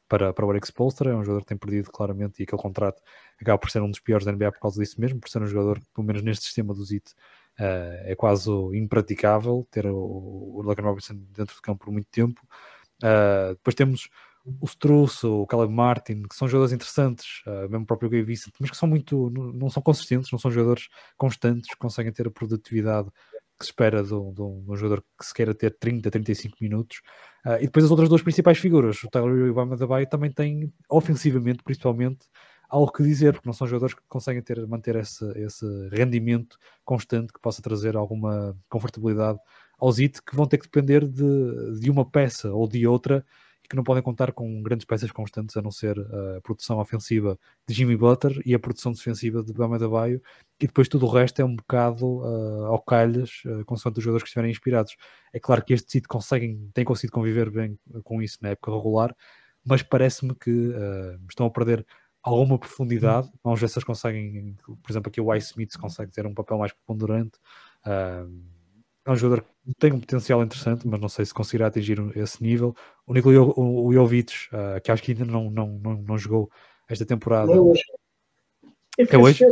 [0.08, 3.00] para, para o Eric Spolstra, é um jogador que tem perdido claramente e aquele contrato
[3.40, 5.46] acaba por ser um dos piores da NBA por causa disso mesmo, por ser um
[5.46, 7.14] jogador que, pelo menos neste sistema do ZIT,
[7.60, 9.96] uh, é quase impraticável ter o,
[10.56, 12.40] o Duncan Robinson dentro do campo por muito tempo.
[13.02, 14.08] Uh, depois temos
[14.60, 18.54] o Struss, o Caleb Martin, que são jogadores interessantes, uh, mesmo o próprio Gay Vincent,
[18.60, 22.30] mas que são muito, não, não são consistentes, não são jogadores constantes, conseguem ter a
[22.30, 23.08] produtividade
[23.58, 26.10] que se espera de um, de um- de um jogador que se queira ter 30,
[26.10, 26.98] 35 minutos.
[27.44, 30.72] Uh, e depois as outras duas principais figuras, o Tyler e o Ibama também têm,
[30.88, 32.26] ofensivamente, principalmente,
[32.68, 37.32] algo que dizer, porque não são jogadores que conseguem ter, manter esse, esse rendimento constante
[37.32, 39.38] que possa trazer alguma confortabilidade
[39.78, 43.24] aos IT, que vão ter que depender de, de uma peça ou de outra
[43.64, 47.38] e que não podem contar com grandes peças constantes, a não ser a produção ofensiva
[47.66, 50.20] de Jimmy Butler e a produção defensiva de Bama Baio,
[50.60, 54.24] e depois tudo o resto é um bocado uh, ao calhas, uh, consoante os jogadores
[54.24, 54.96] que estiverem inspirados.
[55.32, 59.14] É claro que este sítio conseguem, têm conseguido conviver bem com isso na época regular,
[59.64, 61.86] mas parece-me que uh, estão a perder
[62.28, 63.30] alguma profundidade.
[63.42, 66.58] Vamos ver se eles conseguem, por exemplo, aqui o Ice Smith consegue ter um papel
[66.58, 67.38] mais preponderante.
[69.08, 72.42] É um jogador que tem um potencial interessante, mas não sei se conseguirá atingir esse
[72.42, 72.76] nível.
[73.06, 76.50] O Nikola o, Jovic, uh, que acho que ainda não, não, não, não jogou
[76.86, 77.46] esta temporada.
[77.46, 77.82] Não é hoje.
[78.98, 79.44] É hoje?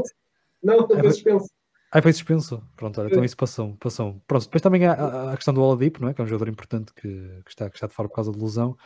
[0.63, 1.49] Não, É é suspenso.
[1.91, 2.63] Ah, foi suspenso.
[2.77, 3.75] Pronto, olha, então isso passou.
[3.77, 4.21] passou.
[4.27, 6.15] Pronto, depois também há a, a questão do Oladipo, não é?
[6.15, 7.09] que é um jogador importante que,
[7.45, 8.77] que está, que está de fora por causa de lesão.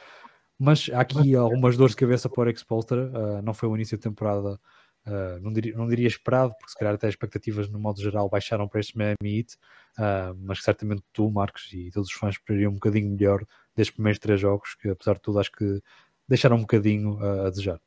[0.62, 2.62] Mas há aqui algumas dores de cabeça para o Eric.
[2.70, 4.60] Uh, não foi o início de temporada,
[5.06, 8.28] uh, não, diria, não diria esperado, porque se calhar até as expectativas no modo geral
[8.28, 9.54] baixaram para este Miami Heat,
[9.96, 13.42] uh, mas que certamente tu, Marcos, e todos os fãs esperariam um bocadinho melhor
[13.74, 15.82] destes primeiros três jogos, que apesar de tudo acho que
[16.28, 17.80] deixaram um bocadinho uh, a desejar.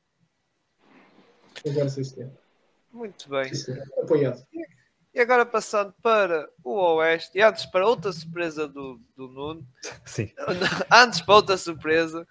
[2.92, 3.52] Muito bem.
[4.02, 4.44] Apoiado.
[5.14, 9.68] E agora passando para o Oeste, e antes para outra surpresa do, do Nuno,
[10.04, 10.32] Sim,
[10.92, 12.26] antes para outra surpresa,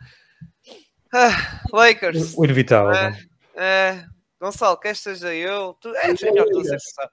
[1.13, 2.35] ah, Lakers.
[2.37, 2.93] o inevitável.
[2.93, 3.63] Não?
[3.63, 4.05] é,
[4.41, 5.75] Gonçalo, quer seja eu?
[5.81, 7.11] Tu, é, já estou a ser pensado.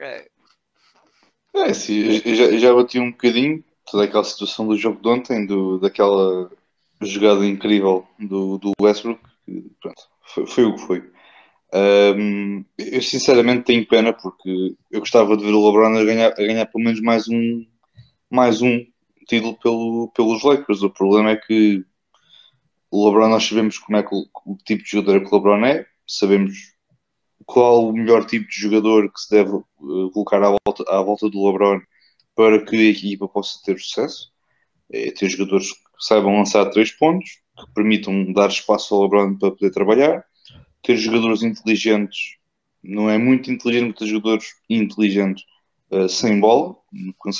[0.00, 0.26] É,
[1.54, 5.78] É, sim, já, já bati um bocadinho toda aquela situação do jogo de ontem, do,
[5.78, 6.50] daquela
[7.00, 9.20] jogada incrível do, do Westbrook.
[9.80, 11.10] Pronto, foi, foi o que foi.
[11.72, 16.36] Ahm, eu sinceramente tenho pena porque eu gostava de ver o LeBron a ganhar, a
[16.36, 17.66] ganhar pelo menos mais um,
[18.30, 18.84] mais um
[19.28, 20.82] título pelo, pelos Lakers.
[20.82, 21.84] O problema é que
[22.94, 25.66] o LeBron, nós sabemos como é que o, o tipo de jogador que o LeBron
[25.66, 26.74] é, sabemos
[27.44, 31.28] qual o melhor tipo de jogador que se deve eh, colocar à volta, à volta
[31.28, 31.80] do LeBron
[32.36, 34.32] para que a equipa possa ter sucesso.
[34.92, 39.50] É ter jogadores que saibam lançar três pontos, que permitam dar espaço ao LeBron para
[39.50, 40.24] poder trabalhar,
[40.80, 42.36] ter jogadores inteligentes,
[42.82, 45.44] não é muito inteligente, mas ter jogadores inteligentes
[45.90, 47.32] eh, sem bola, que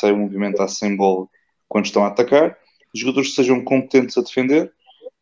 [0.00, 1.28] saibam movimentar sem bola
[1.68, 2.56] quando estão a atacar,
[2.94, 4.72] jogadores que sejam competentes a defender,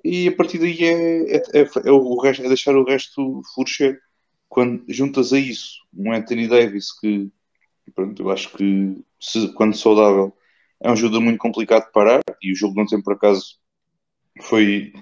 [0.04, 4.00] e a partir daí é, é, é- é o resto, é deixar o resto florescer.
[4.48, 7.30] Quando juntas a isso um Anthony Davis que
[7.94, 10.36] pronto, eu acho que se- quando saudável
[10.82, 13.58] é um jogador muito complicado de parar e o jogo de ontem por acaso
[14.42, 14.92] foi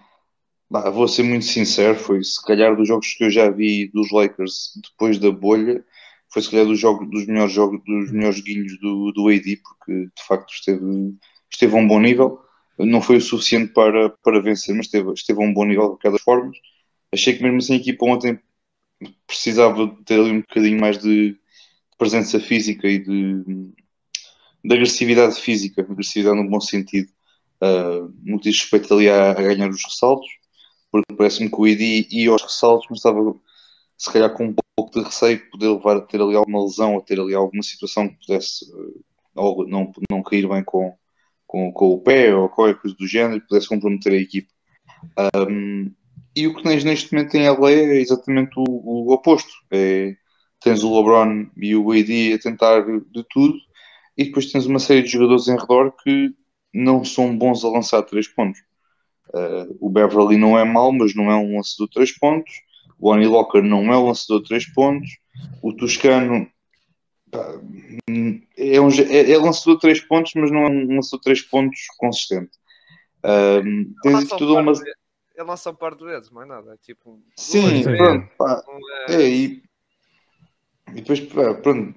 [0.70, 4.10] bah, vou ser muito sincero, foi se calhar dos jogos que eu já vi dos
[4.12, 5.84] Lakers depois da bolha,
[6.32, 10.06] foi se calhar dos, jogos, dos melhores jogos, dos melhores joguinhos do, do AD, porque
[10.06, 11.14] de facto esteve,
[11.52, 12.40] esteve a um bom nível.
[12.86, 15.88] Não foi o suficiente para, para vencer, mas esteve, esteve a um bom nível de
[15.90, 16.56] qualquer das formas.
[17.12, 18.38] Achei que mesmo assim a equipa ontem
[19.26, 21.36] precisava ter ali um bocadinho mais de
[21.98, 23.44] presença física e de,
[24.64, 27.08] de agressividade física, agressividade no bom sentido,
[27.62, 30.28] uh, no que diz respeito ali a, a ganhar os ressaltos,
[30.90, 33.34] porque parece-me que o ID ia aos ressaltos, mas estava
[33.96, 36.98] se calhar com um pouco de receio de poder levar a ter ali alguma lesão,
[36.98, 40.96] a ter ali alguma situação que pudesse uh, não, não cair bem com,
[41.52, 44.48] com, com o pé ou qualquer coisa do género e pudesse comprometer a equipe.
[45.36, 45.92] Um,
[46.34, 49.52] e o que tens neste momento em LA é exatamente o, o oposto.
[49.70, 50.16] É,
[50.62, 53.54] tens o LeBron e o AD a tentar de tudo,
[54.16, 56.30] e depois tens uma série de jogadores em redor que
[56.72, 58.60] não são bons a lançar três pontos.
[59.28, 62.50] Uh, o Beverly não é mau, mas não é um lançador de três pontos.
[62.98, 65.18] O Lonnie Walker não é um lançador de três pontos.
[65.62, 66.46] O Toscano
[68.56, 71.86] é, um, é, lançador de três pontos, mas não é um lançador de três pontos
[71.96, 72.50] consistente.
[73.24, 74.72] Um, tens aqui toda uma.
[74.72, 76.74] Ele lança um par de vezes, mais nada.
[76.74, 77.18] É tipo.
[77.36, 78.28] Sim, pronto.
[78.36, 78.62] Pá,
[79.08, 79.14] é...
[79.14, 79.62] é, e,
[80.88, 81.94] e depois, pá, pronto.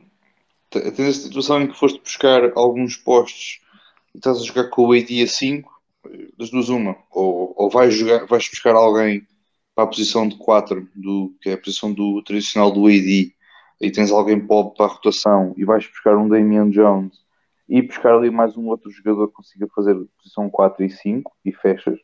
[0.70, 3.62] Tens a situação em que foste buscar alguns postos
[4.14, 5.72] e estás a jogar com o AD a 5,
[6.38, 6.98] das duas, uma.
[7.12, 9.26] Ou, ou vais, jogar, vais buscar alguém
[9.74, 13.35] para a posição de 4, do, que é a posição do tradicional do AD,
[13.80, 17.26] e tens alguém pobre para a rotação, e vais buscar um Damian Jones
[17.68, 21.52] e buscar ali mais um outro jogador que consiga fazer posição 4 e 5 e
[21.52, 22.00] fechas.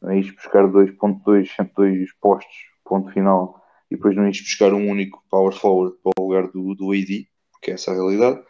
[0.00, 4.88] Não é ires buscar 2.2, 102 postos, ponto final, e depois não ires buscar um
[4.88, 8.40] único power forward para o lugar do, do AD, porque é essa a realidade.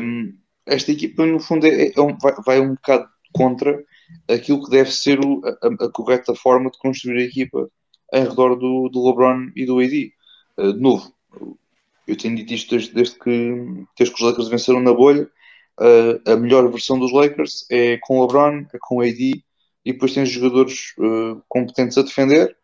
[0.00, 3.84] Um, esta equipa, no fundo, é, é um, vai, vai um bocado contra
[4.28, 7.70] aquilo que deve ser o, a, a correta forma de construir a equipa
[8.12, 10.12] em redor do, do LeBron e do AD.
[10.58, 11.12] Uh, de novo,
[12.06, 15.28] eu tenho dito isto desde, desde, que, desde que os Lakers venceram na bolha.
[15.78, 19.44] Uh, a melhor versão dos Lakers é com LeBron, é com AD,
[19.84, 22.56] e depois tens jogadores uh, competentes a defender,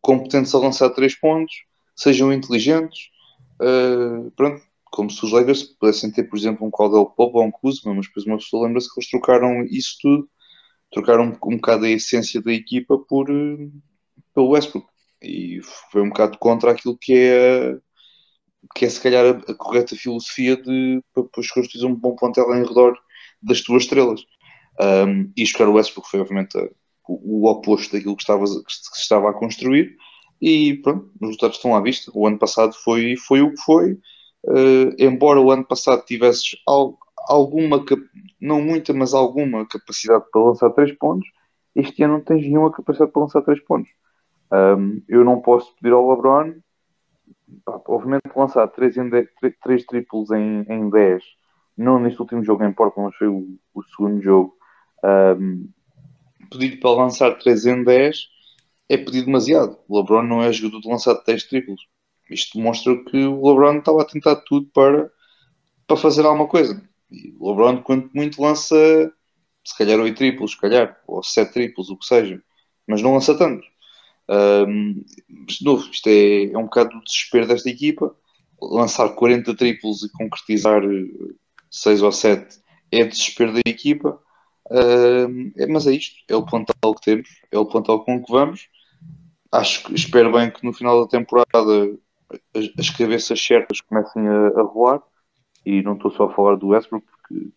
[0.00, 1.54] competentes a lançar três pontos,
[1.94, 3.10] sejam inteligentes.
[3.60, 7.50] Uh, pronto, como se os Lakers pudessem ter, por exemplo, um Caldwell Pope ou um
[7.50, 10.28] Kuzma, mas depois uma pessoa lembra-se que eles trocaram isso tudo,
[10.90, 13.26] trocaram um, um bocado a essência da equipa por,
[14.34, 14.88] pelo Westbrook.
[15.22, 15.60] E
[15.90, 17.78] foi um bocado contra aquilo que é,
[18.74, 22.66] que é se calhar a, a correta filosofia de depois construir um bom plantel em
[22.66, 22.96] redor
[23.42, 24.24] das tuas estrelas.
[24.80, 26.68] Um, e jogar o Westbrook foi obviamente a,
[27.08, 29.96] o, o, oposto daquilo que, estava, que se estava a construir
[30.40, 32.10] e pronto, os resultados estão à vista.
[32.14, 33.92] O ano passado foi, foi o que foi.
[34.44, 36.98] Uh, embora o ano passado tivesses al,
[37.28, 37.84] alguma,
[38.40, 41.28] não muita, mas alguma capacidade para lançar três pontos,
[41.74, 43.90] este ano não tens nenhuma capacidade para lançar três pontos.
[44.52, 46.54] Um, eu não posso pedir ao LeBron,
[47.64, 49.28] pá, obviamente, lançar três, em de,
[49.62, 51.22] três triplos em, em 10,
[51.76, 54.56] não neste último jogo em Portland, mas foi o, o segundo jogo.
[55.04, 55.68] Um,
[56.50, 58.28] pedir para lançar 3 em 10
[58.88, 59.78] é pedir demasiado.
[59.88, 61.86] O LeBron não é jogador de lançar 10 triplos.
[62.30, 65.10] Isto mostra que o LeBron estava a tentar tudo para,
[65.86, 66.82] para fazer alguma coisa.
[67.10, 69.12] E o LeBron, quanto muito, lança
[69.64, 72.40] se calhar 8 triplos, se calhar, ou 7 triplos, o que seja,
[72.86, 73.66] mas não lança tanto.
[74.28, 75.04] Um,
[75.46, 78.14] de novo, isto é, é um bocado do desespero desta equipa.
[78.60, 80.82] lançar 40 triplos e concretizar
[81.70, 82.60] 6 ou 7
[82.92, 84.20] é desespero da equipa.
[84.70, 88.68] É, mas é isto, é o plantel que temos, é o plantel com que vamos.
[89.52, 91.96] Acho espero bem que no final da temporada
[92.54, 95.02] as, as cabeças certas comecem a, a rolar.
[95.64, 97.50] E não estou só a falar do Westbrook, porque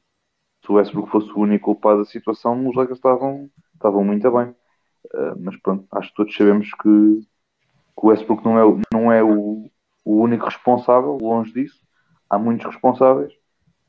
[0.66, 4.56] se o Westbrook fosse o único culpado da situação, os Lakers estavam, estavam muito bem.
[5.06, 9.24] Uh, mas pronto, acho que todos sabemos que, que o Westbrook não é, não é
[9.24, 9.70] o,
[10.06, 11.80] o único responsável, longe disso.
[12.30, 13.34] Há muitos responsáveis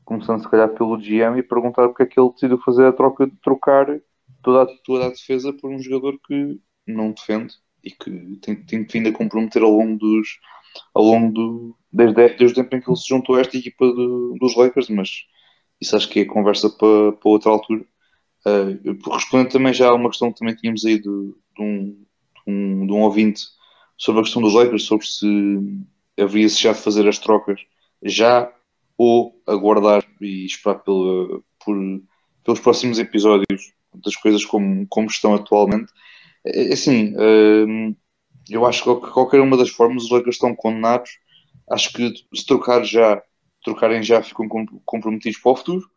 [0.03, 3.25] começando se calhar pelo GM e perguntar porque é que ele decidiu fazer a troca
[3.25, 3.87] de trocar
[4.43, 8.83] toda a, toda a defesa por um jogador que não defende e que tem, tem
[8.83, 10.39] vindo a comprometer ao longo dos
[10.93, 13.85] ao longo do desde, desde o tempo em que ele se juntou a esta equipa
[13.85, 15.25] de, dos Lakers, mas
[15.79, 17.85] isso acho que é conversa para, para outra altura.
[18.45, 22.51] Uh, respondendo também já a uma questão que também tínhamos aí de, de, um, de,
[22.51, 23.41] um, de um ouvinte
[23.97, 25.27] sobre a questão dos Lakers, sobre se
[26.19, 27.61] haveria-se já de fazer as trocas
[28.03, 28.51] já
[28.97, 31.77] ou aguardar e esperar pela, por,
[32.43, 35.91] pelos próximos episódios das coisas como, como estão atualmente.
[36.45, 37.95] É, é assim, hum,
[38.49, 41.11] eu acho que qualquer uma das formas os Lakers estão condenados.
[41.69, 43.21] Acho que se trocar já,
[43.63, 44.47] trocarem já, ficam
[44.85, 45.89] comprometidos para o futuro.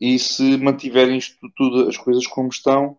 [0.00, 2.98] E se mantiverem isto tudo, as coisas como estão,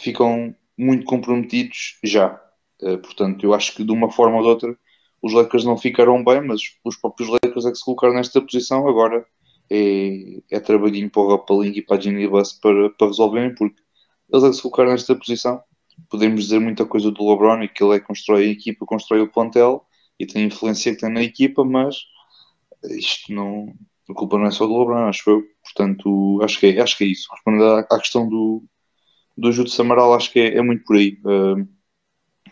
[0.00, 2.40] ficam muito comprometidos já.
[2.80, 4.78] Uh, portanto, eu acho que de uma forma ou de outra
[5.22, 8.88] os Lakers não ficaram bem, mas os próprios Lakers é que se colocaram nesta posição.
[8.88, 9.24] Agora
[9.70, 13.80] é, é trabalhinho para o Rapaling e para a Ginny Bus para, para resolverem, porque
[14.32, 15.62] eles é que se colocaram nesta posição.
[16.10, 19.20] Podemos dizer muita coisa do LeBron e que ele é que constrói a equipa, constrói
[19.20, 19.86] o plantel
[20.18, 21.96] e tem a influência que tem na equipa, mas
[22.90, 23.72] isto não.
[24.12, 25.42] A culpa não é só do LeBron, acho eu.
[25.62, 27.28] Portanto, acho que é, acho que é isso.
[27.32, 28.62] Respondendo à, à questão do,
[29.36, 31.18] do ajudo Samaral, acho que é, é muito por aí.
[31.24, 31.66] Uh,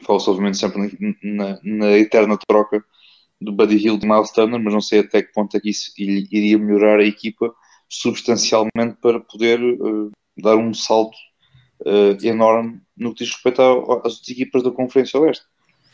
[0.02, 2.82] Fala-se obviamente sempre na, na, na, eterna troca
[3.38, 5.92] do Buddy Hill de Miles Turner, mas não sei até que ponto é que isso
[5.98, 7.54] iria melhorar a equipa
[7.88, 11.16] substancialmente para poder uh, dar um salto
[11.80, 15.44] uh, enorme no que diz respeito às outras equipas da Conferência Oeste.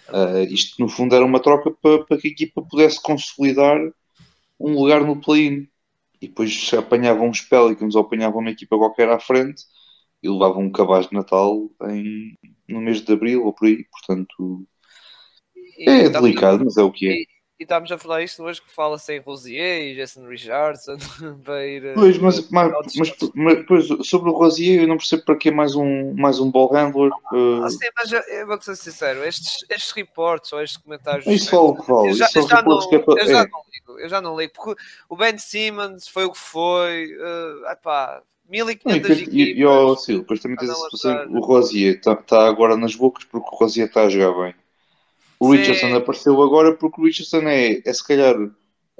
[0.09, 3.79] Uh, isto, no fundo, era uma troca para, para, que a equipa pudesse consolidar
[4.59, 5.69] um lugar no play-in.
[6.21, 9.65] E depois apanhavam os Pelicans ou apanhavam uma equipa qualquer à frente
[10.23, 12.37] e levavam um cabaz de Natal em,
[12.69, 14.67] no mês de Abril ou por aí, portanto
[15.87, 17.36] é delicado, mas é o que é.
[17.59, 20.97] E, e estamos a falar isto hoje que fala sem Rosier e Jason Richardson
[21.45, 21.95] para ir.
[21.95, 25.75] Pois, mas, mas, mas, mas pois, sobre o Rosier eu não percebo para que mais
[25.75, 27.11] um, mais um ball handler.
[27.33, 27.65] Uh...
[27.65, 31.27] Ah, sim, mas eu vou ser sincero, estes, estes reports ou estes comentários.
[31.27, 32.11] Isso é o que vale.
[32.11, 33.23] Eu já, eu já, não, é para...
[33.23, 33.49] eu já é.
[33.49, 37.11] não ligo, eu já não ligo, porque o Ben Simmons foi o que foi.
[37.17, 39.35] Uh, epá, 1500 equipas.
[39.35, 43.49] E, e oh, Sil, depois também tens o Rosier está tá agora nas bocas porque
[43.49, 44.55] o Rosier está a jogar bem.
[45.39, 45.59] O Sim.
[45.59, 48.35] Richardson apareceu agora porque o Richardson é, é se calhar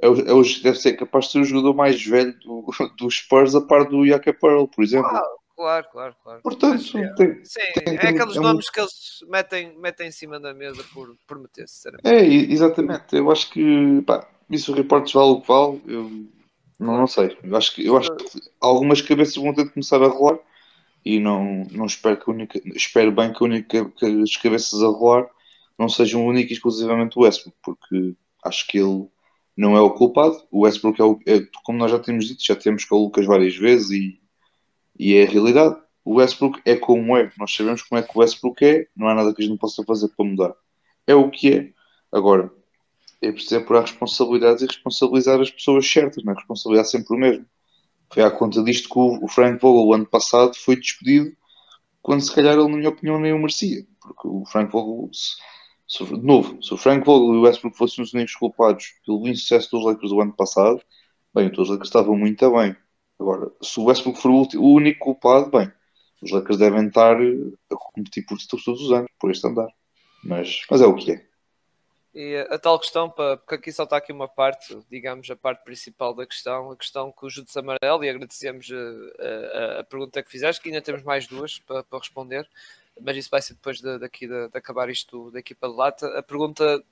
[0.01, 2.65] é, é, deve ser capaz de ser o jogador mais velho do,
[2.97, 5.09] do Spurs a par do Yaka Pearl, por exemplo.
[5.09, 5.23] Ah,
[5.55, 6.41] claro, claro, claro.
[6.41, 7.13] Portanto, Mas, é.
[7.15, 8.71] tem, Sim, tem, é aqueles é nomes um...
[8.71, 12.07] que eles metem, metem em cima da mesa por, por meter, sinceramente.
[12.07, 13.15] É, exatamente.
[13.15, 15.81] Eu acho que pá, isso o reportes vale o que vale.
[15.87, 16.27] Eu
[16.79, 17.35] não, não sei.
[17.43, 20.37] Eu acho, que, eu acho que algumas cabeças vão ter de começar a rolar
[21.03, 22.61] e não, não espero que a única.
[22.75, 25.27] Espero bem que, a única, que as cabeças a rolar
[25.77, 29.07] não sejam única e exclusivamente o Westbrook, porque acho que ele
[29.55, 30.41] não é o culpado.
[30.51, 33.25] O Westbrook é, o, é como nós já temos dito, já temos com o Lucas
[33.25, 34.19] várias vezes e,
[34.97, 35.75] e é a realidade.
[36.03, 37.31] O Westbrook é como é.
[37.37, 39.83] Nós sabemos como é que o Westbrook é, não há nada que a gente possa
[39.83, 40.53] fazer para mudar.
[41.05, 41.73] É o que é.
[42.11, 42.51] Agora,
[43.21, 46.35] é preciso apurar responsabilidades e responsabilizar as pessoas certas, não é?
[46.35, 47.45] Responsabilizar sempre o mesmo.
[48.13, 51.35] Foi à conta disto que o Frank Vogel, o ano passado, foi despedido
[52.01, 53.85] quando se calhar ele, na minha opinião, nem o merecia.
[53.99, 55.09] Porque o Frank Vogel,
[55.87, 59.71] de novo, se o Frank Vogel e o Westbrook fossem os únicos culpados pelo insucesso
[59.71, 60.81] dos Lakers do ano passado,
[61.33, 62.75] bem, os Lakers estavam muito bem.
[63.19, 65.71] Agora, se o Westbrook for o, único culpado, bem,
[66.21, 69.69] os Lakers devem estar a competir por títulos todos os anos, por este andar.
[70.23, 71.27] Mas, mas é o que é.
[72.13, 76.15] E a tal questão, porque aqui só está aqui uma parte, digamos, a parte principal
[76.15, 80.23] da questão, a questão com o Judas Amarelo, e agradecemos a, eh, a, a, pergunta
[80.23, 82.49] que fizeste, que ainda temos mais duas para, para responder,
[83.01, 86.07] mas isso vai ser depois de, daqui de, de, acabar isto da equipa de lata.
[86.17, 86.83] A pergunta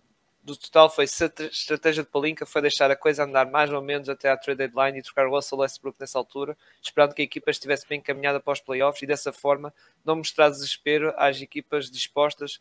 [0.43, 3.81] do total foi se a estratégia de Palinca foi deixar a coisa andar mais ou
[3.81, 7.49] menos até à trade deadline e trocar Russell Westbrook nessa altura, esperando que a equipa
[7.49, 9.73] estivesse bem encaminhada para os playoffs e dessa forma
[10.03, 12.59] não mostrar desespero às equipas dispostas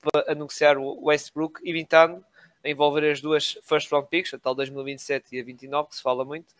[0.00, 2.22] para anunciar o Westbrook, evitando
[2.64, 6.24] envolver as duas first round picks, a tal 2027 e a 29, que se fala
[6.24, 6.54] muito.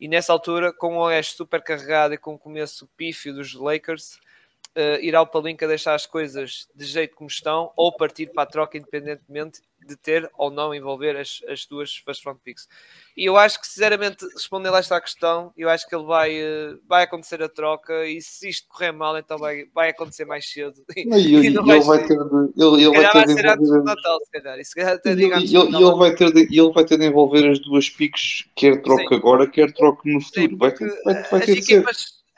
[0.00, 4.20] E nessa altura, com o Oeste super carregado e com o começo pífio dos Lakers,
[4.76, 8.46] uh, ir ao Palinca deixar as coisas de jeito como estão ou partir para a
[8.46, 12.68] troca independentemente de ter ou não envolver as, as duas first round picks.
[13.16, 16.78] E eu acho que, sinceramente, respondendo a esta questão, eu acho que ele vai, uh,
[16.86, 20.74] vai acontecer a troca e se isto correr mal, então vai, vai acontecer mais cedo.
[21.06, 23.82] Não, e, e, vai, vai ter de, ele, ele vai ter de envolver...
[23.84, 24.58] Natal, se calhar.
[24.58, 27.48] E se calhar até ele, ele, ele, vai ter de, ele vai ter de envolver
[27.48, 29.14] as duas picks, quer troca Sim.
[29.14, 30.50] agora, quer troca no futuro.
[30.50, 31.84] Sim, vai ter, vai, vai ter de ser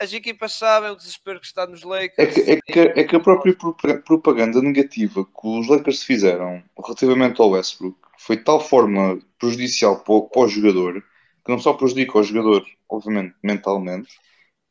[0.01, 2.17] as equipas sabem o desespero que está nos Lakers.
[2.17, 3.55] É que, é que, é que a própria
[4.03, 10.13] propaganda negativa que os Lakers fizeram relativamente ao Westbrook foi de tal forma prejudicial para
[10.15, 11.03] o, para o jogador
[11.45, 14.09] que não só prejudica o jogador, obviamente, mentalmente,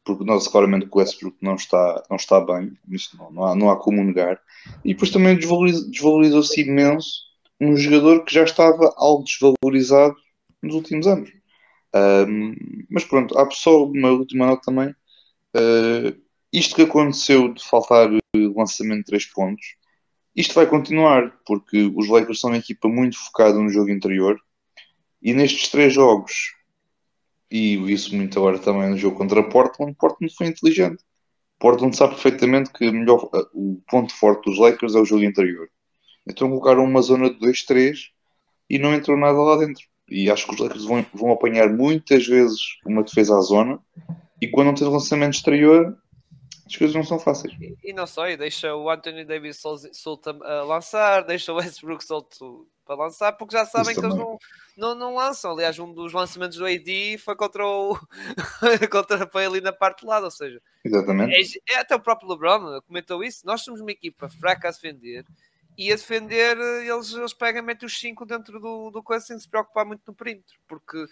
[0.05, 3.55] porque nós claramente que o Westbrook não está, não está bem, isso não, não, há,
[3.55, 4.41] não há como negar,
[4.85, 7.23] e depois também desvalorizou-se imenso
[7.61, 10.17] um jogador que já estava algo desvalorizado
[10.63, 11.31] nos últimos anos.
[11.95, 12.55] Um,
[12.89, 14.95] mas pronto, há só uma última nota também.
[15.57, 16.21] Uh,
[16.53, 18.11] isto que aconteceu de faltar
[18.57, 19.77] lançamento de 3 pontos,
[20.35, 24.41] isto vai continuar, porque os Lakers são uma equipa muito focada no jogo interior
[25.23, 26.55] e nestes três jogos,
[27.51, 31.05] e isso muito agora também no jogo contra Portland, Portland foi inteligente.
[31.59, 35.69] Portland sabe perfeitamente que melhor, o ponto forte dos Lakers é o jogo interior.
[36.27, 38.11] Então colocaram uma zona de 2-3
[38.69, 39.85] e não entrou nada lá dentro.
[40.09, 43.79] E acho que os Lakers vão, vão apanhar muitas vezes uma defesa à zona
[44.41, 45.97] e quando não tens lançamento exterior,
[46.67, 47.53] as coisas não são fáceis.
[47.61, 49.61] E, e não só, e deixa o Anthony Davis
[49.93, 54.25] solto a lançar, deixa o Westbrook solto para lançar, porque já sabem Isso que também.
[54.25, 54.39] eles
[54.77, 55.53] não, não, não lançam.
[55.53, 57.99] Aliás, um dos lançamentos do AD foi contra o
[58.91, 61.61] contra foi ali na parte de lado, ou seja, Exatamente.
[61.69, 63.45] É, é, até o próprio LeBron comentou isso.
[63.45, 65.25] Nós somos uma equipa fraca a defender
[65.77, 69.49] e a defender eles, eles pegam metem os 5 dentro do, do coisa sem se
[69.49, 71.07] preocupar muito no perímetro, porque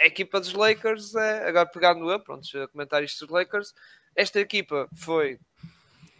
[0.00, 3.74] a equipa dos Lakers, é, agora pegando eu, pronto, a comentar isto dos Lakers,
[4.14, 5.38] esta equipa foi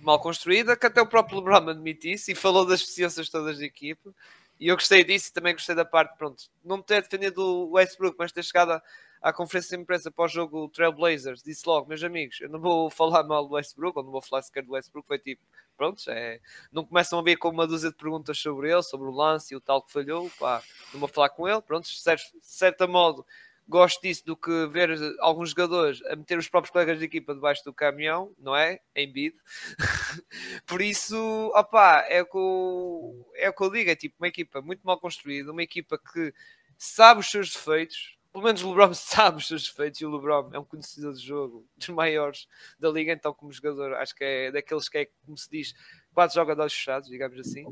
[0.00, 4.14] mal construída, que até o próprio LeBron admitisse e falou das deficiências todas da equipa.
[4.58, 8.16] E eu gostei disso e também gostei da parte, pronto, não ter defendido o Westbrook,
[8.18, 8.80] mas ter chegado
[9.20, 13.46] à, conferência de imprensa pós-jogo Trailblazers, disse logo, meus amigos, eu não vou falar mal
[13.46, 15.42] do Westbrook, ou não vou falar sequer do Westbrook, foi tipo,
[15.76, 16.40] pronto, é,
[16.72, 19.56] não começam a ver com uma dúzia de perguntas sobre ele, sobre o lance e
[19.56, 20.62] o tal que falhou, pá,
[20.92, 23.26] não vou falar com ele, pronto, de certo modo
[23.68, 24.90] gosto disso do que ver
[25.20, 28.80] alguns jogadores a meter os próprios colegas de equipa debaixo do caminhão, não é?
[28.94, 29.36] Em bid.
[30.66, 31.16] Por isso,
[31.54, 34.98] opá, é o, eu, é o que eu digo, é tipo uma equipa muito mal
[34.98, 36.32] construída, uma equipa que
[36.78, 40.50] sabe os seus defeitos, pelo menos o LeBron sabe os seus defeitos e o LeBron
[40.52, 42.46] é um conhecedor de jogo dos maiores
[42.78, 45.74] da liga, então como jogador acho que é daqueles que é, como se diz,
[46.12, 47.66] quase joga de olhos fechados, digamos assim.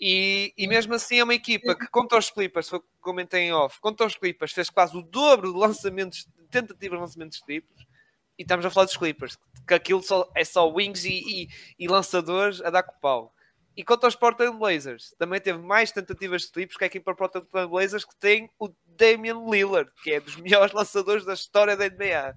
[0.00, 3.78] E, e mesmo assim é uma equipa que contra os Clippers, foi comentei em off,
[3.80, 7.86] contra os Clippers fez quase o dobro de lançamentos, de tentativas de lançamentos triplos,
[8.38, 11.48] e estamos a falar dos Clippers, que aquilo só, é só wings e, e,
[11.78, 13.34] e lançadores a dar com o pau.
[13.76, 17.46] E quanto aos Portland Blazers, também teve mais tentativas de triplos que a equipa Portland
[17.68, 22.34] Blazers, que tem o Damian Lillard, que é dos melhores lançadores da história da NBA.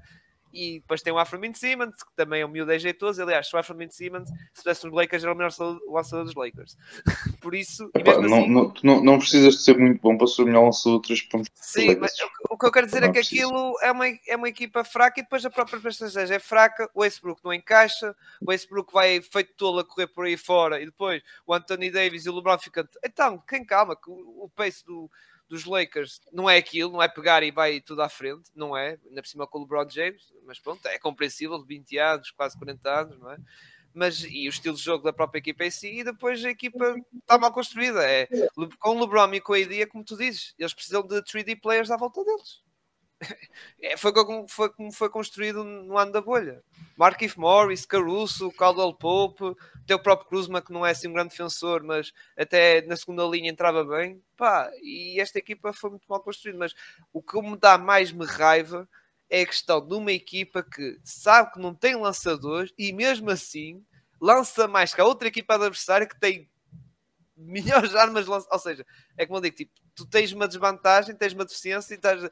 [0.54, 3.24] E depois tem o Afromin Simmons, que também é um miúdo jeitoso.
[3.24, 5.52] Aliás, o Afromin Simmons, se tivesse nos Lakers, era o melhor
[5.88, 6.78] lançador dos Lakers.
[7.42, 10.44] Por isso, Epá, não, assim, não, não, não, precisas de ser muito bom para ser
[10.44, 11.50] o melhor lançador de 3 pontos.
[11.56, 13.48] Sim, mas o, o que eu quero dizer não é que precisa.
[13.48, 16.88] aquilo é uma, é uma equipa fraca e depois a própria prestação é fraca.
[16.94, 20.86] O Westbrook não encaixa, o Westbrook vai feito tolo a correr por aí fora e
[20.86, 22.88] depois o Anthony Davis e o LeBron ficam.
[23.04, 25.10] Então, quem calma, que o, o pace do
[25.54, 28.98] dos Lakers não é aquilo, não é pegar e vai tudo à frente, não é?
[29.08, 32.58] Ainda por cima com o LeBron James, mas pronto, é compreensível, de 20 anos, quase
[32.58, 33.38] 40 anos, não é?
[33.94, 36.96] Mas e o estilo de jogo da própria equipa em si, e depois a equipa
[37.20, 38.04] está mal construída.
[38.04, 38.28] É,
[38.80, 41.92] com o LeBron e com a ideia, como tu dizes, eles precisam de 3D players
[41.92, 42.64] à volta deles.
[43.82, 46.64] É, foi, como, foi como foi construído no ano da bolha.
[46.98, 51.84] Markif Morris, Caruso, Caldwell Pope, o próprio Cruzman, que não é assim um grande defensor,
[51.84, 54.24] mas até na segunda linha entrava bem.
[54.38, 56.58] Pá, e esta equipa foi muito mal construída.
[56.58, 56.74] Mas
[57.12, 58.88] o que me dá mais me raiva
[59.30, 63.84] é a questão de uma equipa que sabe que não tem lançadores e mesmo assim
[64.22, 66.50] lança mais que a outra equipa adversária que tem
[67.36, 68.48] melhores armas de lança.
[68.52, 68.86] Ou seja,
[69.18, 72.30] é como eu digo, tipo, tu tens uma desvantagem, tens uma deficiência e estás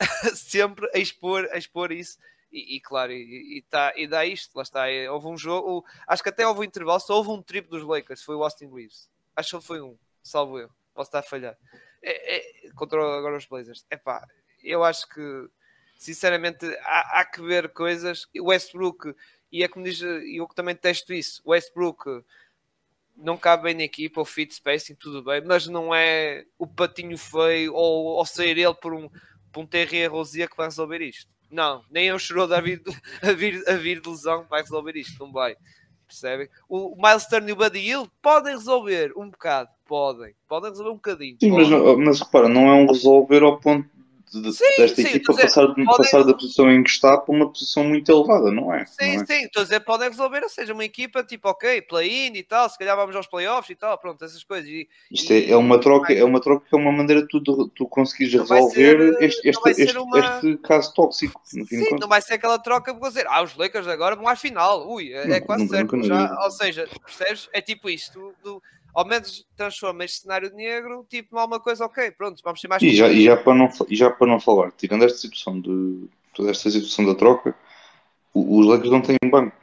[0.34, 2.18] sempre a expor, a expor isso.
[2.52, 4.84] E, e claro, e, e, tá, e dá isto, lá está.
[5.10, 8.22] Houve um jogo, acho que até houve um intervalo, só houve um triplo dos Lakers,
[8.22, 9.08] foi o Austin Reeves.
[9.34, 10.70] Acho que foi um, salvo eu.
[10.94, 11.56] Posso estar a falhar.
[12.00, 13.84] É, é, contra agora os Blazers.
[13.90, 14.26] É pá,
[14.62, 15.48] eu acho que
[15.96, 18.28] sinceramente há, há, que ver coisas.
[18.38, 19.14] O Westbrook,
[19.50, 22.24] e é como diz, eu também testo isso, o Westbrook
[23.16, 27.16] não cabe bem na equipa, o fit spacing, tudo bem, mas não é o patinho
[27.16, 29.08] feio ou, ou sair ele por um,
[29.54, 31.30] por um TR Rosia que vai resolver isto.
[31.50, 32.82] Não, nem é o chorou a vir,
[33.22, 35.54] a, vir, a vir de lesão vai resolver isto, não vai.
[36.06, 36.48] percebem?
[36.68, 40.96] O Miles Turner e o Buddy Hill podem resolver um bocado, podem, podem resolver um
[40.96, 41.36] bocadinho.
[41.40, 41.68] Sim, mas,
[41.98, 43.88] mas repara, não é um resolver ao ponto
[44.40, 47.34] de, Sim, desta sim, equipa dizer, passar, podem- passar da posição em que está para
[47.34, 48.84] uma posição muito elevada, não é?
[48.86, 49.26] Sim, não é?
[49.26, 52.68] sim, estou a dizer, podem resolver, ou seja, uma equipa tipo, ok, play-in e tal,
[52.68, 54.68] se calhar vamos aos playoffs e tal, pronto, essas coisas.
[54.68, 57.40] E, Isto é, é uma troca, é uma troca que é uma maneira de tu,
[57.40, 61.64] de tu conseguires Não resolver ser- este, não este, este, uma- este caso tóxico, de
[61.66, 64.90] Sim, não vai ser aquela troca vou dizer, ah, os Lakers agora vão à final.
[64.90, 66.04] Ui, é, é Nunca, quase nunca, certo.
[66.04, 67.48] já, ou seja, percebes?
[67.52, 68.34] É tipo isto.
[68.42, 68.62] Do,
[68.94, 72.94] ao menos transforma este cenário negro tipo alguma coisa, ok, pronto, vamos ser mais E
[72.94, 76.50] já, e, já para não, e já para não falar, tirando esta situação de toda
[76.50, 77.54] esta situação da troca,
[78.32, 79.56] os Lakers não têm banco.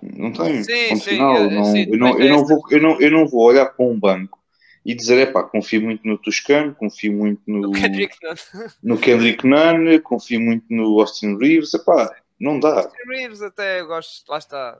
[0.00, 0.62] Não têm.
[0.62, 1.36] Sim, sim, final.
[1.36, 3.66] é, Não- sim, eu, não, eu, não desta- vou, eu, não, eu não vou olhar
[3.66, 4.38] para um banco
[4.86, 8.34] e dizer, é pá, confio muito no Toscano, confio muito no, O Kendrick Nunn.
[8.82, 12.90] no Kendrick Nunn, confio muito no Austin Reeves, é pá, não dá.
[13.06, 14.78] Reeves até eu gosto, lá está.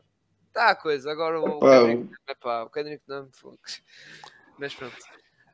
[0.52, 3.28] Está a coisa, agora o Epá, Kendrick Nunn, epá, o Kendrick Nunn,
[4.58, 4.96] mas pronto.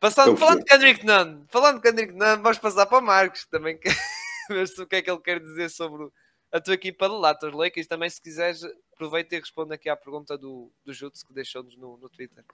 [0.00, 0.64] Passando, falando de.
[0.64, 3.94] Kendrick Nunn, falando de Kendrick Nunn, vamos passar para o Marcos, que também quer
[4.50, 6.08] ver se o que é que ele quer dizer sobre
[6.50, 7.86] a tua equipa de Latas Lakers.
[7.86, 11.96] Também, se quiseres, aproveita e responde aqui à pergunta do, do Jutsu que deixou-nos no,
[11.96, 12.44] no Twitter.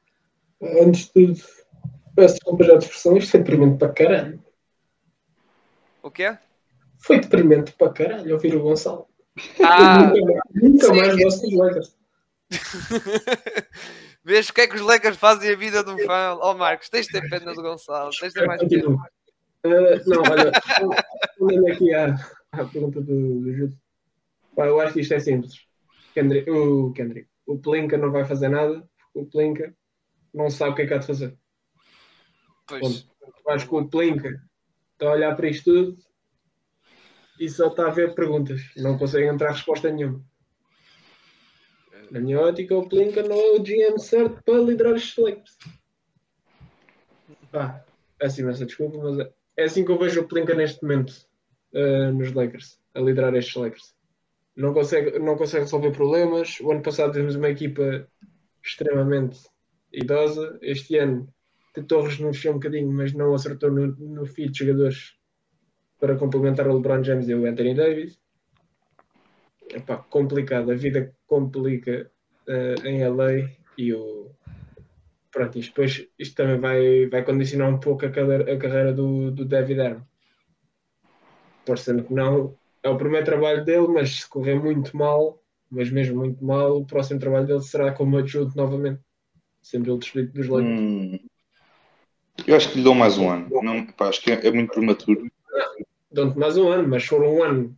[0.61, 1.43] Antes de tudo,
[2.15, 4.45] peço desculpa já de expressão, isto foi deprimente para caralho.
[6.03, 6.39] O que é?
[6.99, 9.09] Foi deprimente para caralho ouvir o Gonçalo.
[9.65, 10.97] Ah, nunca mais, nunca sim.
[10.97, 12.03] mais gosto dos Lakers.
[14.24, 16.39] vês o que é que os Lakers fazem a vida de um fã?
[16.40, 18.97] Oh, Marcos, tens de ter pena do Gonçalo, tens de ter mais pena.
[19.64, 20.52] Ah, não, olha,
[21.22, 22.14] respondendo aqui à,
[22.52, 23.85] à pergunta do, do
[24.56, 25.55] eu acho que isto é simples.
[26.14, 29.74] Kendrick, o Kendrick, o Plinka não vai fazer nada, porque o Plinka
[30.32, 31.36] não sabe o que é que há de fazer.
[32.66, 33.06] Pois,
[33.47, 34.40] Eu acho que o Plinka
[34.93, 35.98] está a olhar para isto tudo
[37.39, 38.60] e só está a ver perguntas.
[38.76, 40.24] Não consegue entrar resposta nenhuma.
[42.10, 45.56] Na minha ótica, o Plinka não é o GM certo para liderar os Lakers.
[47.51, 47.85] Pá,
[48.18, 51.14] peço imensa desculpa, mas é- assim que eu vejo o Plinka neste momento
[51.72, 53.94] eh, nos Lakers, a liderar estes Lakers.
[54.56, 56.60] Não consegue, não consegue resolver problemas.
[56.60, 58.09] O ano passado tivemos uma equipa
[58.62, 59.40] extremamente
[59.93, 60.59] idosa.
[60.62, 61.28] Este ano
[61.72, 65.14] tentou rejuvenescer um bocadinho, mas não acertou no, no de jogadores
[65.98, 68.18] para complementar o LeBron James e o Anthony Davis.
[69.70, 72.11] Epá, complicado, a vida complica
[72.47, 74.31] eh, em LA e o.
[75.31, 79.31] Pronto, isto depois isto também vai, vai condicionar um pouco a, carreira- a carreira do,
[79.31, 80.03] do David Arm.
[81.66, 86.19] Parecendo que não, é o primeiro trabalho dele, mas se correr muito mal, mas mesmo
[86.19, 89.01] muito mal, o próximo trabalho dele será como adjunto novamente.
[89.62, 90.81] Sempre ele despedido dos Lakers.
[90.81, 91.19] Hum,
[92.47, 93.49] eu acho que lhe dou mais um ano.
[93.62, 95.27] Não, pá, acho que é, é muito prematuro.
[96.12, 97.77] dão-te mais um ano, mas for um ano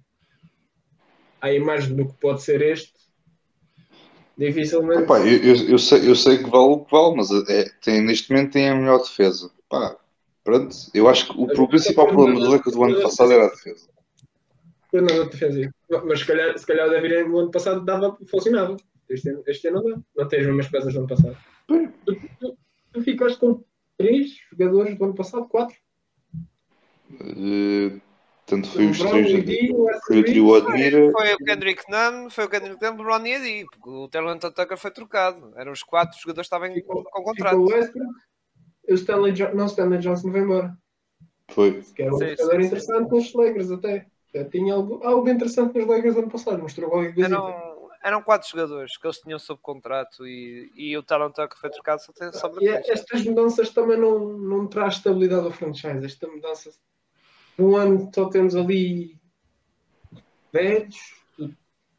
[1.41, 2.93] à imagem do que pode ser este,
[4.37, 5.07] dificilmente.
[5.07, 8.03] Pá, eu, eu, eu sei, eu sei que vale o que vale, mas é, tem,
[8.03, 9.51] neste momento tem a melhor defesa.
[9.69, 9.97] Pá,
[10.45, 10.75] pronto.
[10.95, 13.89] Eu acho que o, o principal problema do Lakers do ano passado era a defesa.
[14.93, 15.71] Na defensiva.
[16.07, 18.77] Mas se calhar, se calhar o David no ano passado dava, funcionava.
[19.11, 20.03] Este ano, este ano não dá.
[20.17, 21.37] Não tens as mesmas peças do ano passado.
[21.67, 21.91] Tu,
[22.41, 22.57] tu-
[22.93, 23.63] tu ficaste com
[23.99, 25.77] três jogadores do ano passado, quatro.
[27.21, 28.01] Eh,
[28.47, 29.31] tanto foi O os três,
[30.07, 30.55] foi o trio.
[30.55, 31.11] Admira.
[31.13, 34.51] Foi o Kendrick Nunn, foi o Kendrick Nunn, o Ron e Eddie, porque o Terrence
[34.53, 35.53] Tucker foi trocado.
[35.57, 37.57] Eram os quatro jogadores que estavam Ficou- com Ficou contrato.
[37.59, 38.09] o Westbrook.
[38.89, 40.77] O Stanley, Jo- não, o Stanley Johnson foi embora.
[41.51, 41.83] Foi.
[41.95, 42.67] Que era um Sim, jogador sim, sim.
[42.67, 44.07] interessante nos Lakers até.
[44.35, 46.63] Já tinha algo, algo interessante nos Lakers ano passado.
[46.63, 47.29] Mostrou qualquer coisa.
[47.35, 51.71] Eram, eram quatro jogadores que eles tinham sob contrato e, e o Talon Tucker foi
[51.71, 56.05] trocado só, tem- só E estas mudanças também não, não traz estabilidade ao franchise.
[56.07, 56.71] Esta mudança,
[57.59, 59.17] num ano só temos ali
[60.53, 60.97] velhos,
[61.37, 61.57] tudo,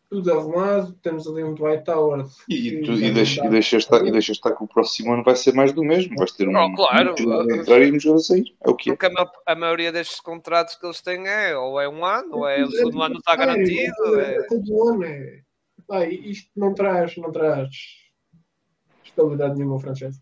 [0.10, 2.30] tudo arrumado, temos ali um Dwight Howard.
[2.50, 5.36] E, tu, e, deixa, e, deixa estar, e deixa estar que o próximo ano vai
[5.36, 6.16] ser mais do mesmo.
[6.18, 7.14] Vais ter um, Oh, claro.
[7.14, 8.56] um jogador a entrar e um jogador a sair.
[8.66, 8.94] É o que é.
[8.94, 12.38] Porque a, ma- a maioria destes contratos que eles têm é ou é um ano,
[12.38, 14.20] ou é o segundo ano não está É, garantido.
[14.20, 14.44] É, É...
[14.48, 15.04] todo um ano.
[15.04, 15.42] É,
[15.88, 17.70] pá, isto não traz, não traz
[19.04, 20.20] estabilidade nenhuma ao franchise.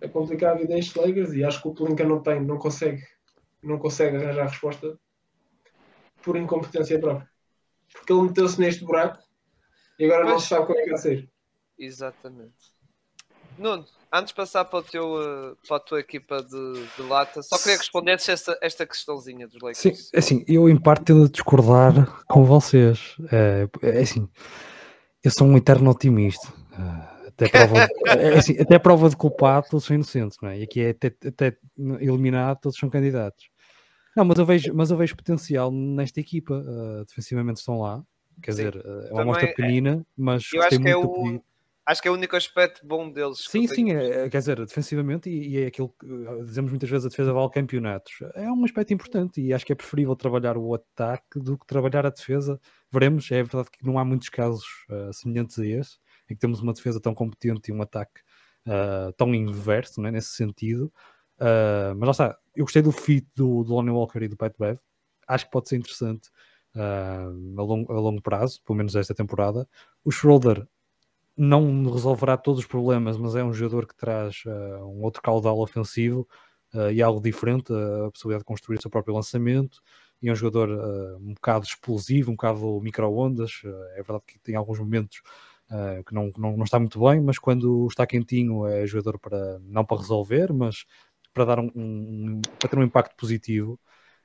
[0.00, 3.02] É complicado a vida destes Lakers e acho que o Pelinka não tem, não consegue,
[3.62, 4.98] não consegue arranjar a resposta
[6.22, 7.28] por incompetência própria.
[7.92, 9.18] Porque ele meteu-se neste buraco
[9.98, 10.42] e agora não Pois.
[10.42, 11.30] se sabe como é que vai sair.
[11.78, 12.72] Exatamente.
[13.58, 17.42] Nuno, antes de passar para, o teu, eh, para a tua equipa de, de lata,
[17.42, 19.78] só queria que respondesses esta, esta questãozinha dos Lakers.
[19.78, 23.16] Sim, é assim, eu em parte tendo a discordar com vocês.
[23.30, 24.28] É, é assim,
[25.22, 26.48] eu sou um eterno otimista.
[26.72, 30.60] Ah, Até prova, de, é assim, até prova de culpado, todos são inocentes, não é?
[30.60, 31.56] E aqui é até, até
[32.00, 33.51] eliminado, todos são candidatos.
[34.16, 36.62] Não, mas eu vejo, mas eu vejo potencial nesta equipa.
[36.66, 38.04] ah, defensivamente estão lá.
[38.42, 38.56] Quer Sim.
[38.70, 41.42] dizer, ah, é uma amostra é- pequenina, mas Eu acho que é o- pedido.
[41.84, 43.38] Acho que é o único aspecto bom deles.
[43.40, 46.06] Sim, sim, é, quer dizer, defensivamente, e, e, é aquilo que
[46.44, 48.12] dizemos muitas vezes: a defesa vale campeonatos.
[48.34, 52.06] É um aspecto importante e acho que é preferível trabalhar o ataque do que trabalhar
[52.06, 52.60] a defesa.
[52.88, 55.98] Veremos, é verdade que não há muitos casos uh, semelhantes a esse,
[56.30, 58.20] em que temos uma defesa tão competente e um ataque
[58.68, 60.92] uh, tão inverso, né, nesse sentido.
[61.42, 64.54] Uh, mas lá está, eu gostei do fit do, do Lonnie Walker e do Pat
[64.56, 64.78] Bev.
[65.26, 66.28] Acho que pode ser interessante
[66.76, 69.68] uh, a, longo, a longo prazo, pelo menos esta temporada.
[70.04, 70.66] O Schroeder
[71.36, 75.58] não resolverá todos os problemas, mas é um jogador que traz uh, um outro caudal
[75.58, 76.28] ofensivo
[76.74, 79.82] uh, e algo diferente, a possibilidade de construir o seu próprio lançamento.
[80.20, 83.62] E é um jogador uh, um bocado explosivo, um bocado micro-ondas.
[83.96, 85.20] é verdade que tem alguns momentos
[86.06, 89.86] que não, não, não, está muito bem, mas quando está quentinho é jogador para não
[89.86, 90.84] para resolver, mas
[91.32, 93.78] para dar um, um para ter um impacto positivo.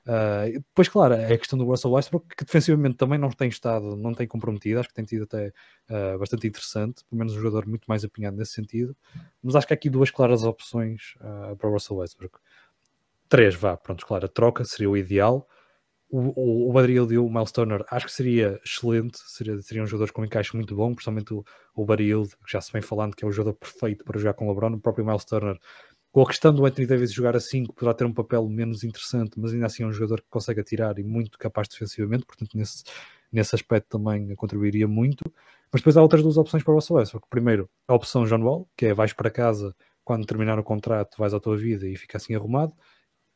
[0.08, 3.98] Uh, depois, claro, é a questão do Russell Westbrook, que defensivamente também não tem estado,
[3.98, 5.52] não tem comprometido, acho que tem tido até
[5.90, 8.96] uh, bastante interessante, pelo menos um jogador muito mais apinhado nesse sentido.
[9.44, 12.40] Mas acho que há aqui duas claras opções uh, para o Russell Westbrook.
[13.28, 15.46] Três, vá, pronto, claro, a troca seria o ideal.
[16.10, 20.22] O, o, o e o Miles Turner acho que seria excelente, seria, seriam jogadores com
[20.22, 21.44] um encaixe muito bom, principalmente o,
[21.76, 24.50] o que já se vem falando que é o jogador perfeito para jogar com o
[24.50, 25.60] LeBron, o próprio Miles Turner
[26.18, 29.40] com a questão do Anthony Davis jogar a 5, poderá ter um papel menos interessante,
[29.40, 32.84] mas ainda assim é um jogador que consegue atirar e muito capaz defensivamente, portanto, nesse,
[33.32, 35.24] nesse aspecto também contribuiria muito.
[35.72, 37.28] Mas depois há outras duas opções para o Russell Westbrook.
[37.30, 41.36] Primeiro, a opção John Wall, que é vais para casa quando terminar o contrato, vais
[41.36, 42.74] à tua vida e fica assim arrumado,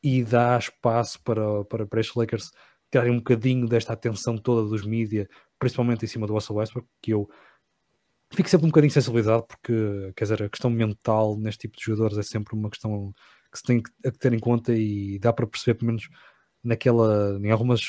[0.02, 2.49] e dá espaço para, para, para estes Lakers
[2.91, 5.28] tirarem um bocadinho desta atenção toda dos mídias,
[5.60, 7.30] principalmente em cima do Russell Westbrook, que eu
[8.34, 9.74] fico sempre um bocadinho sensibilidade porque,
[10.16, 13.14] quer dizer, a questão mental neste tipo de jogadores é sempre uma questão
[13.52, 16.10] que se tem que ter em conta e dá para perceber, pelo menos
[16.64, 17.82] naquela, em algumas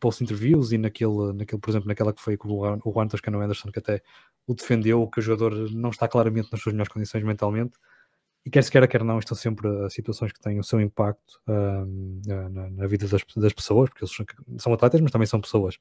[0.00, 3.78] post-interviews e naquele, naquele, por exemplo, naquela que foi com o Juan Toscano Anderson, que
[3.78, 4.02] até
[4.46, 7.78] o defendeu, que o jogador não está claramente nas suas melhores condições mentalmente
[8.44, 12.20] e quer se queira, quer não, estão sempre situações que têm o seu impacto uh,
[12.26, 15.78] na, na, vida das, das, pessoas, porque eles são atletas, mas também são pessoas.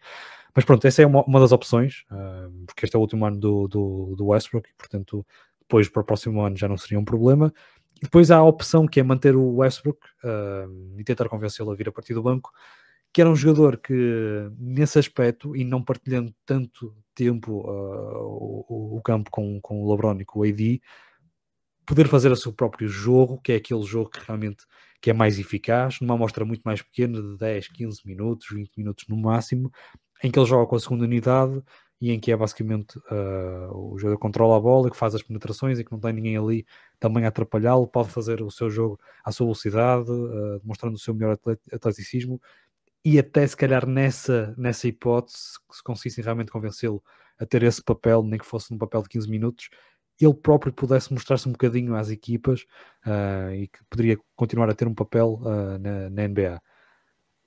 [0.56, 3.38] Mas pronto, essa é uma, uma das opções, uh, porque este é o último ano
[3.38, 5.26] do, do, do, Westbrook e, portanto,
[5.60, 7.53] depois para o próximo ano já não seria um problema.
[7.98, 11.76] E depois há a opção que é manter o Westbrook uh, e tentar convencê-lo a
[11.76, 12.49] vir a partir do banco,
[13.11, 19.30] que era um jogador que, nesse aspecto, e não partilhando tanto tempo o, o, campo
[19.30, 20.81] com, com o LeBron e com o AD,
[21.85, 24.65] poder fazer o seu próprio jogo, que é aquele jogo que realmente
[25.01, 29.05] que é mais eficaz, numa amostra muito mais pequena, de 10, 15 minutos, 20 minutos
[29.10, 29.69] no máximo,
[30.23, 31.61] em que ele joga com a segunda unidade
[31.99, 35.77] e em que é basicamente uh, o jogador controla a bola, que faz as penetrações
[35.77, 36.65] e que não tem ninguém ali
[36.99, 41.14] também a atrapalhá-lo, pode fazer o seu jogo à sua velocidade, uh, demonstrando o seu
[41.14, 41.38] melhor
[41.72, 42.41] atleticismo.
[43.05, 45.38] E até se calhar nessa, nessa hipótese,
[45.72, 47.03] se conseguissem realmente convencê-lo
[47.38, 49.69] a ter esse papel, nem que fosse um papel de 15 minutos,
[50.19, 52.61] ele próprio pudesse mostrar-se um bocadinho às equipas
[53.06, 56.61] uh, e que poderia continuar a ter um papel uh, na, na, NBA.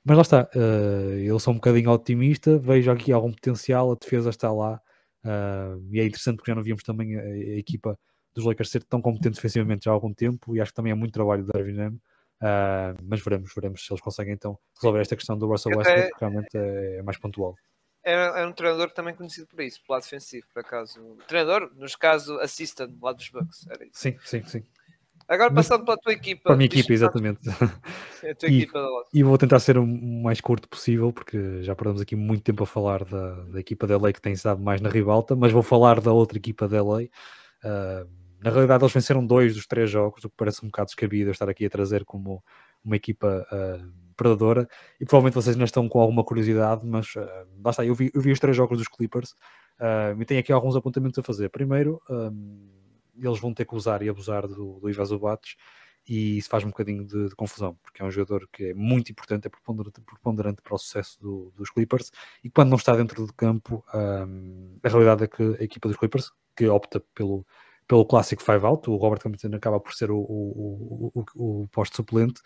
[0.05, 4.31] Mas lá está, uh, eu sou um bocadinho otimista, vejo aqui algum potencial, a defesa
[4.31, 4.81] está lá
[5.91, 7.99] e é interessante porque já não víamos também a, a, equipa
[8.33, 10.95] dos Lakers ser tão competente defensivamente já há algum tempo e acho que também é
[10.95, 11.99] muito trabalho do Darwin Ham.
[13.03, 16.57] mas veremos, veremos se eles conseguem então resolver esta questão do Russell Westbrook, porque realmente
[16.57, 17.57] é, é mais pontual
[18.07, 21.19] era, era um treinador também conhecido por isso, pelo lado defensivo, por acaso.
[21.27, 23.67] Treinador, nos caso, assistant do lado dos Bucks.
[23.69, 23.95] Era isso.
[23.95, 24.63] Sim, sim, sim.
[25.29, 26.43] Agora passando para a tua equipa.
[26.45, 27.41] Para a minha equipa, exatamente.
[28.23, 31.65] É a tua e, equipa da E vou tentar ser o mais curto possível, porque
[31.65, 34.63] já perdemos aqui muito tempo a falar da, da equipa da LA que tem estado
[34.63, 37.03] mais na ribalta, mas vou falar da outra equipa da LA.
[37.03, 38.09] Uh,
[38.41, 41.49] na realidade, eles venceram dois dos três jogos, o que parece um bocado descabido estar
[41.49, 42.41] aqui a trazer como
[42.87, 44.69] uma equipa uh, predadora
[45.01, 47.29] e provavelmente vocês ainda estão com alguma curiosidade, mas uh,
[47.63, 49.33] lá está, eu vi, eu vi os três jogos dos Clippers
[49.81, 51.51] uh, e tenho aqui alguns apontamentos a fazer.
[51.51, 52.69] Primeiro, um,
[53.19, 55.57] eles vão ter que usar e abusar do, do Zubates
[56.09, 59.11] e isso faz um bocadinho de, de, confusão, porque é um jogador que é muito
[59.11, 62.13] importante, é preponderante, preponderante para o sucesso do, dos Clippers
[62.45, 66.31] e quando não está dentro do campo, a realidade é que a equipa dos Clippers,
[66.55, 67.45] que opta pelo,
[67.87, 71.97] pelo clássico five out, o Robert Covington acaba por ser o, o, o, o, posto
[71.97, 72.41] suplente,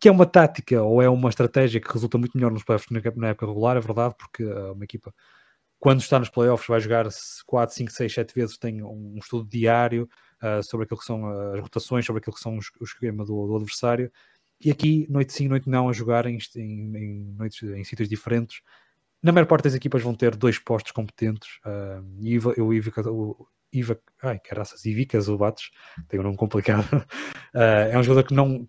[0.00, 3.28] que é uma tática ou é uma estratégia que resulta muito melhor nos playoffs na
[3.28, 5.14] época regular, é verdade, porque uh, uma equipa,
[5.78, 7.06] quando está nos playoffs, vai jogar
[7.46, 10.08] 4, 5, 6, 7 vezes, tem um estudo diário
[10.42, 13.46] uh, sobre aquilo que são as rotações, sobre aquilo que são os, o esquema do,
[13.46, 14.10] do, adversário,
[14.60, 18.62] e aqui, noite sim, noite não, a jogar em, em, em, noites, em sítios diferentes.
[19.22, 23.46] Na maior parte das equipas vão ter dois postos competentes, uh, e o Ivica, o
[23.72, 25.70] Iva, ai, caraças, Ivica Zubates,
[26.08, 27.56] tem um nome complicado, uh,
[27.90, 28.68] é um jogador que não,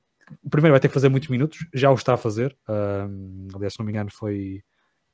[0.49, 2.55] primeiro vai ter que fazer muitos minutos, já o está a fazer.
[3.53, 4.63] aliás, se não me engano, foi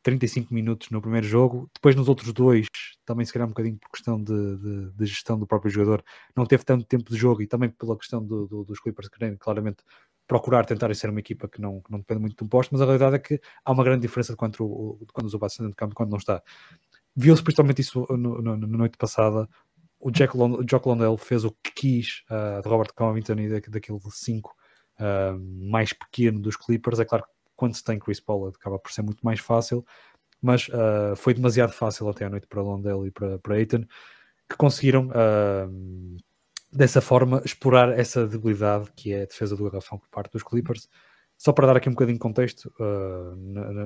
[0.03, 2.67] 35 minutos no primeiro jogo, depois nos outros dois,
[3.05, 6.03] também se calhar um bocadinho por questão de, de, de gestão do próprio jogador,
[6.35, 9.37] não teve tanto tempo de jogo e também pela questão do, do, dos Clippers querendo
[9.37, 9.83] claramente
[10.27, 12.81] procurar tentar ser uma equipa que não, que não depende muito de um posto, mas
[12.81, 15.51] a realidade é que há uma grande diferença de quando, o, de quando o Zubat
[15.51, 16.41] está dentro de campo e quando não está.
[17.15, 19.49] Viu-se principalmente isso no, no, na noite passada,
[19.99, 23.99] o Jack Lond Jock Londell fez o que quis uh, de Robert Covington e daquele
[24.09, 25.39] 5 uh,
[25.69, 26.99] mais pequeno dos Clippers.
[26.99, 29.85] É claro que quando se tem Chris Paul acaba por ser muito mais fácil,
[30.41, 33.83] mas uh, foi demasiado fácil até à noite para Londell e para, para Aiton,
[34.49, 35.09] que conseguiram
[36.71, 40.87] dessa forma explorar essa debilidade que é a defesa do garrafão por parte dos Clippers.
[41.37, 42.73] Só para dar aqui um bocadinho de contexto,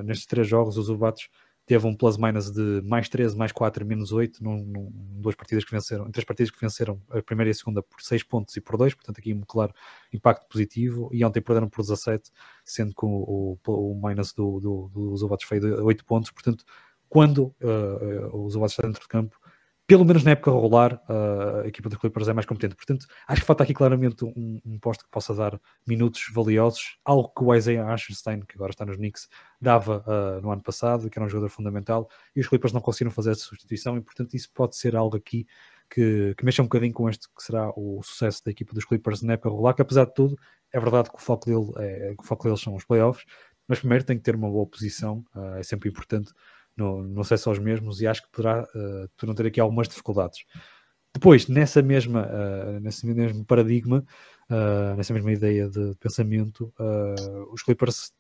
[0.05, 1.27] nestes três jogos, os Ubates
[1.65, 4.91] teve um plus-minus de mais 13, mais 4, menos 8, num, num,
[5.21, 8.01] duas partidas que venceram, em três partidas que venceram a primeira e a segunda por
[8.01, 9.73] 6 pontos e por 2, portanto aqui um claro
[10.11, 12.31] impacto positivo, e ontem perderam por 17,
[12.65, 16.65] sendo que o, o, o minus do, do, do Zubac foi de 8 pontos, portanto
[17.07, 19.37] quando uh, uh, o Zubac está dentro de campo,
[19.93, 22.75] pelo menos na época regular, a equipa dos Clippers é mais competente.
[22.75, 27.29] Portanto, acho que falta aqui claramente um, um posto que possa dar minutos valiosos, algo
[27.29, 29.29] que o Isaiah Ashenstein, que agora está nos Knicks,
[29.61, 33.11] dava uh, no ano passado, que era um jogador fundamental, e os Clippers não conseguiram
[33.11, 35.45] fazer essa substituição, e portanto isso pode ser algo aqui
[35.87, 39.21] que, que mexa um bocadinho com este que será o sucesso da equipa dos Clippers
[39.21, 40.35] na época regular, que apesar de tudo,
[40.71, 43.23] é verdade que o foco, dele é, o foco deles são os playoffs,
[43.67, 46.33] mas primeiro tem que ter uma boa posição, uh, é sempre importante
[46.75, 49.87] no, não sei se são os mesmos, e acho que poderá, uh, ter aqui algumas
[49.87, 50.45] dificuldades.
[51.13, 54.03] Depois, nessa mesma, uh, nesse mesmo paradigma,
[54.49, 58.11] uh, nessa mesma ideia de pensamento, uh, os Clippers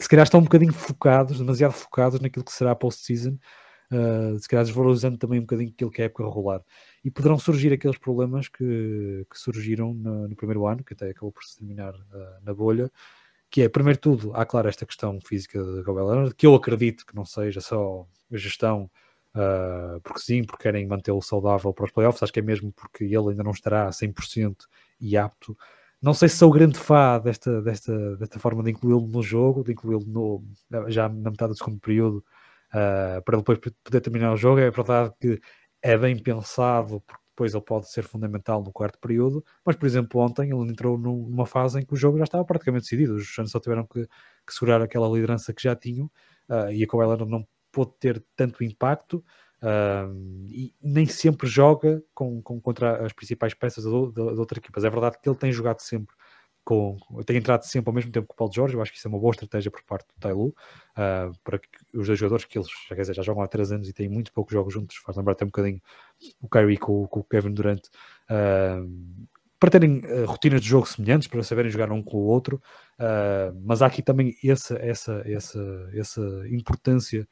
[0.00, 3.38] se calhar estão um bocadinho focados, demasiado focados naquilo que será a post-season,
[4.40, 6.62] se calhar desvalorizando também um bocadinho aquilo que é a época regular.
[7.04, 11.30] E poderão surgir aqueles problemas que, que surgiram no, no, primeiro ano, que até acabou
[11.30, 11.92] por se terminar
[12.42, 12.90] na bolha,
[13.50, 16.54] que é, primeiro de tudo, há claro esta questão física de Kawhi Leonard, que eu
[16.54, 18.90] acredito que não seja só gestão,
[19.34, 23.04] uh, porque sim, porque querem mantê-lo saudável para os playoffs, acho que é mesmo porque
[23.04, 24.54] ele ainda não estará a 100%
[25.00, 25.56] e apto.
[26.00, 29.72] Não sei se sou grande fã desta, desta, desta forma de incluí-lo no jogo, de
[29.72, 30.44] incluí-lo
[30.88, 32.24] já na metade do segundo período,
[32.72, 34.60] uh, para depois poder terminar o jogo.
[34.60, 35.40] É verdade que
[35.82, 40.20] é bem pensado, porque depois ele pode ser fundamental no quarto período, mas por exemplo
[40.20, 43.50] ontem ele entrou numa fase em que o jogo já estava praticamente decidido, os Suns
[43.50, 44.06] só tiveram que,
[44.46, 46.06] que, segurar aquela liderança que já tinham
[46.50, 49.24] uh, e a Kawhi Leonard não pôde ter tanto impacto
[49.62, 50.14] uh,
[50.50, 55.16] e nem sempre joga com, com, contra as principais peças de outras equipas, é verdade
[55.22, 56.14] que ele tem jogado sempre
[56.64, 56.96] com,
[57.26, 59.10] tem entrado sempre ao mesmo tempo que o Paulo Jorge, eu acho que isso é
[59.10, 62.68] uma boa estratégia por parte do Tailu, uh, para que os dois jogadores que eles
[62.88, 65.32] já, dizer, já jogam há 3 anos e têm muito poucos jogos juntos, faz lembrar
[65.32, 65.80] até um bocadinho
[66.40, 67.86] o Kyrie com, com o Kevin Durant,
[68.30, 69.26] uh,
[69.58, 72.60] para terem uh, rotinas de jogo semelhantes, para saberem jogar um com o outro,
[73.62, 76.20] mas há aqui também essa, essa, essa, essa
[76.50, 77.26] importância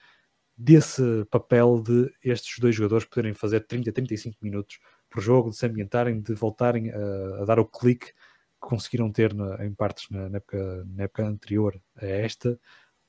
[0.56, 5.66] desse papel de estes dois jogadores poderem fazer 30, 35 minutos por jogo, de se
[5.66, 8.12] ambientarem, de voltarem a, dar o clique que
[8.60, 12.58] conseguiram ter na, em partes na, na, época, na, época, anterior a esta,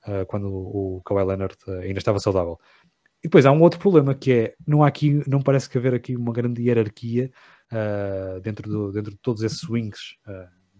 [0.07, 2.59] uh, quando o, o Kawhi Leonard uh, ainda estava saudável.
[3.21, 5.93] E depois há um outro problema que é, não há aqui, não parece que haver
[5.93, 7.31] aqui uma grande hierarquia
[7.71, 10.15] uh, dentro, do, dentro de todos esses swings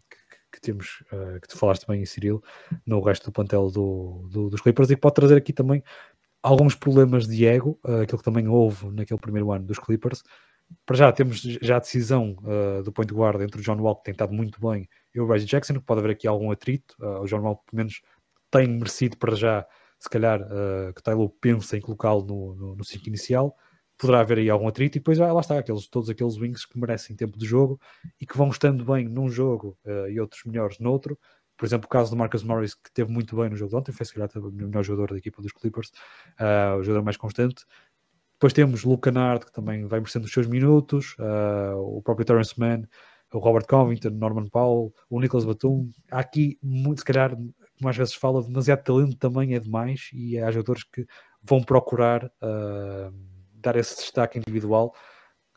[0.10, 0.18] que,
[0.54, 1.04] que, temos,
[1.42, 2.42] que tu falaste bem, Cyril,
[2.86, 5.84] no resto do plantel do, do, dos Clippers e que pode trazer aqui também
[6.42, 10.24] alguns problemas de ego, aquilo que também houve naquele primeiro ano dos Clippers,
[10.86, 14.06] para já temos já a decisão uh, do point guard entre o John Wall, que
[14.06, 16.96] tem estado muito bem, e o Reggie Jackson, que pode haver aqui algum atrito.
[17.00, 18.02] Uh, o John Wall, pelo menos,
[18.52, 19.66] tem merecido para já,
[20.00, 23.56] se calhar, uh, que Taylor pensa em colocá-lo no, no, 5 inicial.
[23.98, 26.80] Poderá haver aí algum atrito, e depois ah, lá está, aqueles, todos aqueles wings que
[26.80, 27.80] merecem tempo de jogo
[28.20, 29.78] e que vão estando bem num jogo
[30.10, 31.20] e outros melhores noutro.
[31.58, 33.92] Por exemplo, o caso do Marcus Morris, que teve muito bem no jogo de ontem,
[33.92, 35.92] foi se calhar o melhor jogador da equipa dos Clippers,
[36.78, 37.66] o jogador mais constante.
[38.40, 42.58] Depois temos Luca Nard, que também vai merecendo os seus minutos, uh, o próprio Terence
[42.58, 42.84] Mann,
[43.34, 45.92] o Robert Covington, Norman Powell, o Nicholas Batum.
[46.10, 50.40] Há aqui, muito, se calhar, como às vezes fala, demasiado talento também é demais e
[50.40, 51.06] há jogadores que
[51.44, 53.14] vão procurar uh,
[53.56, 54.96] dar esse destaque individual,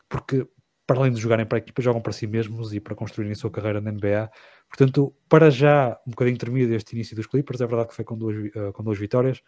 [0.09, 0.45] porque
[0.85, 3.35] para além de jogarem para a equipa, jogam para si mesmos e para construírem a
[3.35, 4.29] sua carreira na NBA.
[4.67, 8.17] Portanto, para já, um bocadinho termina este início dos Clippers, é verdade que foi com
[8.17, 9.41] duas, uh, com duas vitórias,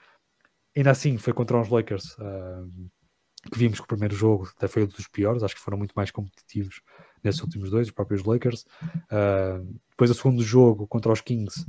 [0.76, 2.90] ainda assim foi contra os Lakers, uh,
[3.51, 5.93] que vimos que o primeiro jogo até foi um dos piores, acho que foram muito
[5.95, 6.81] mais competitivos
[7.23, 8.65] nesses últimos dois, os próprios Lakers.
[8.84, 11.65] Uh, depois o segundo jogo contra os Kings,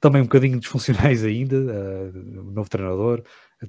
[0.00, 3.22] também um bocadinho disfuncionais ainda, uh, novo treinador.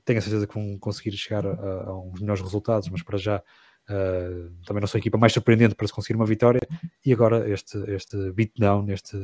[0.06, 3.38] Tenho a certeza que vão conseguir chegar a, a uns melhores resultados, mas para já
[3.38, 6.62] uh, também não sou a equipa mais surpreendente para se conseguir uma vitória.
[7.06, 9.18] E agora este, este beatdown, este,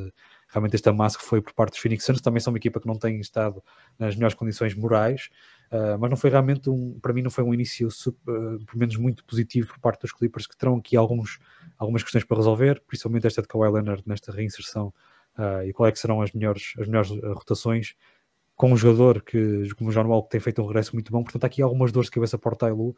[0.48, 2.86] realmente este amasso que foi por parte dos Phoenix Suns, também são uma equipa que
[2.86, 3.62] não tem estado
[3.98, 5.30] nas melhores condições morais,
[5.72, 8.96] uh, mas não foi realmente um, para mim não foi um início uh, pelo menos
[8.96, 11.38] muito positivo por parte dos Clippers, que terão aqui alguns,
[11.76, 14.92] algumas questões para resolver, principalmente esta de Kawhi Leonard nesta reinserção
[15.38, 17.94] uh, e qual é que serão as melhores, as melhores rotações
[18.58, 21.22] com um jogador que, como o John Wall, que tem feito um regresso muito bom.
[21.22, 22.96] Portanto, há aqui algumas dores de cabeça para o Tailu, uh,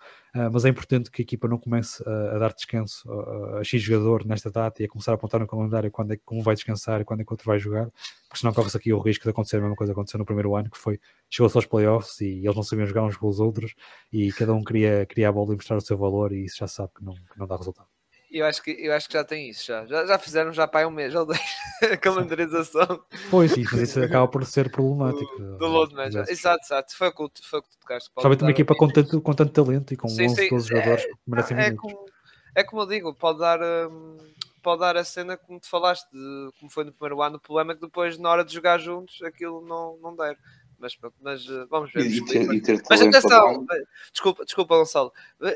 [0.50, 3.82] mas é importante que a equipa não comece a, a dar descanso a, a, X
[3.82, 6.54] jogador nesta data e a começar a apontar no calendário quando é que um vai
[6.54, 7.90] descansar e quando é que outro vai jogar,
[8.26, 10.56] porque senão corre-se aqui o risco de acontecer a mesma coisa que aconteceu no primeiro
[10.56, 13.74] ano, que foi chegou-se aos playoffs e eles não sabiam jogar uns com os outros
[14.10, 16.66] e cada um queria, queria a bola e mostrar o seu valor e isso já
[16.66, 17.99] sabe que não, que não dá resultado.
[18.30, 19.84] Eu acho, que, eu acho que já tem isso, já.
[19.86, 21.40] Já, já fizeram já para um mês ou dois
[21.82, 23.04] a calendarização.
[23.28, 25.30] Pois, sim, mas isso acaba por ser problemático.
[25.36, 26.24] Do, do load manager.
[26.28, 26.96] Exato, exato.
[26.96, 28.08] Foi o que, tu tocaste.
[28.20, 30.48] Somente uma equipa com tanto, com tanto talento e com sim, 11, sim.
[30.48, 32.06] 12 jogadores é, que merecem é como,
[32.54, 34.16] é como eu digo, pode dar, um,
[34.62, 37.36] pode dar a cena como te falaste, de, como foi no primeiro ano.
[37.36, 40.38] O problema é que depois, na hora de jogar juntos, aquilo não, não der
[40.80, 42.06] mas pronto, mas uh, vamos ver.
[42.06, 43.66] E, ter, e ter mas atenção,
[44.10, 45.12] desculpa, desculpa, Gonçalo,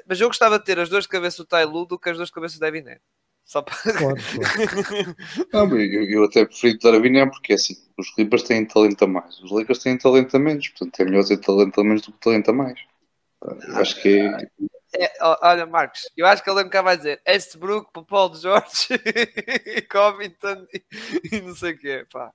[0.07, 2.29] mas eu gostava de ter as duas de cabeça do Tailu do que as duas
[2.29, 2.85] de cabeça do Devin
[3.45, 3.75] Só para.
[3.77, 5.17] Claro, claro.
[5.71, 9.03] Não, eu, eu, até prefiro dar a Vinha porque é assim, os Clippers têm talento
[9.03, 12.03] a mais, os Lakers têm talento a menos, portanto é melhor ter talento a menos
[12.03, 12.79] do que talento a mais.
[13.43, 14.49] Eu acho que é.
[14.97, 18.89] É, olha, Marcos, eu acho que ele nunca vai dizer Estbrook para Paul George
[19.67, 20.85] e Covington e,
[21.33, 22.07] e, não sei o quê.
[22.13, 22.33] Pá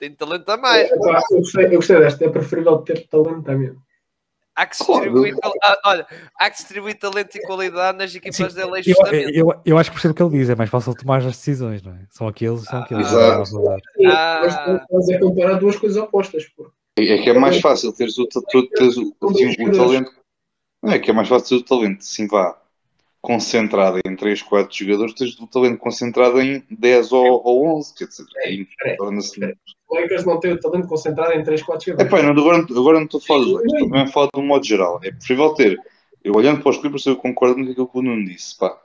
[0.00, 0.90] tem talento a mais.
[0.90, 3.76] É, eu, gostei, eu gostei desta, é preferível ter talento também.
[4.56, 5.36] Há que distribuir,
[5.84, 6.06] olha,
[6.38, 9.94] há que distribuir talento e qualidade nas equipas de lei eu, eu, eu, acho que
[9.94, 12.00] percebo o que ele diz, é mais fácil tomar as decisões, não é?
[12.10, 13.06] São aqueles, são aqueles.
[13.06, 13.70] Ah, exato.
[14.06, 16.44] Ah, mas é comparar duas coisas opostas.
[16.56, 16.70] Pô.
[16.98, 20.12] É que é mais fácil teres o, teres o, assim, o talento.
[20.82, 22.60] Não é que é mais fácil ter o talento, sim, vá,
[23.20, 28.06] concentrado em 3, 4 jogadores, tens o talento concentrado em 10 ou, ou 11, quer
[28.06, 28.24] dizer,
[28.84, 29.38] é, torna-se
[29.90, 32.12] o Lakers não tem o talento concentrado em 3, 4 jogadores.
[32.12, 34.46] Epá, não, agora, agora não estou a falar dos Lakers, estou a falar de um
[34.46, 35.00] modo geral.
[35.02, 35.78] É preferível ter,
[36.22, 38.56] eu olhando para os Clippers, eu concordo com aquilo que o Nuno disse.
[38.56, 38.80] Pá,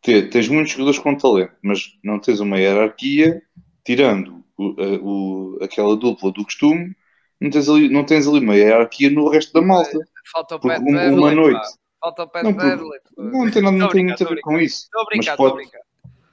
[0.00, 3.42] ter, tens muitos jogadores com talento, mas não tens uma hierarquia,
[3.84, 6.94] tirando o, o, aquela dupla do costume,
[7.40, 9.98] não tens, ali, não tens ali uma hierarquia no resto da malta.
[10.32, 11.66] Falta o Pat uma, uma noite.
[12.06, 14.84] Falta o Pat não, não, não tem nada, não tem muito a ver com isso.
[14.84, 15.80] Estou a brincar, estou a brincar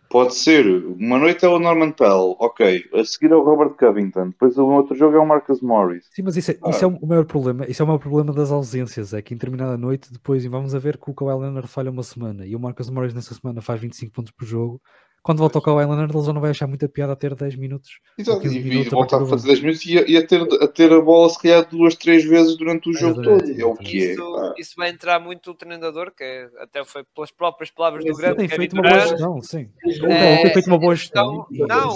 [0.07, 2.87] Pode ser, uma noite é o Norman Pell, ok.
[2.93, 6.07] A seguir é o Robert Covington, depois o outro jogo é o Marcus Morris.
[6.13, 6.69] Sim, mas isso é, ah.
[6.69, 7.65] isso é o maior problema.
[7.65, 9.11] Isso é o maior problema das ausências.
[9.11, 12.03] É que em determinada noite, depois vamos a ver que o Kawhi Leonard falha uma
[12.03, 14.79] semana e o Marcus Morris nessa semana faz 25 pontos por jogo
[15.23, 17.55] quando volta ao Kawhi Leonard, ele já não vai achar muita piada a ter 10
[17.55, 17.99] minutos.
[18.17, 20.91] Exato, e, minutos voltar a fazer 10 minutos e, a, e a, ter, a ter
[20.91, 23.59] a bola se calhar duas, três vezes durante o jogo todo.
[23.59, 24.53] É o que isso, é.
[24.59, 28.37] Isso vai entrar muito o treinador, que é, até foi pelas próprias palavras do grande.
[28.37, 29.71] Tem feito uma boa gestão, sim.
[30.03, 31.47] É, tem feito uma boa gestão.
[31.49, 31.95] Não,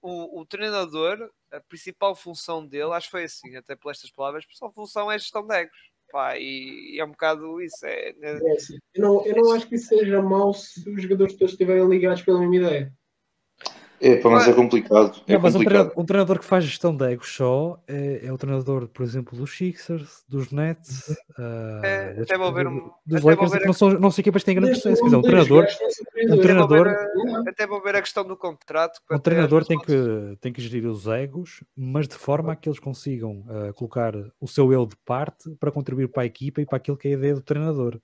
[0.00, 4.44] o, o, treinador, a principal função dele, acho que foi assim, até por estas palavras,
[4.44, 5.78] a principal função é a gestão de egos.
[6.10, 7.84] Pá, e, e, é um bocado isso.
[7.84, 8.50] É, é...
[8.50, 11.52] é assim, eu, não, eu não acho que isso seja mau se os jogadores todos
[11.52, 12.92] estiverem ligados pela mesma ideia.
[14.00, 15.20] É, pá, mas é complicado.
[15.26, 15.58] É não, mas complicado.
[15.58, 19.02] Um, treinador, um, treinador, que faz gestão de egos só é, é, o treinador, por
[19.02, 21.08] exemplo, dos Sixers, dos Nets,
[21.38, 24.46] uh, é, até vou ver um, dos Lakers, que não são, não são equipas que
[24.46, 25.04] têm grande sucesso.
[25.04, 25.66] Um treinador,
[26.30, 26.94] um treinador,
[27.46, 29.00] até vou ver a questão do contrato.
[29.10, 32.78] Um treinador tem que, tem que gerir os egos, mas de forma a que eles
[32.78, 36.76] consigam uh, colocar o seu eu de parte para contribuir para a equipa e para
[36.76, 37.98] aquilo que é a ideia do treinador.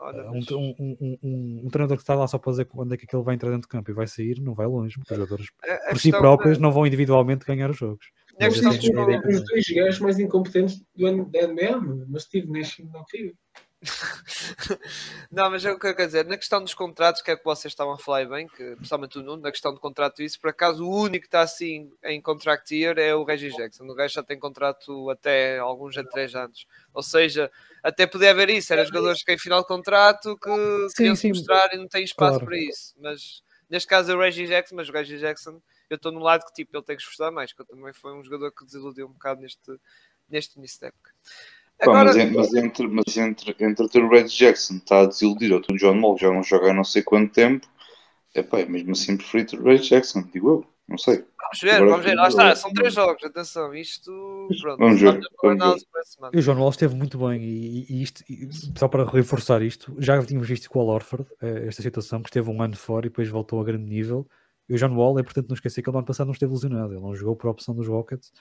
[0.00, 3.04] Olha, um, um, um, um, treinador que está lá só para dizer quando é que
[3.14, 5.46] ele vai entrar dentro do campo e vai sair, não vai longe, porque os jogadores
[5.90, 8.06] por si próprios não vão individualmente ganhar os jogos.
[8.38, 13.34] É os dois gajos mais incompetentes do ano da NBA, mas Steve Nash não tive.
[15.30, 17.44] não, mas é o que eu quero dizer, na questão dos contratos, que é que
[17.44, 20.50] vocês estavam a falar bem, que principalmente o Nuno, na questão do contrato, isso por
[20.50, 23.84] acaso o único que está assim em contract year é o Reggie Jackson.
[23.84, 27.50] O gajo já tem contrato até alguns de 3 anos, ou seja,
[27.82, 31.28] até podia haver isso, eram jogadores que em final de contrato que sim, queriam se
[31.28, 32.46] mostrar e não têm espaço claro.
[32.46, 36.12] para isso, mas neste caso é o Reggie Jackson, mas o Reggie Jackson eu estou
[36.12, 38.52] no lado que tipo ele tem que esforçar mais, que eu também foi um jogador
[38.52, 39.80] que desiludiu um bocado neste,
[40.28, 41.10] neste início da época.
[41.80, 42.12] Agora...
[42.12, 45.60] Pá, mas, mas, entre, mas entre, entre ter o Red Jackson está a desiludir ou
[45.60, 47.66] o John Wall já não joga há não sei quanto tempo,
[48.34, 51.24] é pá, é mesmo assim preferido o Red Jackson, digo eu, não sei.
[51.40, 55.20] Vamos ver, Agora, vamos ver, lá está, são três jogos, atenção, isto pronto, vamos ver,
[55.42, 56.30] vamos ver.
[56.32, 59.96] E o John Wall esteve muito bem e, e isto, e, só para reforçar isto,
[59.98, 63.06] já tínhamos visto com o Al Orford, eh, esta situação, que esteve um ano fora
[63.06, 64.28] e depois voltou a grande nível,
[64.68, 66.52] e o John Wall é, portanto, não esquecer que ele no ano passado não esteve
[66.52, 68.32] lesionado, ele não jogou por opção dos Rockets,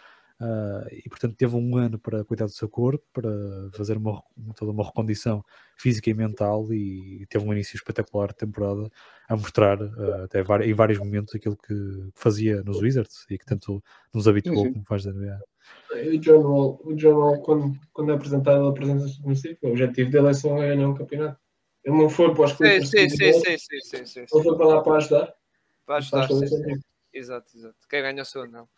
[0.41, 3.29] Uh, e portanto teve um ano para cuidar do seu corpo, para
[3.73, 4.23] fazer uma,
[4.55, 5.43] toda uma recondição
[5.75, 8.89] física e mental e teve um início espetacular de temporada
[9.27, 11.75] a mostrar uh, até em vários momentos aquilo que
[12.15, 13.83] fazia nos Wizards e que tanto
[14.13, 15.39] nos habituou como faz da NBA.
[15.91, 20.09] O John Wall, o John Wall quando, quando é apresentado a presença submissiva, o objetivo
[20.09, 21.37] dele é só ganhar um campeonato.
[21.83, 22.89] Ele não foi para os Clippers.
[22.89, 25.33] Sim, sim, sim, sim, sim, sim, Ele foi para lá para ajudar.
[25.85, 26.79] Para ajudar, sim, sim.
[27.13, 27.75] Exato, exato.
[27.89, 28.69] Quem ganha o seu não.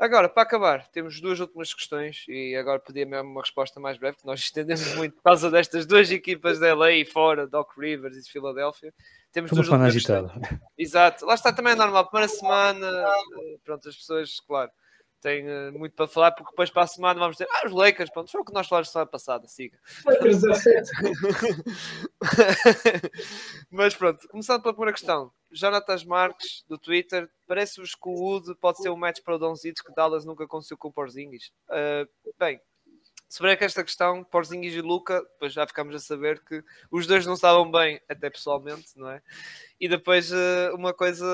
[0.00, 4.16] Agora, para acabar, temos duas últimas questões e agora pedia mesmo uma resposta mais breve,
[4.16, 8.16] que nós estendemos muito por causa destas duas equipas de LA e fora, Doc Rivers
[8.16, 8.94] e de Filadélfia.
[9.30, 10.32] Temos duas últimas agitada.
[10.78, 14.70] Exato, lá está também é normal, primeira semana, eh, pronto, as pessoas, claro,
[15.20, 18.10] tem uh, muito para falar, porque depois para a semana vamos dizer, ah, os Lakers,
[18.10, 19.78] pronto, foi o que nós falamos semana passada, siga.
[23.70, 28.78] Mas pronto, começando pela primeira questão, Jonatas Marques, do Twitter, parece-vos que o Wood pode
[28.78, 31.52] ser um match para o Donzitos que Dallas nunca conseguiu com o Porzingis?
[31.68, 32.60] Uh, bem,
[33.30, 37.34] sobre esta questão, Porzingis e Luca, depois já ficamos a saber que os dois não
[37.34, 39.22] estavam bem, até pessoalmente, não é?
[39.80, 41.24] E depois eh, uma coisa,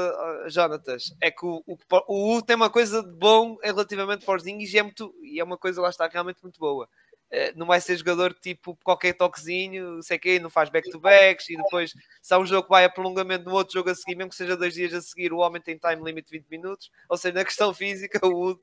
[0.45, 4.75] eh, Jonatas, é que o, o, o U tem uma coisa de bom relativamente Porzingis
[4.75, 6.87] e é, muito, e é uma coisa, lá está, realmente muito boa.
[7.31, 11.93] Eh, não vai ser jogador tipo qualquer toquezinho, sei que não faz back-to-backs e depois
[12.23, 14.37] se há um jogo que vai a prolongamento no outro jogo a seguir, mesmo que
[14.37, 17.35] seja dois dias a seguir, o homem tem time limit de 20 minutos, ou seja,
[17.35, 18.61] na questão física o Wood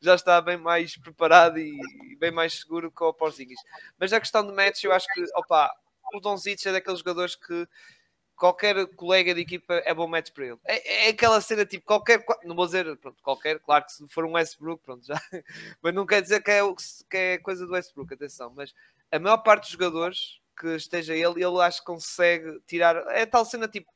[0.00, 1.72] já está bem mais preparado e
[2.18, 3.58] bem mais seguro que o Porzingis.
[3.98, 5.70] Mas a questão de match, eu acho que, opa,
[6.14, 7.66] o Donzic é daqueles jogadores que
[8.42, 10.58] qualquer colega de equipa é bom match para ele.
[10.64, 14.24] É, é, aquela cena tipo, qualquer, não vou dizer, pronto, qualquer, claro que se for
[14.24, 15.14] um Westbrook, pronto, já,
[15.80, 16.60] mas não quer dizer que é,
[17.08, 18.74] que é coisa do Westbrook, atenção, mas
[19.12, 23.44] a maior parte dos jogadores que esteja ele, ele acho que consegue tirar, é tal
[23.44, 23.88] cena tipo,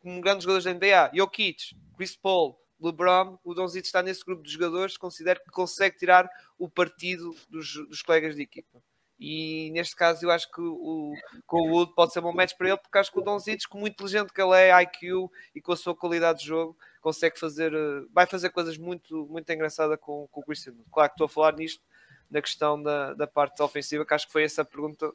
[0.00, 4.52] como grandes jogadores da NBA, Jokic, Chris Paul, LeBron, o Donzito está nesse grupo de
[4.52, 8.80] jogadores, considero que consegue tirar o partido dos, dos colegas de equipa.
[9.18, 11.14] E neste caso eu acho que o,
[11.46, 13.78] com o Wood pode ser bom match para ele, porque acho que o Donzitos, com
[13.78, 17.72] muito inteligente que ele é, IQ e com a sua qualidade de jogo, consegue fazer,
[17.72, 20.84] eh, vai fazer coisas muito, muito engraçadas com, com o Cristiano.
[20.90, 21.82] Claro que estou a falar nisto
[22.30, 25.12] na questão da, da parte ofensiva, que acho que foi essa a pergunta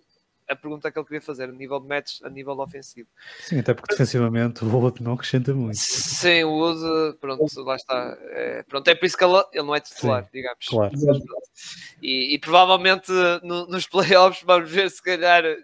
[0.49, 3.07] a pergunta que ele queria fazer, a nível de match, a nível ofensivo.
[3.41, 5.77] Sim, até porque defensivamente o Wood não acrescenta muito.
[5.77, 8.17] Sim, o Wood, pronto, lá está.
[8.31, 10.65] É, pronto, é por isso que ele, ele não é titular, Sim, digamos.
[10.67, 10.95] Claro.
[12.01, 13.11] E, e provavelmente
[13.43, 15.57] no, nos playoffs vamos ver se calhar eh,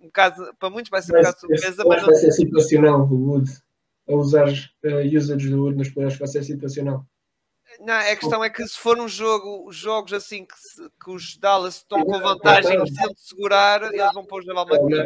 [0.00, 2.02] um bocado, para muitos vai ser um bocado surpresa, mas.
[2.02, 3.50] Vai ser situacional o Wood.
[4.08, 7.06] A usar uh, usage do Wood nos playoffs vai ser situacional.
[7.78, 11.10] Não, a questão é que se for um jogo, os jogos assim que, se, que
[11.10, 15.04] os Dallas estão com vantagem e precisam de segurar, eles vão pôr o Javal McGee.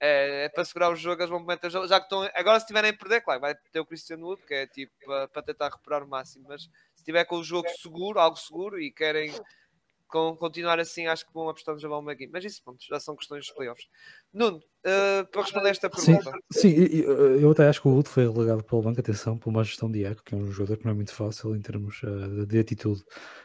[0.00, 2.28] É, é, para segurar o jogo, eles vão meter já que estão.
[2.34, 5.26] Agora, se tiverem a perder, claro, vai ter o Christian Wood, que é tipo para,
[5.26, 8.92] para tentar recuperar o máximo, mas se tiver com o jogo seguro, algo seguro, e
[8.92, 9.34] querem
[10.08, 12.30] com, continuar assim, acho que vão apostar no Javal McGee.
[12.32, 13.86] Mas isso, pronto, já são questões dos playoffs.
[14.32, 16.32] Nuno, uh, para responder esta pergunta.
[16.50, 19.50] Sim, sim, eh, eu até acho que o Wood foi relegado pelo banco, atenção, por
[19.50, 22.02] uma gestão de eco, que é um jogador que não é muito fácil em termos
[22.02, 23.00] uh, de atitude.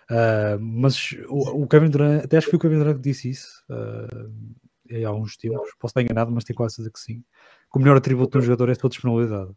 [0.10, 3.30] Uh, mas o, o, Kevin Durant, até acho que foi o Kevin Durant que disse
[3.30, 7.24] isso há uns tempos, posso estar enganado, mas tenho quase certeza que sim.
[7.72, 9.52] Que o melhor atributo de um jogador é a sua disponibilidade.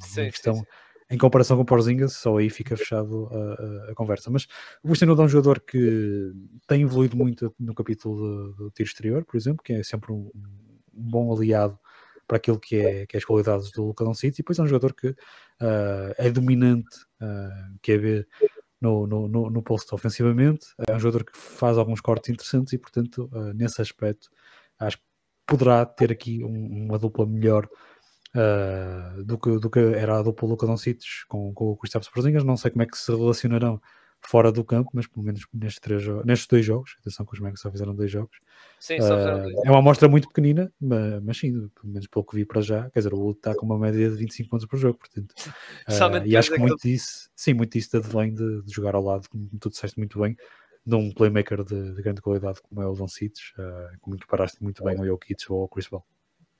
[0.00, 0.66] sim, questão, sim, sim
[1.10, 4.30] em comparação com o Porzingas, só aí fica fechado a, a, a conversa.
[4.30, 4.46] Mas
[4.82, 6.32] o Cristiano é um jogador que
[6.66, 10.68] tem evoluído muito no capítulo do tiro exterior, por exemplo, que é sempre um, um,
[10.92, 11.78] bom aliado
[12.26, 14.66] para aquilo que é, que é as qualidades do Luka Doncic, e depois é um
[14.66, 18.28] jogador que uh, é dominante, uh, que é ver
[18.78, 22.78] no, no, no, no posto ofensivamente, é um jogador que faz alguns cortes interessantes e,
[22.78, 24.28] portanto, uh, nesse aspecto,
[24.78, 25.04] acho que
[25.46, 27.66] poderá ter aqui um, uma dupla melhor
[28.34, 32.44] uh, do, que, do que era a dupla Luca Doncic com, com o Kristaps Porzingis.
[32.44, 33.80] Não sei como é que se relacionarão
[34.20, 37.60] fora do campo, mas pelo menos nestes, três, nestes dois jogos, atenção que os Magos
[37.60, 38.36] só fizeram dois jogos.
[38.80, 39.54] Sim, só fizeram dois.
[39.64, 42.90] É uma amostra muito pequenina, mas, mas, sim, pelo menos pelo que vi para já,
[42.90, 45.34] quer dizer, o Wood está com uma média de 25 pontos por jogo, portanto.
[45.88, 49.26] Uh, e acho que muito disso, sim, muito disso advém de, de jogar ao lado,
[49.30, 50.36] como tu disseste muito bem,
[50.84, 54.26] de um playmaker de, de grande qualidade como é o Don Cites, uh, como tu
[54.26, 56.04] paraste muito bem ao Jokic ou ao Chris Paul.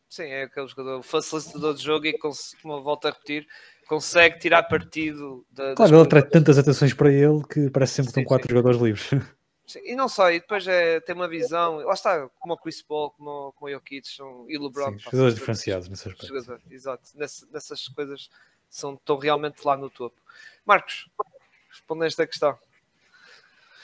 [0.09, 3.47] Sim, é aquele jogador facilitador de jogo e, como eu volto a repetir,
[3.87, 5.75] consegue tirar partido da.
[5.75, 8.55] Claro, ele traz tantas atenções para ele que parece sempre que estão quatro sim.
[8.55, 9.11] jogadores livres.
[9.69, 12.81] Sim, e não só, e depois é, tem uma visão, lá está, como o Chris
[12.81, 14.93] Paul, como, como o Jokic são, e o LeBron.
[14.93, 16.27] Sim, jogadores diferenciados nesse aspecto.
[16.27, 18.31] Jogador, exato, Ness, nessas coisas
[18.71, 20.17] são, estão realmente lá no topo.
[20.65, 21.11] Marcos,
[21.69, 22.59] responde a esta questão.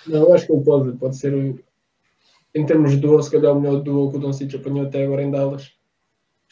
[0.07, 1.35] Não, eu acho que ele pode, pode ser,
[2.55, 5.05] em termos de duo, se calhar o melhor duo que o Don City apanhou até
[5.05, 5.75] agora em Dallas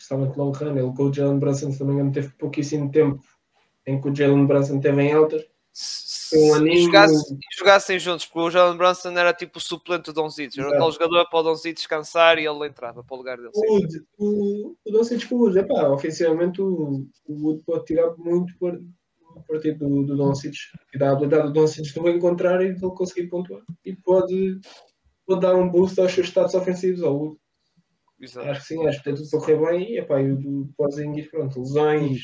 [0.03, 0.77] especialmente long run.
[0.77, 3.21] Ele com o Jalen Brunson, se não me engano, teve pouquíssimo tempo
[3.87, 5.43] em que o Jalen Brunson teve em altas.
[6.35, 10.13] Um se aninho- jogasse- jogassem juntos, porque o Jalen Brunson era tipo o suplente do
[10.15, 13.51] Doncic, era aquele jogador para o Doncic descansar e ele entrava para o lugar dele.
[13.55, 13.79] O
[14.19, 18.79] o, o Doncic com o Wood, epá, ofensivamente o, o Wood pode tirar muito par-
[19.49, 20.55] partido do, do Doncic
[20.95, 23.63] e da habilidade do Doncic o encontrar e de ele conseguir pontuar.
[23.85, 24.59] E pode,
[25.27, 27.37] pode dar um boost aos seus status ofensivos ao Wood.
[28.23, 28.49] Exato.
[28.49, 29.93] Acho que sim, acho que tem tudo para correr bem.
[29.93, 32.23] E, epá, e o do Porzingis, pronto, lesões,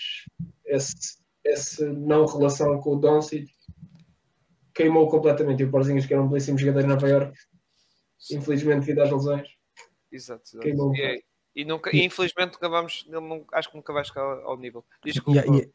[0.65, 3.49] esse, essa não relação com o Doncic
[4.73, 5.61] queimou completamente.
[5.61, 7.37] E o Porzingis, que era um belíssimo jogador em Nova York,
[8.31, 9.49] infelizmente, devido às lesões,
[10.11, 10.61] Exato, exato.
[10.61, 10.95] queimou.
[10.95, 11.21] E, é-
[11.57, 14.85] e nunca, e infelizmente nunca vamos, ele não, acho que nunca vai chegar ao, nível.
[15.05, 15.41] Desculpa.
[15.41, 15.69] e-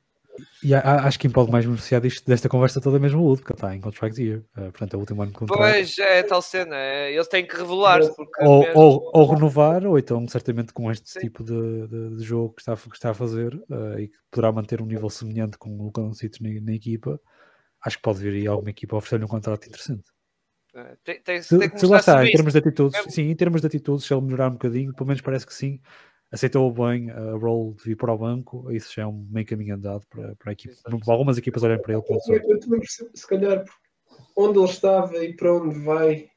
[0.64, 3.26] e a- acho que quem pode mais beneficiar disto, desta conversa toda é mesmo o
[3.26, 4.40] Wood, porque ele está em contract year.
[4.58, 5.60] Uh, portanto, é o último ano de contrato.
[5.60, 8.16] Pois é, a tal cena, é, eles têm que revelar-se.
[8.16, 11.20] porque Ou, mesmo- ou, ou renovar, ou então, certamente, com este Sim.
[11.20, 14.18] tipo de, de- de jogo que está, a- que está a fazer uh, e que
[14.32, 17.20] poderá manter um nível semelhante com o Doncic na, na equipa,
[17.86, 20.04] acho que pode vir aí alguma equipa a oferecer-lhe um contrato interessante.
[20.76, 23.30] é, tem, tem, Se, tem que se lá está, em termos de atitudes, Mesmo- sim,
[23.30, 25.80] em termos de atitudes, se ele melhorar um bocadinho, pelo menos parece que sim,
[26.34, 29.76] aceitou bem a role de vir para o banco, isso já é um meio caminho
[29.76, 31.00] andado para, para, a equipe, Exato.
[31.00, 33.64] para algumas equipas olharem para ele Eu, eu também percebo, se calhar,
[34.36, 36.28] onde ele estava e para onde vai,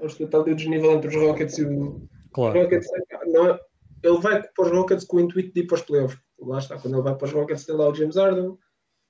[0.00, 1.96] acho que está ali o desnível entre os Rockets e o.
[1.96, 2.86] Os Claro, Rockets,
[3.26, 3.60] não é-
[4.04, 6.20] ele vai para os Rockets com o intuito de ir para os playoffs.
[6.38, 8.56] Lá está, quando ele vai para os Rockets, tem lá o James Harden,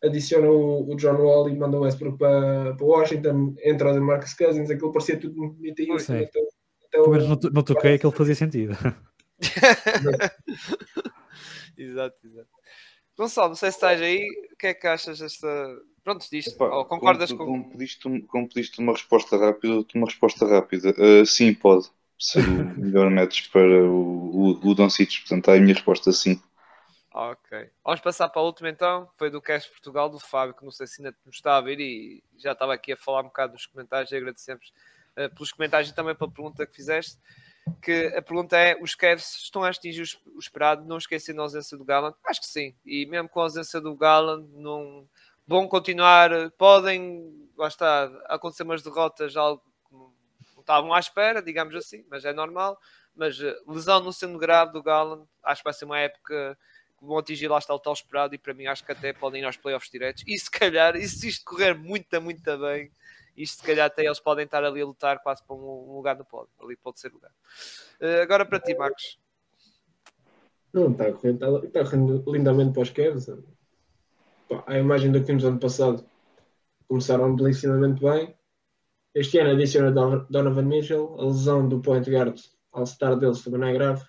[0.03, 4.33] adiciona o, o John Wall e manda o Westbrook para, para Washington, entra o DeMarcus
[4.33, 6.01] Cousins, aquilo parecia tudo muito bonitinho.
[6.01, 6.15] Sim.
[6.15, 6.41] Até
[6.91, 8.73] pelo menos não, não toquei aquilo fazia sentido.
[11.77, 12.49] Exato, exato.
[13.17, 15.47] Gonçalo, não sei se estás aí, o que é que achas desta.
[16.03, 16.63] Pronto, disto.
[16.63, 17.63] Ou concordas como, com.
[17.63, 20.95] como pediste, um- como pediste uma resposta rápida, uma resposta rápida.
[20.99, 21.89] Uh, sim, pode
[22.19, 25.21] ser o melhor match para o, o, o Doncic.
[25.21, 26.41] Portanto, a minha resposta sim.
[27.13, 27.71] Ok.
[27.85, 29.11] Vamos passar para a última então.
[29.19, 31.79] Foi do Cast Portugal, do Fábio, que não sei se ainda nos está a ver
[31.81, 34.73] e já estava aqui a falar um bocado dos comentários e agradecemos
[35.17, 37.19] eh, pelos comentários e também pela pergunta que fizeste.
[37.83, 41.41] Que a pergunta é: os Cavs estão a atingir o es- o esperado, não esquecendo
[41.41, 42.15] a ausência do Gallant?
[42.27, 42.75] Acho que sim.
[42.85, 45.09] E mesmo com a ausência do Gallant, não
[45.47, 46.31] vão continuar.
[46.53, 50.13] Podem, lá está, acontecer umas derrotas, algo que não
[50.61, 52.79] estavam à espera, digamos assim, mas é normal.
[53.15, 56.57] Mas eh, lesão não sendo grave do Gallant, acho que vai ser uma época
[56.99, 59.41] que vão atingir lá está o tal esperado e para mim acho que até podem
[59.43, 62.91] ir aos playoffs diretos e se calhar, e se isto correr muito, muito bem
[63.43, 66.25] isto se calhar até eles podem estar ali a lutar quase para um lugar no
[66.25, 67.33] pódio, ali pode ser lugar
[68.01, 69.19] Eh, agora para ti Marcos
[70.73, 71.47] Não, está a correr, está,
[71.81, 73.27] a correr lindamente para os Cavs.
[74.67, 76.05] A imagem do que vimos ano passado
[76.89, 78.37] começaram belíssimamente bem.
[79.15, 82.39] Este ano adiciona Don- Donovan Mitchell, a lesão do point guard
[82.73, 84.05] ao star deles também não é grave.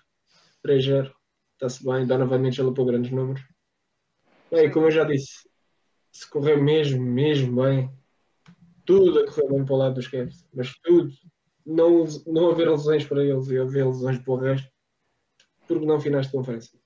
[0.64, 1.12] 3-0,
[1.54, 2.06] está-se bem.
[2.06, 3.42] Donovan Mitchell upou grandes números.
[4.50, 5.48] Bem, como eu já disse,
[6.12, 7.90] se correr mesmo, mesmo bem,
[8.92, 11.10] tudo a correr bem para o lado dos Cavs, mas tudo,
[11.64, 14.70] não, não haver lesões para eles e haver lesões para o resto,
[15.66, 16.78] porque não finais de conferência.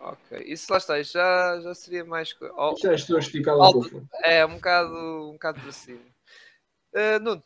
[0.00, 3.66] ok, isso lá está, isso já, já seria mais oh, Já estou a esticar lá
[3.66, 3.80] Alto.
[3.80, 4.08] para o fundo.
[4.24, 4.94] é um bocado,
[5.28, 6.00] um bocado para cima
[6.92, 7.42] Eh, Nuno,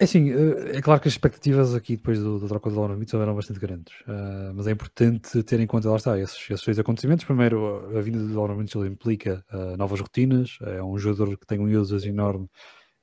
[0.00, 2.96] É assim, eh, é claro que as expectativas aqui depois do, da troca do Donovan
[2.96, 6.64] Mitchell eram bastante grandes, eh, mas é importante ter em conta, lá está, esses, esses
[6.64, 7.24] dois acontecimentos.
[7.24, 11.64] Primeiro, a vinda do Mitchell implica eh, novas rotinas, é um jogador que tem um
[11.80, 12.48] usage enorme,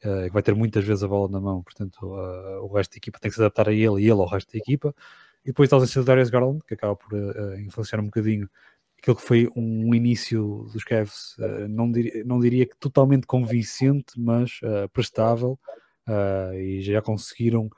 [0.01, 3.19] eh, que vai ter muitas vezes a bola na mão, portanto o resto da equipa
[3.19, 4.95] tem que se adaptar a ele e ele ao resto da equipa.
[5.43, 7.11] E depois a ausência do Darius Garland, que acaba por
[7.59, 8.49] influenciar um bocadinho
[8.97, 11.35] aquilo que foi um início dos Cavs,
[11.69, 11.91] não,
[12.25, 14.59] não diria que totalmente convincente, mas
[14.93, 15.59] prestável.
[16.07, 17.69] Uh, e já conseguiram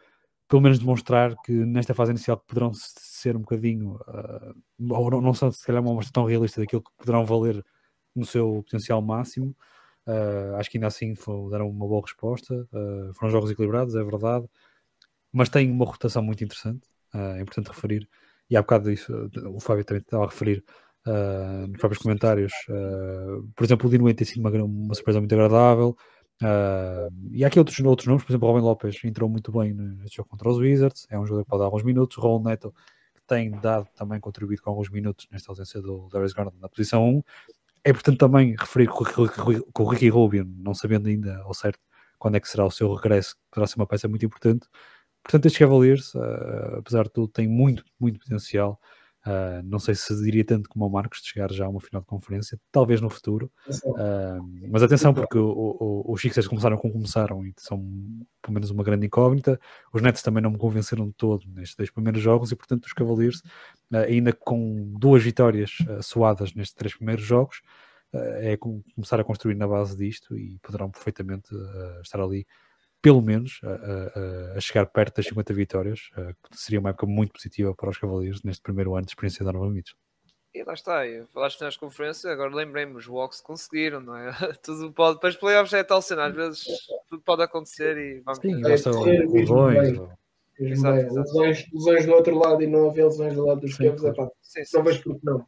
[0.48, 4.56] pelo menos demonstrar que nesta fase inicial poderão ser um bocadinho uh,
[4.94, 7.64] ou não, não são se calhar uma amostra tão realista daquilo que poderão valer
[8.16, 9.56] no seu potencial máximo.
[10.08, 12.68] Uh, acho que ainda assim foi- deram uma boa resposta.
[12.72, 14.48] Uh, foram jogos equilibrados, é verdade
[15.34, 18.08] mas tem uma rotação muito interessante é importante referir.
[18.50, 20.64] E há bocado isso, uh, o Fábio também estava a referir
[21.70, 22.52] nos próprios comentários
[23.56, 25.96] por exemplo o Dino tem sido uma, uma surpresa muito agradável
[26.42, 30.18] Uh, e há aqui outros, outros nomes, por exemplo, Robin Lopes entrou muito bem neste
[30.18, 32.18] jogo contra os Wizards, é um jogador que pode dar alguns minutos.
[32.18, 32.74] Raul Neto,
[33.16, 37.10] que tem dado também contribuído com alguns minutos nesta ausência do Darius Garland na posição
[37.10, 37.24] 1.
[37.84, 41.80] É importante também referir que o Ricky Rubio, não sabendo ainda ao certo
[42.20, 44.68] quando é que será o seu regresso, poderá ser uma peça muito importante.
[45.24, 48.80] Portanto, estes Cavaliers, uh, apesar de tudo, têm muito, muito potencial.
[49.28, 52.02] Uh, não sei se diria tanto como o Marcos de chegar já a uma final
[52.02, 53.52] de conferência, talvez no futuro.
[53.84, 57.80] Uh, mas atenção, porque os Sixers começaram como começaram e são
[58.42, 59.60] pelo menos uma grande incógnita.
[59.92, 62.94] Os Nets também não me convenceram de todo nestes dois primeiros jogos e, portanto, os
[62.94, 63.40] Cavaliers,
[63.92, 65.72] uh, ainda com duas vitórias
[66.02, 67.62] suadas nestes três primeiros jogos,
[68.14, 71.50] é começar a construir na base disto e poderão perfeitamente
[72.02, 72.48] estar ali
[73.02, 76.10] pelo menos a, a, a, chegar perto das 50 vitórias,
[76.50, 79.54] que seria uma época muito positiva para os Cavaleiros neste primeiro ano de experiência da
[79.54, 79.98] Nova Mitchell.
[80.54, 81.02] E lá está,
[81.32, 84.32] falaste nas conferências, agora lembrei-me, os Walks conseguiram, não é?
[84.64, 86.66] Tudo pode, depois playoffs é tal cena, às vezes
[87.08, 90.00] tudo pode acontecer e vamos Sim, basta lesões.
[90.60, 94.28] Lesões, lesões do outro lado e não haver lesões do lado dos Cavs, é pá,
[94.74, 95.46] não vejo porque não.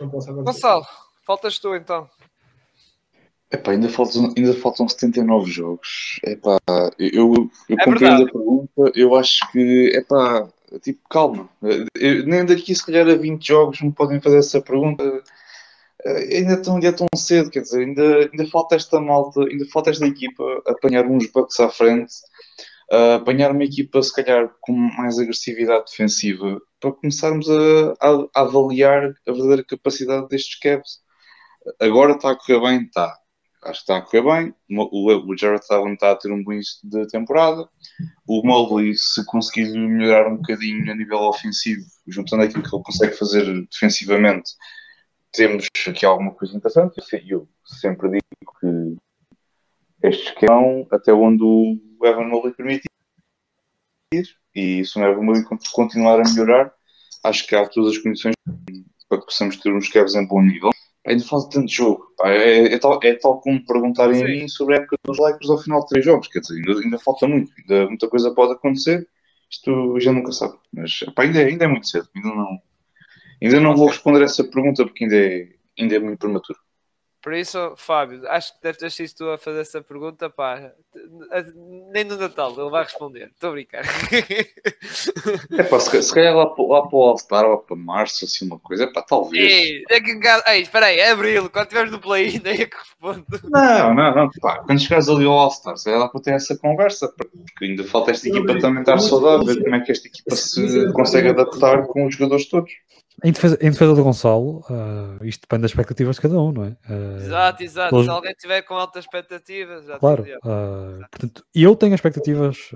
[0.00, 0.52] Não posso acontecer.
[0.52, 0.84] Gonçalo,
[1.24, 2.10] faltas tu então.
[3.52, 6.18] Epá, ainda faltam, ainda faltam 79 jogos.
[6.24, 6.58] Epá,
[6.98, 10.48] eu, eu é compreendo a pergunta, eu acho que, epá,
[10.82, 11.50] tipo, calma.
[11.94, 15.04] Eu, nem daqui, se calhar, a 20 jogos me podem fazer essa pergunta.
[16.02, 19.66] Eh, ainda tão, ainda é tão cedo, quer dizer, ainda, ainda falta esta malta, ainda
[19.66, 22.14] falta esta equipa apanhar uns bucks à frente,
[22.90, 28.40] uh, apanhar uma equipa, se calhar, com mais agressividade defensiva, para começarmos a, a, a
[28.40, 31.02] avaliar a verdadeira capacidade destes Cavs.
[31.78, 33.14] Agora está a correr bem, está
[33.62, 34.54] acho que está a correr bem.
[34.70, 37.68] O, o Jared Allen está a ter um bom início de temporada.
[38.26, 43.16] O Mobley, se conseguir melhorar um bocadinho a nível ofensivo, juntando aquilo que ele consegue
[43.16, 44.52] fazer defensivamente,
[45.32, 47.00] temos aqui alguma coisa interessante.
[47.28, 48.96] Eu sempre digo que
[50.08, 52.88] estes que vão até onde o Evan Mobley permitir,
[54.54, 56.72] e se o Evan Mobley continuar a melhorar,
[57.24, 58.34] acho que há todas as condições
[59.08, 60.70] para que possamos ter uns Cavs em bom nível
[61.06, 62.06] ainda falta tanto jogo.
[62.16, 62.30] Pá.
[62.30, 64.24] É, é, tal, é tal como perguntarem Sim.
[64.24, 66.28] a mim sobre a época dos Lakers ao final de três jogos.
[66.28, 69.06] Quer dizer, ainda, ainda falta muito, ainda, muita coisa pode acontecer.
[69.50, 70.54] Isto já nunca sabe.
[70.72, 72.08] Mas pá, ainda, é, ainda é muito cedo.
[72.14, 72.58] Ainda não,
[73.42, 75.48] ainda não vou responder essa pergunta porque ainda é,
[75.78, 76.58] ainda é muito prematuro.
[77.22, 80.72] Por isso, Fábio, acho que deve ter sido tu a fazer essa pergunta, pá.
[81.92, 83.30] Nem no Natal ele vai responder.
[83.32, 83.82] Estou a brincar.
[85.56, 88.58] É pá, se, se calhar lá, lá para o All-Star ou para Março, assim, uma
[88.58, 89.52] coisa, é pá, talvez.
[89.52, 90.18] Ei, é que,
[90.48, 93.24] ei, espera aí, é Abril, quando estiveres no play nem é que respondo.
[93.44, 97.08] Não, não, não, pá, quando chegares ali ao All-Star, se lá para ter essa conversa,
[97.08, 100.92] porque ainda falta esta equipa também estar saudável, ver como é que esta equipa se
[100.92, 102.72] consegue adaptar com os jogadores todos.
[103.22, 106.64] Em defesa, em defesa do Gonçalo, uh, isto depende das expectativas de cada um, não
[106.64, 106.76] é?
[106.88, 107.90] Uh, exato, exato.
[107.90, 108.06] Todos...
[108.06, 110.22] Se alguém tiver com altas expectativas, já Claro.
[110.22, 112.70] Uh, portanto, eu tenho expectativas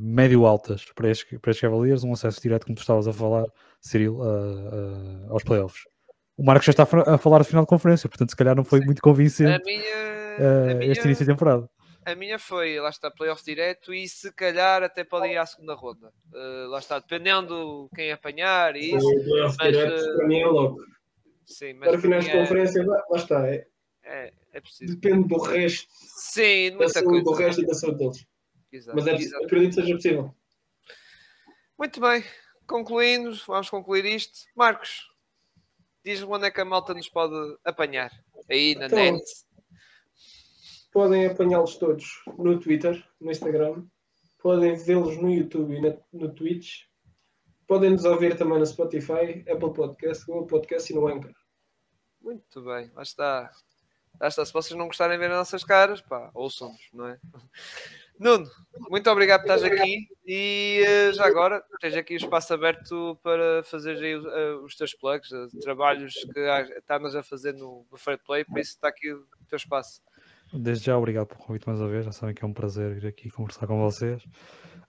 [0.00, 3.44] médio-altas para estes, para estes Cavaliers, um acesso direto, como tu estavas a falar,
[3.80, 4.20] Cyril,
[5.30, 5.82] aos playoffs.
[6.36, 8.80] O Marcos já está a falar de final de conferência, portanto, se calhar não foi
[8.80, 8.86] Sim.
[8.86, 10.92] muito convincente minha, minha...
[10.92, 11.68] este início de temporada
[12.08, 15.74] a minha foi, lá está, playoff direto e se calhar até pode ir à segunda
[15.74, 16.12] ronda.
[16.32, 19.06] Uh, lá está, dependendo quem apanhar e isso.
[19.06, 20.78] O playoff mas, direto uh, para mim é logo.
[21.44, 22.40] Sim, mas para finais de é...
[22.40, 23.46] conferência, lá, está.
[23.46, 23.66] É,
[24.04, 24.94] é, é preciso.
[24.98, 25.88] Depende do resto.
[25.90, 27.24] Sim, de muita coisa.
[27.24, 28.26] Do resto e da saúde deles.
[28.72, 29.44] Exato, mas é, exato.
[29.44, 30.34] acredito que seja possível.
[31.78, 32.24] Muito bem,
[32.66, 34.40] concluindo, vamos concluir isto.
[34.56, 35.08] Marcos,
[36.04, 38.10] diz-me onde é que a malta nos pode apanhar.
[38.50, 39.24] Aí na então, net
[40.98, 43.84] podem apanhá-los todos no Twitter, no Instagram,
[44.36, 45.80] podem vê-los no YouTube e
[46.12, 46.86] no Twitch,
[47.68, 51.32] podem nos ouvir também no Spotify, Apple Podcast, Google Podcast e no Anchor.
[52.20, 53.48] Muito bem, lá está.
[54.20, 54.44] Lá está.
[54.44, 57.20] Se vocês não gostarem de ver as nossas caras, pá, ouçam-nos, não é?
[58.18, 58.50] Nuno,
[58.90, 63.62] muito obrigado por estás aqui e uh, já agora tens aqui o espaço aberto para
[63.62, 66.40] fazer aí, uh, os teus plugs, uh, trabalhos que
[66.76, 70.02] estás a fazer no, Fair Play, por isso está aqui o teu espaço.
[70.52, 72.04] Desde já, obrigado pelo convite mais uma vez.
[72.04, 74.22] Já sabem que é um prazer vir aqui conversar com vocês.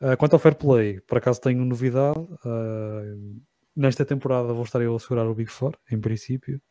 [0.02, 2.20] Uh, quanto ao Fair Play, por acaso tenho novidade.
[2.20, 3.42] Uh,
[3.76, 6.62] nesta temporada vou estar eu a segurar o Big Four, em princípio.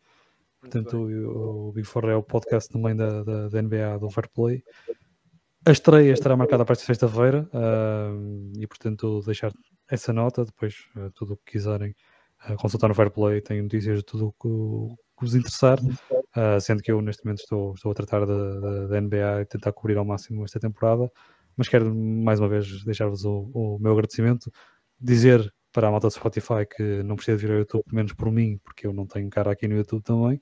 [0.60, 4.28] Portanto, o, o, Big Four é o podcast também da, da, da, NBA do Fair
[4.30, 4.62] Play.
[5.66, 9.52] A estreia estará marcada para esta sexta-feira uh, e, portanto, deixar
[9.90, 10.44] essa nota.
[10.44, 10.74] Depois,
[11.14, 11.94] tudo o que quiserem
[12.58, 15.78] consultar no Fair Play, tem notícias de tudo o que que vos interessar,
[16.38, 19.96] uh, sendo que eu neste momento estou, estou a tratar da, NBA e tentar cobrir
[19.98, 21.10] ao máximo esta temporada,
[21.56, 24.50] mas quero mais uma vez deixar-vos o, o, meu agradecimento,
[25.00, 28.58] dizer para a malta do Spotify que não precisa vir ao YouTube, menos por mim,
[28.64, 30.40] porque eu não tenho cara aqui no YouTube também, uh,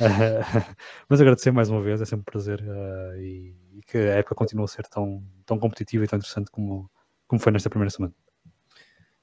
[1.08, 4.34] mas agradecer mais uma vez, é sempre um prazer uh, e, e, que a época
[4.34, 6.90] continua a ser tão, tão competitiva e tão interessante como,
[7.26, 8.14] como foi nesta primeira semana.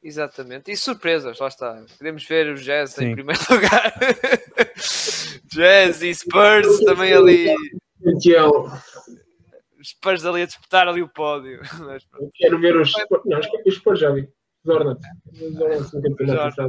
[0.01, 0.71] Exatamente.
[0.71, 1.83] E surpresas, lá está.
[1.97, 3.05] Queremos ver o Jazz Sim.
[3.05, 3.93] em primeiro lugar.
[5.45, 7.53] Jazz e Spurs também ali.
[9.83, 11.61] Spurs ali a disputar ali o pódio.
[11.79, 13.21] Mas, Quero ver os Spurs.
[13.25, 14.27] Não, os Spurs já vi.
[14.63, 15.05] Os Hornets.
[15.33, 16.61] Os Hornets no campeonato.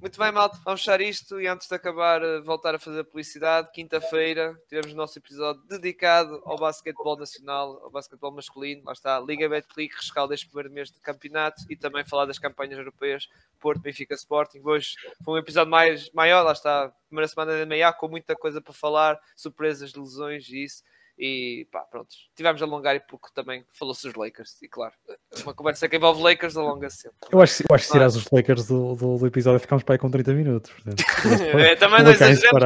[0.00, 0.56] Muito bem, malta.
[0.64, 3.72] Vamos fechar isto e antes de acabar, eh, voltar a fazer a publicidade.
[3.72, 8.82] Quinta-feira tivemos o nosso episódio dedicado ao basquetebol nacional, ao basquetebol masculino.
[8.84, 12.78] Lá está, Liga Betclic, rescaldo este primeiro mês de campeonato e também falar das campanhas
[12.78, 14.60] europeias, Porto, Benfica, Sporting.
[14.62, 14.94] Hoje
[15.24, 18.72] foi um episódio mais maior, lá está, primeira semana da meia, com muita coisa para
[18.72, 20.84] falar, surpresas, lesões e isso.
[21.18, 24.56] E pá, pronto, tivemos a alongar e pouco também falou-se dos Lakers.
[24.62, 24.94] E claro,
[25.42, 27.16] uma conversa que envolve Lakers alonga-se sempre.
[27.32, 29.96] Eu acho, eu acho que se tirares os Lakers do, do, do episódio ficamos para
[29.96, 30.70] aí com 30 minutos.
[30.70, 31.02] Portanto,
[31.58, 32.62] É, também não exageremos,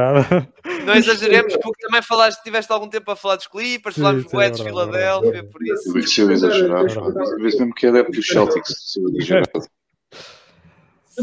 [0.85, 4.49] não exageremos porque também falaste, tiveste algum tempo a falar dos Clippers, falámos do é
[4.49, 6.21] verdade, Filadélfia, por isso.
[6.21, 9.47] Eu exagerar, às vezes mesmo que é adepto dos Celtics, eu exagerar.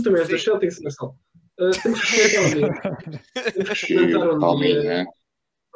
[0.02, 0.34] Também, Sim.
[0.34, 1.14] esta Celtics nação.
[1.58, 3.52] Uh, temos que experimentar um dia.
[3.52, 5.06] Temos que experimentar um dia.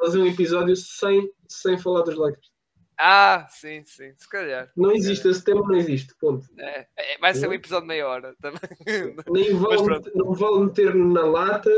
[0.05, 2.51] Fazer um episódio sem, sem falar dos Lakers.
[2.95, 4.71] Ah, sim, sim, se calhar.
[4.77, 6.13] Não existe, esse tempo não existe.
[6.19, 6.45] Ponto.
[6.59, 8.59] É, é, vai ser um episódio de meia hora também.
[9.33, 10.11] Nem pronto.
[10.13, 11.71] não vale meter na lata.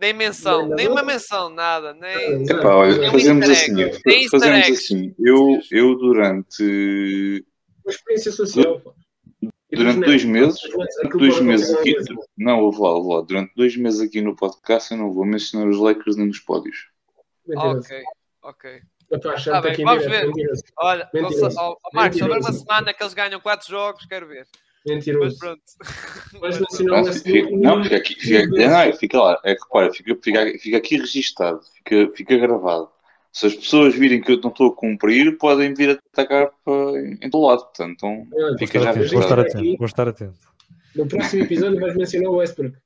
[0.00, 0.94] Nem menção, nem não.
[0.94, 2.42] uma menção, nada, nem.
[2.42, 5.14] Epá, olha, um fazemos assim, easter fazemos assim.
[5.20, 7.46] Eu, eu durante,
[7.84, 8.82] Uma experiência social.
[9.72, 10.60] durante dois meses,
[11.04, 11.94] aquilo dois pode meses aqui,
[12.36, 15.68] não, ouve lá, ouve lá, durante dois meses aqui no podcast eu não vou mencionar
[15.68, 16.91] os Lakers nem nos pódios.
[17.48, 18.02] Ok,
[18.42, 18.82] ok.
[19.44, 20.26] Tá bem, aqui em vamos ver.
[20.26, 20.62] mentiroso.
[20.78, 21.76] Olha, Mentiroso.
[21.92, 24.46] Marcos, se houver uma semana que eles ganham 4 jogos, quero ver.
[24.86, 25.38] Mas Mentiroso.
[25.38, 25.62] pronto.
[26.40, 27.62] Mas mencionar Não, fica, Westbrook.
[27.62, 31.60] não, fica aqui, fica, não, fica lá, é que repara, fica, fica, fica aqui registado,
[31.76, 32.88] fica, fica gravado.
[33.32, 37.30] Se as pessoas virem que eu não estou a cumprir, podem vir atacar para, em
[37.30, 38.26] todo lado, portanto, então,
[38.58, 40.38] fica estar já atento, vou estar atento, vou estar atento.
[40.96, 42.76] No próximo episódio vais mencionar o Westbrook.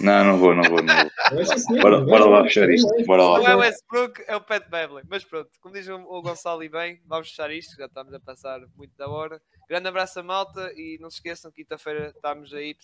[0.00, 1.44] Não, não vou, não vou, não vou.
[1.44, 3.04] Ser senhor, Bora, vai, bora lá vai, fechar vai, isto, vai.
[3.04, 3.38] bora lá.
[3.38, 5.02] Não é o Westbrook, é o Pat Beverly.
[5.08, 8.60] Mas pronto, como diz o Gonçalo e bem, vamos fechar isto, já estamos a passar
[8.76, 9.40] muito da hora.
[9.68, 12.76] Grande abraço a malta e não se esqueçam, quinta-feira estamos aí.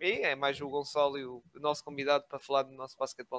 [0.00, 3.38] E é mais o Gonçalo e o o nosso convidado para falar do nosso basquetebol